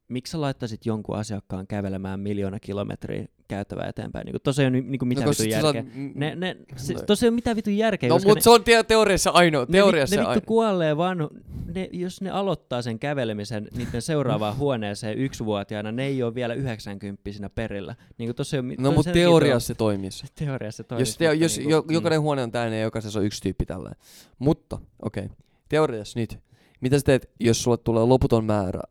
Miksi 0.07 0.31
sä 0.31 0.41
laittaisit 0.41 0.85
jonkun 0.85 1.17
asiakkaan 1.17 1.67
kävelemään 1.67 2.19
miljoona 2.19 2.59
kilometriä 2.59 3.27
käytävää 3.47 3.87
eteenpäin? 3.89 4.25
Niin 4.25 4.35
tossa 4.43 4.61
ei 4.61 4.67
ole 4.67 4.81
niinku 4.81 5.05
mitään 5.05 5.25
no, 5.25 5.31
vitun 5.31 5.49
järkeä. 5.49 5.83
m- 5.83 6.11
Ne, 6.15 6.35
ne, 6.35 6.57
se, 6.75 6.93
no. 6.93 7.01
tossa 7.01 7.25
ei 7.25 7.27
ole 7.29 7.35
mitään 7.35 7.55
vitun 7.55 7.77
järkeä, 7.77 8.09
No, 8.09 8.15
mutta 8.15 8.33
ne, 8.35 8.41
se 8.41 8.49
on 8.49 8.63
te- 8.63 8.83
teoriassa 8.83 9.29
ainoa. 9.29 9.61
ne, 9.61 9.71
Teoriassa 9.71 10.13
vi, 10.13 10.17
ne 10.17 10.21
vittu 10.21 10.29
ainoa. 10.29 10.45
kuolee 10.45 10.97
vaan, 10.97 11.29
ne, 11.75 11.89
jos 11.91 12.21
ne 12.21 12.29
aloittaa 12.29 12.81
sen 12.81 12.99
kävelemisen 12.99 13.67
niiden 13.77 14.01
seuraavaan 14.01 14.57
huoneeseen 14.57 15.17
yksivuotiaana, 15.17 15.91
ne 15.91 16.05
ei 16.05 16.23
ole 16.23 16.35
vielä 16.35 16.53
90 16.53 17.49
perillä. 17.55 17.95
Niin 18.17 18.35
tossa 18.35 18.57
ei 18.57 18.61
ole, 18.61 18.75
No, 18.79 18.91
mutta 18.91 19.11
teoriassa 19.11 19.67
se 19.67 19.75
toimisi. 19.75 20.25
teoriassa 20.39 20.77
se 20.77 20.83
toimisi. 20.83 21.09
Jos, 21.11 21.17
te, 21.17 21.33
jos 21.33 21.57
niinku, 21.57 21.71
jo, 21.71 21.81
mm. 21.81 21.93
jokainen 21.93 22.21
huone 22.21 22.43
on 22.43 22.51
täynnä 22.51 22.75
ja 22.77 22.83
jokaisessa 22.83 23.19
on 23.19 23.25
yksi 23.25 23.41
tyyppi 23.43 23.65
tälleen. 23.65 23.95
Mutta, 24.39 24.79
okei. 25.01 25.23
Okay. 25.25 25.35
Teoriassa 25.69 26.19
nyt. 26.19 26.39
Mitä 26.81 26.99
sä 26.99 27.03
teet, 27.05 27.29
jos 27.39 27.63
sulle 27.63 27.77
tulee 27.77 28.03
loputon 28.03 28.45
määrä 28.45 28.81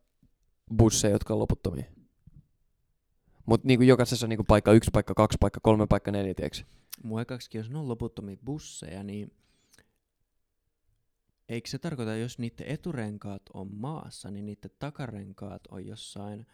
busseja, 0.77 1.13
jotka 1.13 1.35
on 1.35 1.41
loputtomia? 1.41 1.85
Mut 3.47 3.65
niinku 3.65 3.83
jokaisessa 3.85 4.27
on 4.27 4.31
niinku 4.31 4.45
paikka 4.45 4.73
yksi, 4.73 4.91
paikka 4.93 5.15
kaksi, 5.15 5.39
paikka 5.41 5.61
kolme, 5.63 5.87
paikka 5.87 6.11
neljä, 6.11 6.35
tiiäks? 6.35 6.65
Mua 7.03 7.23
ekaksikin, 7.23 7.59
jos 7.59 7.71
ne 7.71 7.79
on 7.79 7.89
loputtomia 7.89 8.37
busseja, 8.45 9.03
niin 9.03 9.33
eikö 11.49 11.69
se 11.69 11.79
tarkoita, 11.79 12.17
jos 12.17 12.39
niiden 12.39 12.67
eturenkaat 12.67 13.43
on 13.55 13.69
maassa, 13.75 14.31
niin 14.31 14.47
niiden 14.47 14.71
takarenkaat 14.79 15.63
on 15.71 15.87
jossain 15.87 16.47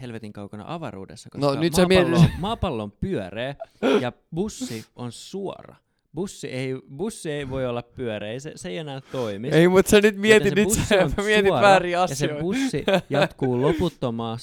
helvetin 0.00 0.32
kaukana 0.32 0.64
avaruudessa, 0.66 1.30
koska 1.30 1.46
No, 1.46 1.60
nyt 1.60 1.72
maapallo, 1.76 2.18
mietit- 2.18 2.38
maapallo 2.40 2.82
on 2.82 2.92
pyöreä 2.92 3.54
ja 4.00 4.12
bussi 4.34 4.84
on 4.96 5.12
suora. 5.12 5.76
Bussi 6.14 6.48
ei, 6.48 6.74
bussi 6.96 7.30
ei 7.30 7.50
voi 7.50 7.66
olla 7.66 7.82
pyöreä, 7.82 8.40
se, 8.40 8.52
se 8.56 8.68
ei 8.68 8.76
enää 8.76 9.00
toimi. 9.12 9.48
Ei, 9.48 9.68
mut 9.68 9.86
sä 9.86 10.00
nyt 10.00 10.16
mietit, 10.16 10.54
nyt 10.54 10.64
bussi 10.64 10.86
sä 10.86 11.10
mietit 11.24 11.46
suora, 11.46 11.62
väärin 11.62 11.92
Ja 11.92 12.06
se 12.06 12.14
asioita. 12.14 12.40
bussi 12.40 12.84
jatkuu 13.10 13.58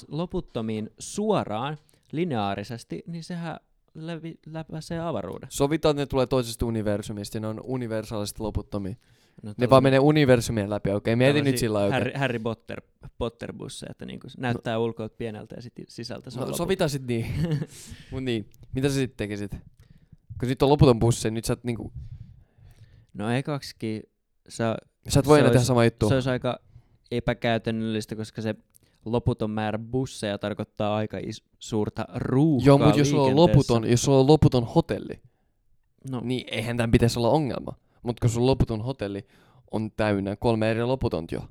loputtomiin 0.08 0.90
suoraan, 1.00 1.78
lineaarisesti, 2.12 3.04
niin 3.08 3.24
sehän 3.24 3.58
läpi, 3.96 4.40
läpäisee 4.46 5.00
avaruudessa. 5.00 5.58
Sovitaan, 5.58 5.92
että 5.92 6.02
ne 6.02 6.06
tulee 6.06 6.26
toisesta 6.26 6.66
universumista 6.66 7.38
ja 7.38 7.42
ne 7.42 7.48
on 7.48 7.62
universaalisesti 7.64 8.44
loputtomia. 8.44 8.96
No, 9.44 9.54
Ne 9.58 9.70
vaan 9.70 9.84
menee 9.84 10.00
universumien 10.00 10.70
läpi, 10.70 10.90
okei? 10.90 11.14
Okay, 11.14 11.16
mieti 11.16 11.42
nyt 11.42 11.58
sillä 11.58 11.80
lailla, 11.80 11.94
Harry, 11.94 12.10
okei? 12.10 12.20
Harry 12.20 12.40
Potter, 12.40 12.82
Potter 13.18 13.54
busseja, 13.54 13.92
että 13.92 14.06
niinku 14.06 14.28
näyttää 14.38 14.74
no, 14.74 14.84
ulkoa 14.84 15.10
pieneltä 15.10 15.56
ja 15.56 15.62
sit 15.62 15.74
sisältä 15.88 16.30
se 16.30 16.40
on 16.40 16.48
No, 16.48 16.58
sovitaan 16.58 16.90
sit 16.90 17.08
niin. 17.08 17.26
Mut 18.12 18.24
niin, 18.24 18.50
mitä 18.74 18.90
sä 18.90 18.96
sit 18.96 19.18
tekisit? 19.18 19.52
Kun 20.40 20.50
nyt 20.50 20.62
on 20.62 20.70
loputon 20.70 21.00
bussi, 21.00 21.32
nyt 21.32 21.46
sä 21.46 21.54
et 21.54 21.64
niinku... 21.64 21.94
No 23.14 23.30
ekaksikin 23.32 24.04
sä, 24.50 24.76
Sä 25.08 25.20
et 25.20 25.26
voi 25.28 25.38
Se 25.38 25.40
enää 25.40 25.52
tehdä 25.52 25.66
samaa 25.66 25.84
juttua. 25.84 26.10
se 26.10 26.16
olisi 26.16 26.30
aika 26.30 26.60
epäkäytännöllistä, 27.12 28.16
koska 28.16 28.42
se 28.42 28.56
loputon 29.06 29.52
määrä 29.52 29.80
busseja 29.80 30.38
tarkoittaa 30.38 30.96
aika 30.96 31.18
is- 31.24 31.44
suurta 31.60 32.06
ruuhkaa 32.16 32.66
Joo, 32.68 32.78
mutta 32.78 33.00
jos 33.00 33.10
sulla 33.10 33.24
on 33.24 33.36
loputon, 33.36 33.90
jos 33.92 34.02
sulla 34.02 34.20
on 34.20 34.28
loputon 34.28 34.64
hotelli, 34.64 35.22
No, 36.10 36.22
niin 36.24 36.48
eihän 36.52 36.78
tämän 36.78 36.92
pitäisi 36.92 37.20
olla 37.20 37.30
ongelma. 37.30 37.74
Mutta 38.04 38.22
kun 38.22 38.30
sun 38.30 38.46
loputon 38.46 38.82
hotelli 38.82 39.28
on 39.72 39.92
täynnä 39.92 40.36
kolme 40.36 40.72
eri 40.72 40.84
loputont 40.84 41.32
jo. 41.32 41.48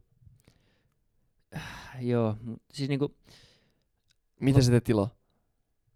joo, 2.01 2.37
mut 2.43 2.62
siis 2.72 2.89
niinku, 2.89 3.14
Mitä 4.41 4.62
sä 4.62 4.70
teet 4.70 4.85
tilaa? 4.85 5.14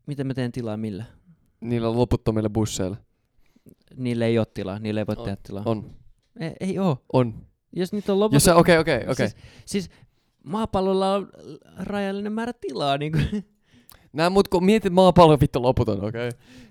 miten 0.07 0.26
mä 0.26 0.34
teen 0.34 0.53
tilaa 0.53 0.76
millä? 0.76 1.05
Niillä 1.61 1.92
loputtomille 1.92 2.48
busseilla. 2.48 2.96
Niille 3.96 4.26
ei 4.26 4.38
ole 4.38 4.46
tilaa, 4.54 4.78
niille 4.78 5.00
ei 5.00 5.06
voi 5.06 5.14
On. 5.18 5.24
tehdä 5.24 5.36
tilaa. 5.42 5.62
On. 5.66 5.90
Ei, 6.40 6.52
ei 6.61 6.78
oo. 6.78 7.04
On. 7.12 7.34
Jos 7.72 7.92
niitä 7.92 8.12
on 8.12 8.40
sä, 8.40 8.56
okei, 8.56 8.78
okei, 8.78 9.00
okei. 9.09 9.28
Siis, 9.28 9.36
siis 9.66 9.90
maapallolla 10.44 11.14
on 11.14 11.28
rajallinen 11.76 12.32
määrä 12.32 12.52
tilaa, 12.52 12.98
niin 12.98 13.12
kuin. 13.12 13.44
Nää 14.12 14.30
mut 14.30 14.48
kun 14.48 14.64
mietit 14.64 14.92
maapallo 14.92 15.32
on 15.32 15.40
vittu 15.40 15.62
loputon, 15.62 16.04
okei? 16.04 16.30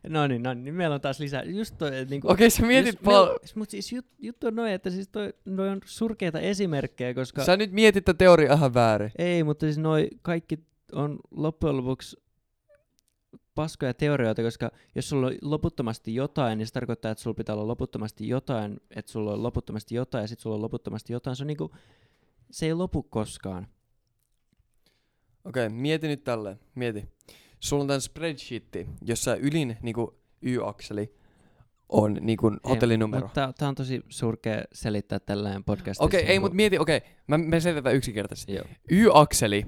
No 0.10 0.28
niin, 0.28 0.44
no 0.44 0.54
niin, 0.54 0.76
meillä 0.76 0.94
on 0.94 1.02
taas 1.02 1.20
lisää. 1.20 1.44
Just 1.44 1.76
toi, 1.78 1.98
että 1.98 2.10
niinku, 2.10 2.32
Okei, 2.32 2.50
sä 2.50 2.66
mietit 2.66 3.02
pal... 3.04 3.38
Mutta 3.56 3.72
siis 3.72 3.92
jut, 3.92 4.06
juttu 4.20 4.48
on 4.48 4.56
noin, 4.56 4.72
että 4.72 4.90
siis 4.90 5.08
toi, 5.08 5.34
noi 5.46 5.70
on 5.70 5.80
surkeita 5.86 6.40
esimerkkejä, 6.40 7.14
koska... 7.14 7.46
Sä 7.46 7.58
nyt 7.58 7.72
mietit 7.72 8.06
tätä 8.06 8.18
teoriaa 8.18 8.56
ihan 8.56 8.74
väärin. 8.74 9.12
Ei, 9.18 9.44
mutta 9.44 9.66
siis 9.66 9.78
noi 9.78 10.10
kaikki 10.22 10.60
on 10.92 11.20
loppujen 11.32 11.78
lopuksi 11.78 12.18
paskoja 13.58 13.94
teorioita, 13.94 14.42
koska 14.42 14.72
jos 14.96 15.10
sulla 15.10 15.28
on 15.28 15.34
loputtomasti 15.42 16.16
jotain, 16.16 16.58
niin 16.58 16.68
se 16.68 16.74
tarkoittaa, 16.74 17.12
että 17.12 17.22
sulla 17.22 17.34
pitää 17.34 17.56
olla 17.56 17.68
loputtomasti 17.68 18.28
jotain, 18.28 18.80
että 18.96 19.12
sulla 19.12 19.34
on 19.34 19.44
loputtomasti 19.44 19.96
jotain 19.96 20.22
ja 20.22 20.28
sitten 20.28 20.44
sulla 20.44 20.56
on 20.56 20.62
loputtomasti 20.62 21.14
jotain. 21.14 21.36
Se 21.36 21.44
on 21.44 21.48
niinku, 21.48 21.76
se 22.52 22.66
ei 22.66 22.74
lopu 22.74 23.04
koskaan. 23.04 23.68
Okei, 25.46 25.70
mieti 25.70 26.08
nyt 26.08 26.24
tälleen. 26.24 26.60
Mieti. 26.76 27.06
Sulla 27.60 27.82
on 27.82 27.88
tän 27.88 28.02
spreadsheetti, 28.02 28.88
jossa 29.02 29.36
ylin 29.36 29.78
niinku 29.82 30.20
Y-akseli 30.42 31.14
on 31.90 32.18
niinku 32.22 32.52
hotellinumero. 32.70 33.26
Mutta 33.26 33.54
tää 33.58 33.70
on 33.70 33.76
tosi 33.76 34.02
surkea 34.10 34.64
selittää 34.74 35.20
tällainen 35.20 35.64
podcastissa. 35.64 36.04
Okei, 36.04 36.22
ei 36.22 36.28
niinku- 36.28 36.48
mut 36.48 36.54
mieti, 36.54 36.80
okei. 36.80 37.02
Mä, 37.28 37.38
me 37.38 37.60
selitän 37.60 37.96
yksinkertaisesti. 37.96 38.54
Joo. 38.54 38.66
Y-akseli 38.92 39.66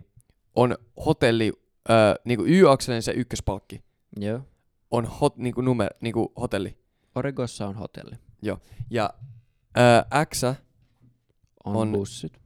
on 0.55 0.77
hotelli, 1.05 1.53
öö, 1.89 2.15
niinku 2.25 2.43
Y-akselin 2.47 3.01
se 3.01 3.11
ykköspalkki 3.11 3.83
Joo. 4.19 4.39
on 4.91 5.05
hot, 5.05 5.37
niinku 5.37 5.61
numer, 5.61 5.89
niinku 6.01 6.31
hotelli. 6.39 6.77
Oregossa 7.15 7.67
on 7.67 7.75
hotelli. 7.75 8.15
Ja 8.89 9.09
öö, 9.77 10.25
X 10.25 10.43
On, 10.43 11.75
On- 11.75 11.91
bussit. 11.91 12.39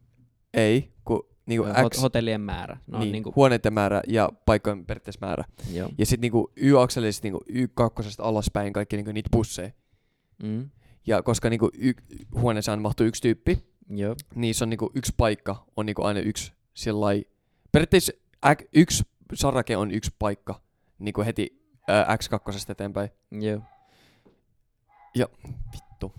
ei, 0.54 0.94
kun 1.06 1.28
niinku 1.46 1.66
Hot- 1.68 1.90
X, 1.90 2.02
hotellien 2.02 2.42
määrä. 2.42 2.78
No, 2.88 3.00
niin, 3.00 3.12
niinku, 3.12 3.34
huoneiden 3.36 3.74
määrä 3.74 4.02
ja 4.08 4.30
paikkojen 4.46 4.86
periaatteessa 4.86 5.26
määrä. 5.26 5.44
joo. 5.74 5.90
Ja 5.98 6.06
sit 6.06 6.22
niinku 6.22 6.52
Y-akselista 6.56 7.26
niinku 7.26 7.44
Y2 7.50 8.16
alaspäin 8.18 8.74
kaikki 8.74 8.96
niinku 8.96 9.12
niitä 9.12 9.30
busseja. 9.32 9.72
Mm. 10.44 10.70
Ja 11.08 11.22
koska 11.24 11.50
niinku 11.50 11.70
y- 11.78 11.94
huoneeseen 12.36 12.82
mahtuu 12.82 13.06
yksi 13.06 13.22
tyyppi, 13.22 13.64
Joo. 13.90 14.16
niin 14.36 14.56
se 14.56 14.64
on 14.64 14.70
niinku 14.70 14.92
yksi 14.96 15.14
paikka, 15.18 15.66
on 15.78 15.86
niinku 15.86 16.04
aina 16.04 16.20
yksi 16.20 16.54
sillai. 16.74 17.26
Periaatteessa 17.72 18.12
yksi 18.76 19.04
sarake 19.34 19.78
on 19.78 19.92
yksi 19.92 20.12
paikka, 20.20 20.62
niinku 21.00 21.22
heti 21.22 21.64
ää, 21.88 22.16
X2 22.16 22.72
eteenpäin. 22.72 23.10
Joo. 23.32 23.62
Vittu. 25.74 26.14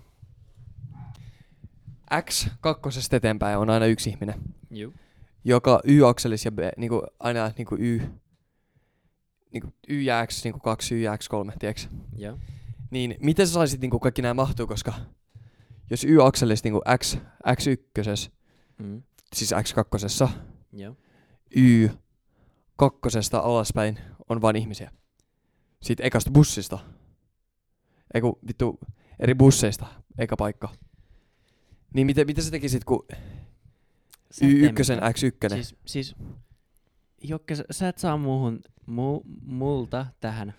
X2 2.13 3.15
eteenpäin 3.15 3.57
on 3.57 3.69
aina 3.69 3.85
yksi 3.85 4.09
ihminen, 4.09 4.41
Joo. 4.71 4.91
joka 5.43 5.81
Y-akselis 5.83 6.45
ja 6.45 6.51
B, 6.51 6.59
niinku 6.77 7.03
aina 7.19 7.51
niinku 7.57 7.75
Y, 7.79 8.01
niinku 9.51 9.73
Y 9.87 10.01
ja 10.01 10.25
X, 10.27 10.43
niinku 10.43 10.59
kaksi 10.59 10.95
Y 10.95 11.01
ja 11.01 11.15
X3, 11.15 11.53
tiedätkö? 11.59 11.81
Joo. 12.17 12.37
Niin 12.91 13.15
miten 13.19 13.47
sä 13.47 13.53
saisit 13.53 13.81
niinku 13.81 13.99
kaikki 13.99 14.21
nämä 14.21 14.33
mahtuu, 14.33 14.67
koska 14.67 14.93
jos 15.89 16.03
y-akselissa 16.03 16.63
niinku 16.63 16.81
x, 16.97 17.17
x1, 17.47 18.31
Mm. 18.79 19.03
siis 19.33 19.53
x2, 19.53 20.27
Joo. 20.73 20.95
y 21.55 21.89
kakkosesta 22.75 23.39
alaspäin 23.39 23.99
on 24.29 24.41
vain 24.41 24.55
ihmisiä. 24.55 24.91
Sitten 25.81 26.05
ekasta 26.05 26.31
bussista. 26.31 26.79
Eiku, 28.13 28.39
vittu, 28.47 28.79
eri 29.19 29.35
busseista, 29.35 29.85
eka 30.17 30.37
paikka. 30.37 30.69
Niin 31.93 32.07
mitä, 32.07 32.25
mitä 32.25 32.41
sä 32.41 32.51
tekisit, 32.51 32.83
kun 32.83 33.05
Sä 34.31 34.45
et 34.45 34.51
tee 34.51 34.69
Y1, 34.69 34.73
mitään. 34.93 35.13
X1? 35.13 35.55
Siis, 35.55 35.75
siis 35.85 36.15
Jokke, 37.23 37.55
sä, 37.71 37.87
et 37.87 37.97
saa 37.97 38.17
muuhun, 38.17 38.59
mu, 38.85 39.21
multa 39.45 40.05
tähän 40.19 40.53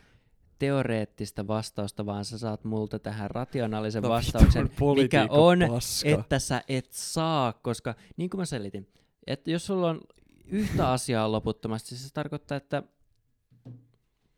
teoreettista 0.58 1.46
vastausta, 1.46 2.06
vaan 2.06 2.24
sä 2.24 2.38
saat 2.38 2.64
multa 2.64 2.98
tähän 2.98 3.30
rationaalisen 3.30 4.02
No, 4.02 4.08
vastauksen, 4.08 4.70
mikä 5.02 5.26
on, 5.30 5.58
paska. 5.68 6.08
että 6.08 6.38
sä 6.38 6.62
et 6.68 6.86
saa, 6.90 7.52
koska 7.52 7.94
niin 8.16 8.30
kuin 8.30 8.40
mä 8.40 8.44
selitin, 8.44 8.88
että 9.26 9.50
jos 9.50 9.66
sulla 9.66 9.90
on 9.90 10.00
yhtä 10.46 10.90
asiaa 10.90 11.32
loputtomasti, 11.32 11.96
se 11.96 12.12
tarkoittaa, 12.12 12.56
että 12.56 12.82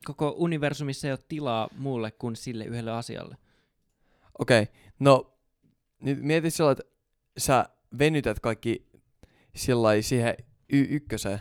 koko 0.05 0.35
universumissa 0.39 1.07
ei 1.07 1.13
ole 1.13 1.19
tilaa 1.29 1.69
muulle 1.79 2.11
kuin 2.11 2.37
sille 2.37 2.65
yhdelle 2.65 2.93
asialle. 2.93 3.37
Okei, 4.39 4.63
okay. 4.63 4.75
no 4.99 5.39
nyt 6.01 6.23
mieti 6.23 6.51
sillä, 6.51 6.71
että 6.71 6.85
sä 7.39 7.69
venytät 7.99 8.41
kaikki 8.41 8.89
sillä 9.55 10.03
siihen 10.03 10.37
Y1 10.73 11.39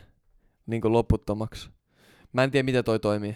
niin 0.66 0.82
kuin 0.82 0.92
loputtomaksi. 0.92 1.70
Mä 2.34 2.44
en 2.44 2.52
tiedä, 2.52 2.64
miten 2.64 2.84
toi 2.84 3.00
toimii. 3.00 3.36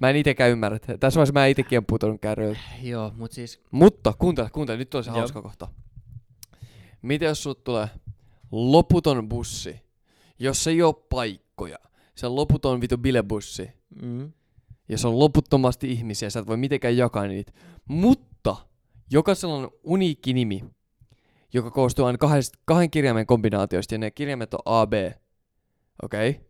Mä 0.00 0.10
en 0.10 0.16
itekään 0.16 0.50
ymmärrä. 0.50 0.78
Tässä 0.78 1.18
vaiheessa 1.18 1.32
mä 1.32 1.46
itekin 1.46 1.78
on 1.78 1.86
putonut 1.86 2.20
kärryiltä. 2.20 2.60
Joo, 2.82 3.12
mutta 3.16 3.34
siis 3.34 3.60
Mutta 3.70 4.12
kuuntele, 4.18 4.50
kuuntele, 4.50 4.78
nyt 4.78 4.94
on 4.94 5.04
se 5.04 5.10
Joo. 5.10 5.18
hauska 5.18 5.42
kohta. 5.42 5.68
Miten 7.02 7.26
jos 7.26 7.42
sut 7.42 7.64
tulee 7.64 7.88
loputon 8.52 9.28
bussi, 9.28 9.80
jos 10.38 10.66
ei 10.66 10.82
ole 10.82 10.94
paikkoja, 11.08 11.78
se 12.14 12.26
on 12.26 12.36
loputon 12.36 12.80
vitu 12.80 12.98
bilebussi, 12.98 13.70
mm, 14.02 14.32
ja 14.88 14.98
se 14.98 15.08
on 15.08 15.18
loputtomasti 15.18 15.92
ihmisiä, 15.92 16.30
sä 16.30 16.40
et 16.40 16.46
voi 16.46 16.56
mitenkään 16.56 16.96
jakaa 16.96 17.26
niitä. 17.26 17.52
Mutta 17.88 18.56
jokaisella 19.10 19.54
on 19.54 19.70
uniikki 19.84 20.32
nimi, 20.32 20.64
joka 21.52 21.70
koostuu 21.70 22.04
aina 22.04 22.18
kahdesta, 22.18 22.58
kahden 22.64 22.90
kirjaimen 22.90 23.26
kombinaatioista, 23.26 23.94
ja 23.94 23.98
ne 23.98 24.10
kirjaimet 24.10 24.54
on 24.54 24.60
A, 24.64 24.86
B. 24.86 24.92
Okei? 26.02 26.30
Okay? 26.30 26.44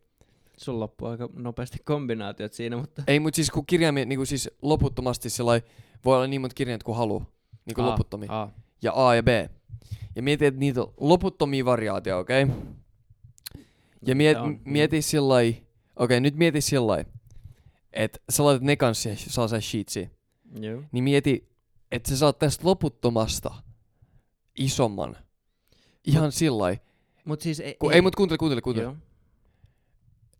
sulla 0.57 0.79
loppuu 0.79 1.07
aika 1.07 1.29
nopeasti 1.33 1.77
kombinaatiot 1.85 2.53
siinä, 2.53 2.77
mutta 2.77 3.03
Ei, 3.07 3.19
mutta 3.19 3.35
siis 3.35 3.51
kun 3.51 3.65
kirjaimia, 3.65 4.05
niin 4.05 4.27
siis 4.27 4.49
loputtomasti 4.61 5.29
sellai, 5.29 5.61
voi 6.05 6.15
olla 6.15 6.27
niin 6.27 6.41
monta 6.41 6.53
kirjainta 6.53 6.83
kuin 6.83 6.97
haluaa. 6.97 7.25
Niin 7.65 7.75
kuin 7.75 7.85
A, 7.85 7.89
loputtomia. 7.89 8.41
A. 8.41 8.49
ja 8.81 8.91
A 8.95 9.15
ja 9.15 9.23
B. 9.23 9.27
Ja 10.15 10.23
mieti, 10.23 10.45
että 10.45 10.59
niitä 10.59 10.81
on 10.81 10.93
loputtomia 10.97 11.65
variaatioita, 11.65 12.19
okei? 12.19 12.43
Okay? 12.43 12.55
Ja 14.07 14.15
miet, 14.15 14.37
on- 14.37 14.59
mieti 14.65 15.01
sillä 15.01 15.35
okei, 15.35 15.63
okay, 15.95 16.19
nyt 16.19 16.35
mieti 16.35 16.61
sillä 16.61 17.05
että 17.95 18.19
sä 18.29 18.43
laitat 18.43 18.63
ne 18.63 18.75
kanssa 18.75 19.03
siihen 19.03 19.17
sellaiseen 19.17 19.61
sheetsiin. 19.61 20.11
Joo. 20.59 20.83
Niin 20.91 21.03
mieti, 21.03 21.49
että 21.91 22.09
sä 22.09 22.17
saat 22.17 22.39
tästä 22.39 22.67
loputtomasta 22.67 23.51
isomman. 24.55 25.17
Ihan 26.03 26.31
sillä 26.31 26.77
Mut 27.25 27.41
siis 27.41 27.59
ei, 27.59 27.75
Kun, 27.79 27.93
ei, 27.93 28.01
mut 28.01 28.15
kuuntele, 28.15 28.37
kuuntele, 28.37 28.61
kuuntele. 28.61 28.85
Joo. 28.85 28.95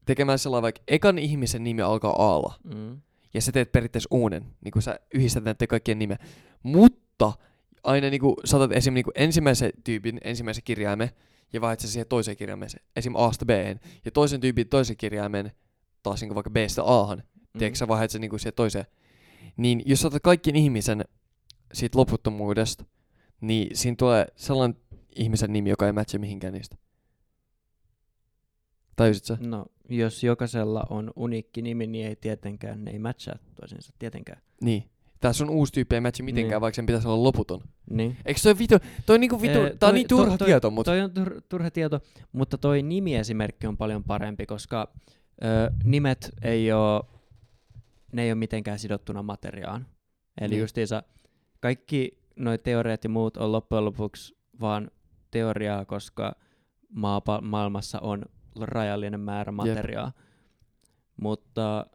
Tekemään 0.05 0.39
sellainen 0.39 0.63
vaikka 0.63 0.81
ekan 0.87 1.19
ihmisen 1.19 1.63
nimi 1.63 1.81
alkaa 1.81 2.11
Aalla. 2.11 2.53
Mm. 2.63 3.01
ja 3.33 3.41
sä 3.41 3.51
teet 3.51 3.71
periaatteessa 3.71 4.07
uuden, 4.11 4.45
niin 4.63 4.71
kuin 4.71 4.83
sä 4.83 4.99
yhdistät 5.13 5.43
näiden 5.43 5.67
kaikkien 5.67 5.99
nimeä. 5.99 6.17
Mutta 6.63 7.33
aina 7.83 8.09
niin 8.09 8.21
kuin, 8.21 8.35
saatat 8.45 8.71
esim. 8.71 8.93
Niin 8.93 9.03
kuin 9.03 9.13
ensimmäisen 9.15 9.71
tyypin 9.83 10.17
ensimmäisen 10.23 10.63
kirjaimen 10.63 11.09
ja 11.55 11.61
vaihdat 11.61 11.79
sen 11.79 11.89
siihen 11.89 12.07
toiseen 12.07 12.37
kirjaimeen, 12.37 12.69
esim. 12.95 13.15
A-sta 13.15 13.45
b 13.45 13.49
ja 14.05 14.11
toisen 14.11 14.41
tyypin 14.41 14.69
toisen 14.69 14.97
kirjaimen 14.97 15.51
taas 16.03 16.21
niin 16.21 16.35
vaikka 16.35 16.49
B-stä 16.49 16.83
A-han, 16.85 17.17
mm. 17.17 17.59
tiedätkö 17.59 17.77
sä 17.77 17.87
vaihdat 17.87 18.11
sen 18.11 18.21
niin 18.21 18.39
siihen 18.39 18.53
toiseen. 18.53 18.85
Niin 19.57 19.81
jos 19.85 19.99
sä 19.99 20.07
otat 20.07 20.23
kaikkien 20.23 20.55
ihmisen 20.55 21.05
siitä 21.73 21.99
loputtomuudesta, 21.99 22.85
niin 23.41 23.77
siinä 23.77 23.95
tulee 23.95 24.25
sellainen 24.35 24.81
ihmisen 25.15 25.53
nimi, 25.53 25.69
joka 25.69 25.85
ei 25.85 25.91
matcha 25.91 26.19
mihinkään 26.19 26.53
niistä. 26.53 26.75
Tajusit 28.95 29.25
sä? 29.25 29.37
No, 29.39 29.65
jos 29.89 30.23
jokaisella 30.23 30.83
on 30.89 31.11
uniikki 31.15 31.61
nimi, 31.61 31.87
niin 31.87 32.07
ei 32.07 32.15
tietenkään, 32.15 32.85
ne 32.85 32.91
ei 32.91 32.99
matchaa 32.99 33.35
toisiinsa, 33.59 33.93
tietenkään. 33.99 34.41
Niin. 34.61 34.89
Tässä 35.25 35.43
on 35.43 35.49
uusi 35.49 35.73
tyyppi, 35.73 35.95
ei 35.95 36.01
matcha 36.01 36.23
mitenkään, 36.23 36.51
Niin. 36.51 36.61
vaikka 36.61 36.75
sen 36.75 36.85
pitäisi 36.85 37.07
olla 37.07 37.23
loputon. 37.23 37.61
Niin. 37.89 38.17
Eikö 38.25 38.39
toi 38.43 38.57
vitu, 38.57 38.75
toi 39.05 39.19
niinku 39.19 39.41
vitu, 39.41 39.59
Ee, 39.59 39.63
tää 39.63 39.71
on 39.71 39.77
toi- 39.79 39.93
niin 39.93 40.07
turha 40.07 40.37
toi- 40.37 40.45
tieto, 40.47 40.71
mutta 40.71 40.91
Toi 40.91 41.01
on 41.01 41.11
tur- 41.11 41.41
turha 41.49 41.71
tieto, 41.71 41.99
mutta 42.31 42.57
toi 42.57 42.81
nimiesimerkki 42.83 43.67
on 43.67 43.77
paljon 43.77 44.03
parempi, 44.03 44.45
koska 44.45 44.93
ö, 45.43 45.71
nimet 45.83 46.31
ei 46.41 46.71
oo, 46.71 47.03
ne 48.13 48.23
ei 48.23 48.29
ole 48.29 48.35
mitenkään 48.35 48.79
sidottuna 48.79 49.23
materiaan. 49.23 49.85
Eli 50.41 50.49
Niin. 50.49 50.61
justiinsa 50.61 51.03
kaikki 51.59 52.17
noi 52.35 52.57
teoriat 52.57 53.03
ja 53.03 53.09
muut 53.09 53.37
on 53.37 53.51
loppujen 53.51 53.85
lopuksi 53.85 54.35
vaan 54.61 54.91
teoriaa, 55.31 55.85
koska 55.85 56.35
maapa- 56.89 57.41
maailmassa 57.41 57.99
on 57.99 58.21
rajallinen 58.61 59.19
määrä 59.19 59.51
materiaa. 59.51 60.11
Mutta 61.21 61.85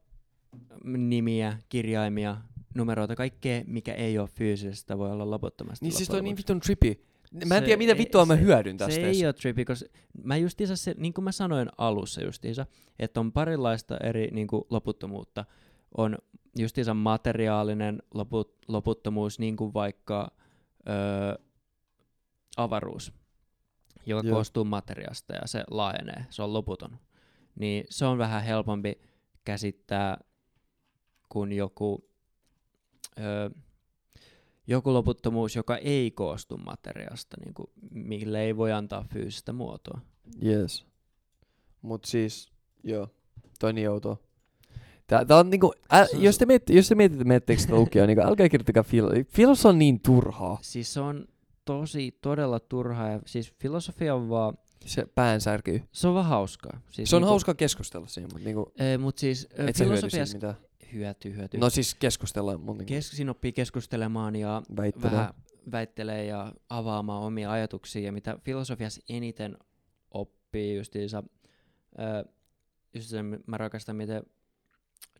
nimiä, 0.85 1.59
kirjaimia, 1.68 2.37
numeroita, 2.74 3.16
kaikkea, 3.16 3.62
mikä 3.66 3.94
ei 3.94 4.18
ole 4.18 4.28
fyysistä, 4.28 4.98
voi 4.98 5.10
olla 5.10 5.30
loputtomasti. 5.30 5.84
niin 5.84 5.92
siis 5.92 6.08
toi 6.08 6.18
on 6.18 6.24
niin 6.24 6.36
vitun 6.36 6.60
trippy. 6.60 7.04
Mä 7.46 7.56
en 7.56 7.62
Se 7.62 7.64
tiedä, 7.64 7.78
mitä 7.78 7.98
vittua 7.98 8.26
mä 8.26 8.34
hyödyn 8.36 8.76
tästä 8.76 8.94
Se 8.94 9.00
edes. 9.00 9.16
ei 9.16 9.26
ole 9.26 9.32
trippy, 9.32 9.64
koska 9.64 9.88
mä 10.24 10.36
justiinsa 10.36 10.76
se, 10.76 10.94
niin 10.98 11.12
kuin 11.14 11.24
mä 11.24 11.32
sanoin 11.32 11.68
alussa 11.78 12.22
justiinsa, 12.22 12.66
että 12.98 13.20
on 13.20 13.32
parilaista 13.32 13.96
eri 13.96 14.28
niin 14.32 14.46
kuin 14.46 14.64
loputtomuutta. 14.70 15.44
On 15.96 16.18
justiinsa 16.58 16.94
materiaalinen 16.94 18.02
loput, 18.14 18.58
loputtomuus, 18.68 19.38
niin 19.38 19.56
kuin 19.56 19.74
vaikka 19.74 20.30
öö, 20.88 21.44
avaruus, 22.56 23.12
joka 24.06 24.28
Joo. 24.28 24.34
koostuu 24.34 24.64
materiasta 24.64 25.34
ja 25.34 25.46
se 25.46 25.64
laajenee, 25.70 26.26
se 26.30 26.42
on 26.42 26.52
loputon. 26.52 26.98
Niin 27.54 27.84
se 27.90 28.04
on 28.04 28.18
vähän 28.18 28.42
helpompi 28.42 29.00
käsittää 29.44 30.18
kuin 31.28 31.52
joku, 31.52 32.09
öö, 33.18 33.50
joku 34.66 34.92
loputtomuus, 34.94 35.56
joka 35.56 35.76
ei 35.76 36.11
koostu 36.11 36.56
materiasta, 36.56 37.36
niin 37.44 37.54
kuin, 37.54 37.66
mille 37.90 38.40
ei 38.42 38.56
voi 38.56 38.72
antaa 38.72 39.04
fyysistä 39.12 39.52
muotoa. 39.52 40.00
Yes. 40.44 40.86
Mut 41.82 42.04
siis, 42.04 42.48
joo, 42.84 43.08
toi 43.61 43.72
niin 43.72 43.90
outoa. 43.90 44.16
Tää, 45.06 45.24
tää 45.24 45.36
on 45.38 45.50
niinku, 45.50 45.72
ä, 45.92 46.06
jos, 46.18 46.38
te 46.38 46.46
mietitte, 46.46 46.72
jos 46.72 46.88
te 46.88 46.94
mietitte, 46.94 47.24
mietteekö 47.24 47.62
sitä 47.62 47.74
lukea, 47.74 48.06
niin 48.06 48.20
älkää 48.20 48.48
kirjoittakaa 48.48 48.82
filo. 48.82 49.11
Filos 49.28 49.66
on 49.66 49.78
niin 49.78 50.00
turhaa. 50.00 50.58
Siis 50.62 50.92
se 50.94 51.00
on 51.00 51.24
tosi, 51.64 52.18
todella 52.20 52.61
turhaa. 52.61 53.08
Ja 53.08 53.20
siis 53.26 53.52
filosofia 53.61 54.14
on 54.14 54.28
vaan, 54.28 54.54
Se 54.86 55.06
pään 55.14 55.40
särkyy. 55.40 55.82
se 55.92 56.08
on 56.08 56.14
vaan 56.14 56.26
hauskaa. 56.26 56.80
Siis 56.90 57.11
Se 57.11 57.16
on 57.16 57.22
niinku, 57.22 57.30
hauska 57.30 57.54
keskustella 57.54 58.06
siinä, 58.06 58.28
mutta 58.32 58.44
niinku, 58.44 58.72
Ee, 58.78 58.98
mut 58.98 59.18
siis 59.18 59.48
sä 59.76 59.84
mitään. 60.34 60.56
Hyötyy, 60.93 61.36
hyötyy. 61.36 61.61
No 61.61 61.70
siis 61.70 61.95
keskustella, 61.95 62.59
mutta 62.59 62.72
niinku 62.72 62.88
Kes- 62.95 63.11
siinä 63.11 63.30
oppii 63.30 63.53
keskustelemaan 63.53 64.36
ja 64.36 64.62
väittelee. 64.76 65.11
vähän 65.12 65.34
väittelee 65.72 66.24
ja 66.24 66.53
avaamaan 66.68 67.22
omia 67.22 67.53
ajatuksia. 67.53 68.03
Ja 68.03 68.12
mitä 68.12 68.38
filosofiassa 68.45 69.01
eniten 69.09 69.59
oppii 70.11 70.76
justiinsa, 70.76 71.22
ö, 71.99 72.28
just 72.95 73.09
se, 73.09 73.22
mä 73.22 73.57
rakastan, 73.59 73.97
miten 73.97 74.22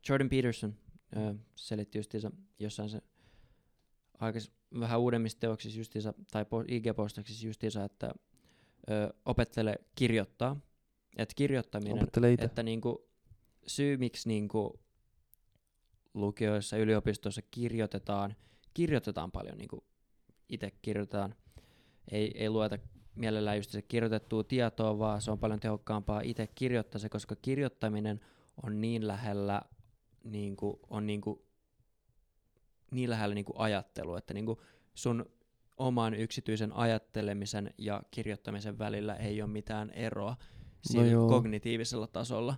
Jordan 0.09 0.29
Peterson 0.29 0.75
ö, 1.17 1.35
selitti 1.57 1.99
justiinsa 1.99 2.31
jossain 2.59 2.91
se 2.91 3.01
aikais, 4.19 4.53
vähän 4.81 5.01
uudemmissa 5.01 5.39
teoksissa 5.41 5.79
justiinsa, 5.79 6.15
tai 6.31 6.43
po- 6.45 6.65
IG-postauksissa 6.69 7.47
justiinsa, 7.47 7.85
että 7.85 8.15
ö, 8.91 9.15
opettele 9.25 9.77
kirjoittaa. 9.95 10.61
Että 11.17 11.35
kirjoittaminen 11.37 12.07
että 12.39 12.63
niinku, 12.63 13.09
syy, 13.67 13.97
miksi 13.97 14.29
niinku, 14.29 14.81
lukioissa, 16.15 16.77
yliopistoissa 16.77 17.43
kirjoitetaan, 17.51 18.37
kirjoitetaan 18.75 19.31
paljon, 19.31 19.59
niinku, 19.59 19.85
itse 20.49 20.71
kirjoitetaan, 20.83 21.35
ei, 22.11 22.33
ei 22.35 22.51
lueta 22.51 22.79
mielellään 23.15 23.57
just 23.57 23.71
se 23.71 23.83
kirjoitettua 23.83 24.45
tietoa, 24.45 24.99
vaan 24.99 25.23
se 25.23 25.31
on 25.31 25.39
paljon 25.39 25.61
tehokkaampaa 25.61 26.21
itse 26.21 26.47
kirjoittaa 26.47 26.99
se, 26.99 27.09
koska 27.09 27.37
kirjoittaminen 27.43 28.21
on 28.63 28.81
niin 28.81 29.07
lähellä, 29.07 29.63
niinku, 30.25 30.81
on 30.91 31.07
niinku, 31.07 31.45
niin 32.91 33.11
lähellä 33.11 33.35
niinku 33.35 33.53
ajattelua, 33.57 34.19
että 34.19 34.35
niinku 34.35 34.61
sun 34.95 35.27
oman 35.77 36.15
yksityisen 36.15 36.73
ajattelemisen 36.73 37.75
ja 37.79 38.03
kirjoittamisen 38.11 38.79
välillä 38.79 39.15
ei 39.15 39.43
ole 39.43 39.51
mitään 39.51 39.91
eroa 39.91 40.37
sillä 40.85 41.07
joo. 41.07 41.29
kognitiivisella 41.29 42.07
tasolla. 42.07 42.57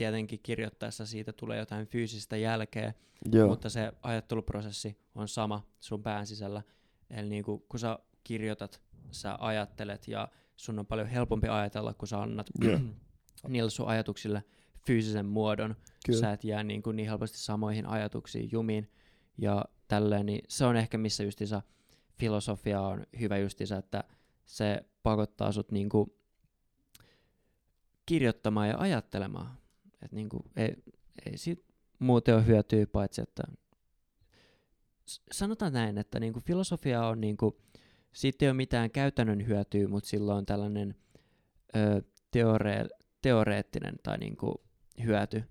Tietenkin 0.00 0.40
kirjoittaessa 0.42 1.06
siitä 1.06 1.32
tulee 1.32 1.58
jotain 1.58 1.86
fyysistä 1.86 2.36
jälkeä, 2.36 2.94
Joo. 3.32 3.48
mutta 3.48 3.68
se 3.68 3.92
ajatteluprosessi 4.02 4.98
on 5.14 5.28
sama 5.28 5.66
sun 5.80 6.02
pään 6.02 6.26
sisällä. 6.26 6.62
Eli 7.10 7.28
niinku, 7.28 7.58
kun 7.68 7.80
sä 7.80 7.98
kirjoitat, 8.24 8.82
sä 9.10 9.36
ajattelet 9.40 10.08
ja 10.08 10.28
sun 10.56 10.78
on 10.78 10.86
paljon 10.86 11.06
helpompi 11.06 11.48
ajatella, 11.48 11.94
kun 11.94 12.08
sä 12.08 12.22
annat 12.22 12.46
niille 13.48 13.70
sun 13.70 13.88
ajatuksille 13.88 14.44
fyysisen 14.86 15.26
muodon. 15.26 15.76
Kyllä. 16.06 16.20
Sä 16.20 16.32
et 16.32 16.44
jää 16.44 16.62
niin, 16.62 16.82
kuin 16.82 16.96
niin 16.96 17.08
helposti 17.08 17.38
samoihin 17.38 17.86
ajatuksiin 17.86 18.48
jumiin. 18.52 18.90
Ja 19.38 19.64
tälleen, 19.88 20.26
niin 20.26 20.44
se 20.48 20.64
on 20.64 20.76
ehkä 20.76 20.98
missä 20.98 21.22
justiinsa 21.22 21.62
filosofia 22.18 22.80
on 22.80 23.06
hyvä 23.20 23.38
justiinsa, 23.38 23.76
että 23.76 24.04
se 24.46 24.84
pakottaa 25.02 25.52
sut 25.52 25.72
niin 25.72 25.88
kuin 25.88 26.12
kirjoittamaan 28.06 28.68
ja 28.68 28.78
ajattelemaan. 28.78 29.59
Et 30.02 30.12
niin 30.12 30.28
kuin, 30.28 30.42
ei, 30.56 30.74
ei 31.26 31.38
siitä 31.38 31.62
muuten 31.98 32.34
ole 32.34 32.46
hyötyä, 32.46 32.86
paitsi 32.86 33.22
että 33.22 33.42
sanotaan 35.32 35.72
näin, 35.72 35.98
että 35.98 36.20
niin 36.20 36.32
kuin 36.32 36.44
filosofia 36.44 37.06
on 37.06 37.20
niin 37.20 37.36
kuin, 37.36 37.54
siitä 38.12 38.44
ei 38.44 38.48
ole 38.48 38.56
mitään 38.56 38.90
käytännön 38.90 39.46
hyötyä, 39.46 39.88
mutta 39.88 40.08
sillä 40.08 40.34
on 40.34 40.46
tällainen 40.46 40.94
ö, 41.76 42.02
teore, 42.30 42.88
teoreettinen 43.22 43.94
tai 44.02 44.18
niin 44.18 44.36
kuin 44.36 44.54
hyöty 45.04 45.44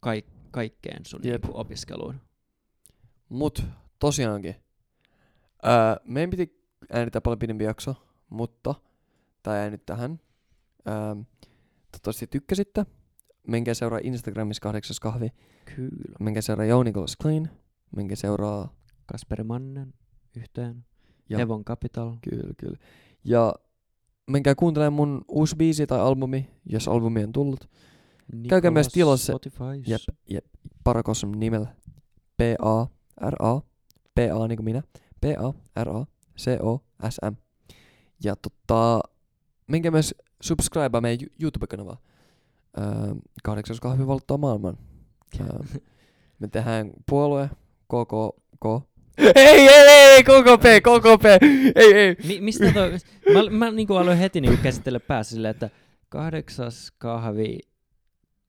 kaik, 0.00 0.26
kaikkeen 0.50 1.06
sun 1.06 1.20
Jep. 1.24 1.42
niin 1.42 1.52
kuin 1.52 1.60
opiskeluun. 1.60 2.20
Mut 3.28 3.64
tosiaankin. 3.98 4.56
Ää, 5.62 5.96
meidän 6.04 6.30
piti 6.30 6.66
äänittää 6.92 7.20
paljon 7.20 7.38
pidempi 7.38 7.64
jakso, 7.64 7.94
mutta 8.28 8.74
tää 9.42 9.58
jäi 9.58 9.70
nyt 9.70 9.86
tähän. 9.86 10.20
Ää, 10.86 11.16
toivottavasti 11.90 12.26
tykkäsitte. 12.26 12.86
Menkää 13.48 13.74
seuraa 13.74 14.00
Instagramissa 14.02 14.60
kahdeksas 14.60 15.00
kahvi. 15.00 15.28
Kyllä. 15.76 16.16
Menkää 16.20 16.40
seuraa 16.42 16.66
Jouni 16.66 16.92
Goes 16.92 17.16
Clean. 17.22 17.48
Menkää 17.96 18.16
seuraa... 18.16 18.72
Kasperi 19.06 19.44
Mannen 19.44 19.94
yhteen. 20.36 20.84
Ja- 21.28 21.38
Hevon 21.38 21.64
Capital. 21.64 22.16
Kyllä, 22.30 22.54
kyllä. 22.58 22.76
Ja 23.24 23.54
menkää 24.30 24.54
kuuntelemaan 24.54 24.92
mun 24.92 25.24
uusi 25.28 25.56
biisi 25.56 25.86
tai 25.86 26.00
albumi, 26.00 26.50
jos 26.66 26.88
albumi 26.88 27.24
on 27.24 27.32
tullut. 27.32 27.70
Käykää 28.48 28.70
myös 28.70 28.94
Nikolas 28.94 29.20
tilassa- 29.20 29.32
Spotifys. 29.32 29.88
Jep, 29.88 30.16
jep. 30.30 30.44
Paracosm 30.84 31.30
nimellä. 31.36 31.74
P-A-R-A. 32.36 33.60
P-A 34.14 34.48
niin 34.48 34.56
kuin 34.56 34.64
minä. 34.64 34.82
P-A-R-A. 35.20 36.06
C-O-S-M. 36.38 37.34
Ja 38.24 38.36
tota, 38.36 39.00
menkää 39.66 39.90
myös 39.90 40.14
subscribe 40.42 41.00
meidän 41.00 41.26
Yu- 41.26 41.32
YouTube-kanavaa. 41.42 41.96
Öö, 42.78 43.14
kahdeksas 43.42 43.80
kahvi 43.80 44.06
valtaa 44.06 44.38
maailman. 44.38 44.78
Öö, 45.40 45.46
me 46.38 46.48
tehdään 46.48 46.90
puolue 47.08 47.50
KKK. 47.84 48.92
Ei, 49.18 49.68
ei, 49.68 49.88
ei, 49.88 50.22
KKP, 50.24 50.64
KKP, 50.82 51.24
ei, 51.76 51.94
ei. 51.94 52.16
Mi- 52.28 52.40
mistä 52.40 52.72
toi, 52.72 52.92
mä, 53.32 53.50
mä 53.50 53.70
niinku 53.70 53.94
aloin 53.96 54.18
heti 54.18 54.40
niinku 54.40 54.62
käsitellä 54.62 55.00
päässä 55.00 55.30
silleen, 55.34 55.50
että 55.50 55.70
kahdeksas 56.08 56.92
kahvi 56.98 57.58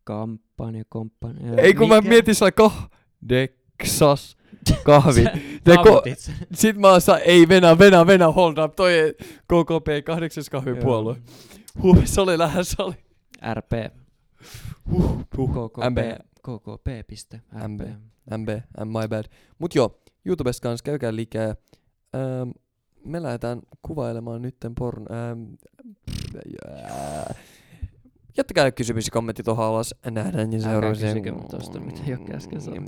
kampanja, 0.03 0.84
kompanja. 0.89 1.53
Ei 1.57 1.74
kun 1.74 1.88
mä 1.88 2.01
mietin 2.01 2.36
sillä 2.36 2.51
kahdeksas 2.51 4.38
kahvi. 4.84 5.24
Ko- 5.69 5.74
Saavutit 5.76 6.19
sen. 6.19 6.36
Sit 6.53 6.78
mä 6.78 6.88
oon 6.89 7.01
ei 7.26 7.47
Venä, 7.47 7.78
Venä, 7.80 8.07
Venä, 8.07 8.32
hold 8.32 8.57
up, 8.57 8.76
toi 8.76 9.13
KKP, 9.47 10.05
kahdeksas 10.05 10.49
kahvipuolue. 10.49 11.15
Huh, 11.82 12.01
se 12.05 12.21
oli 12.21 12.38
lähes, 12.38 12.71
se 12.71 12.84
oli. 12.84 12.93
RP. 13.53 13.71
Huh, 14.91 15.09
huh. 15.09 15.19
KKP. 15.25 15.77
MB. 15.89 15.97
KKP. 16.41 16.87
Piste. 17.07 17.41
MB. 17.67 17.81
MB, 18.37 18.49
my 18.85 19.07
bad. 19.09 19.25
Mut 19.59 19.75
joo, 19.75 19.99
YouTubesta 20.25 20.63
kanssa 20.63 20.83
käykää 20.83 21.15
liikkeelle. 21.15 21.57
Ähm, 22.15 22.49
me 23.05 23.23
lähdetään 23.23 23.61
kuvailemaan 23.81 24.41
nytten 24.41 24.75
porn... 24.75 25.05
Ähm, 25.11 25.53
jää. 26.45 27.33
jättäkää 28.37 28.71
kysymys 28.71 29.07
ja 29.07 29.11
kommentti 29.11 29.43
tuohon 29.43 29.65
alas. 29.65 29.95
Nähdään 30.11 30.51
ja 30.53 30.57
Älkää 30.57 30.71
seuraavassa. 30.71 31.05
kysykö 31.07 31.33
tosta, 31.51 31.79
mitä 31.79 32.01
Jokke 32.07 32.33
äsken 32.33 32.61
sanoi. 32.61 32.79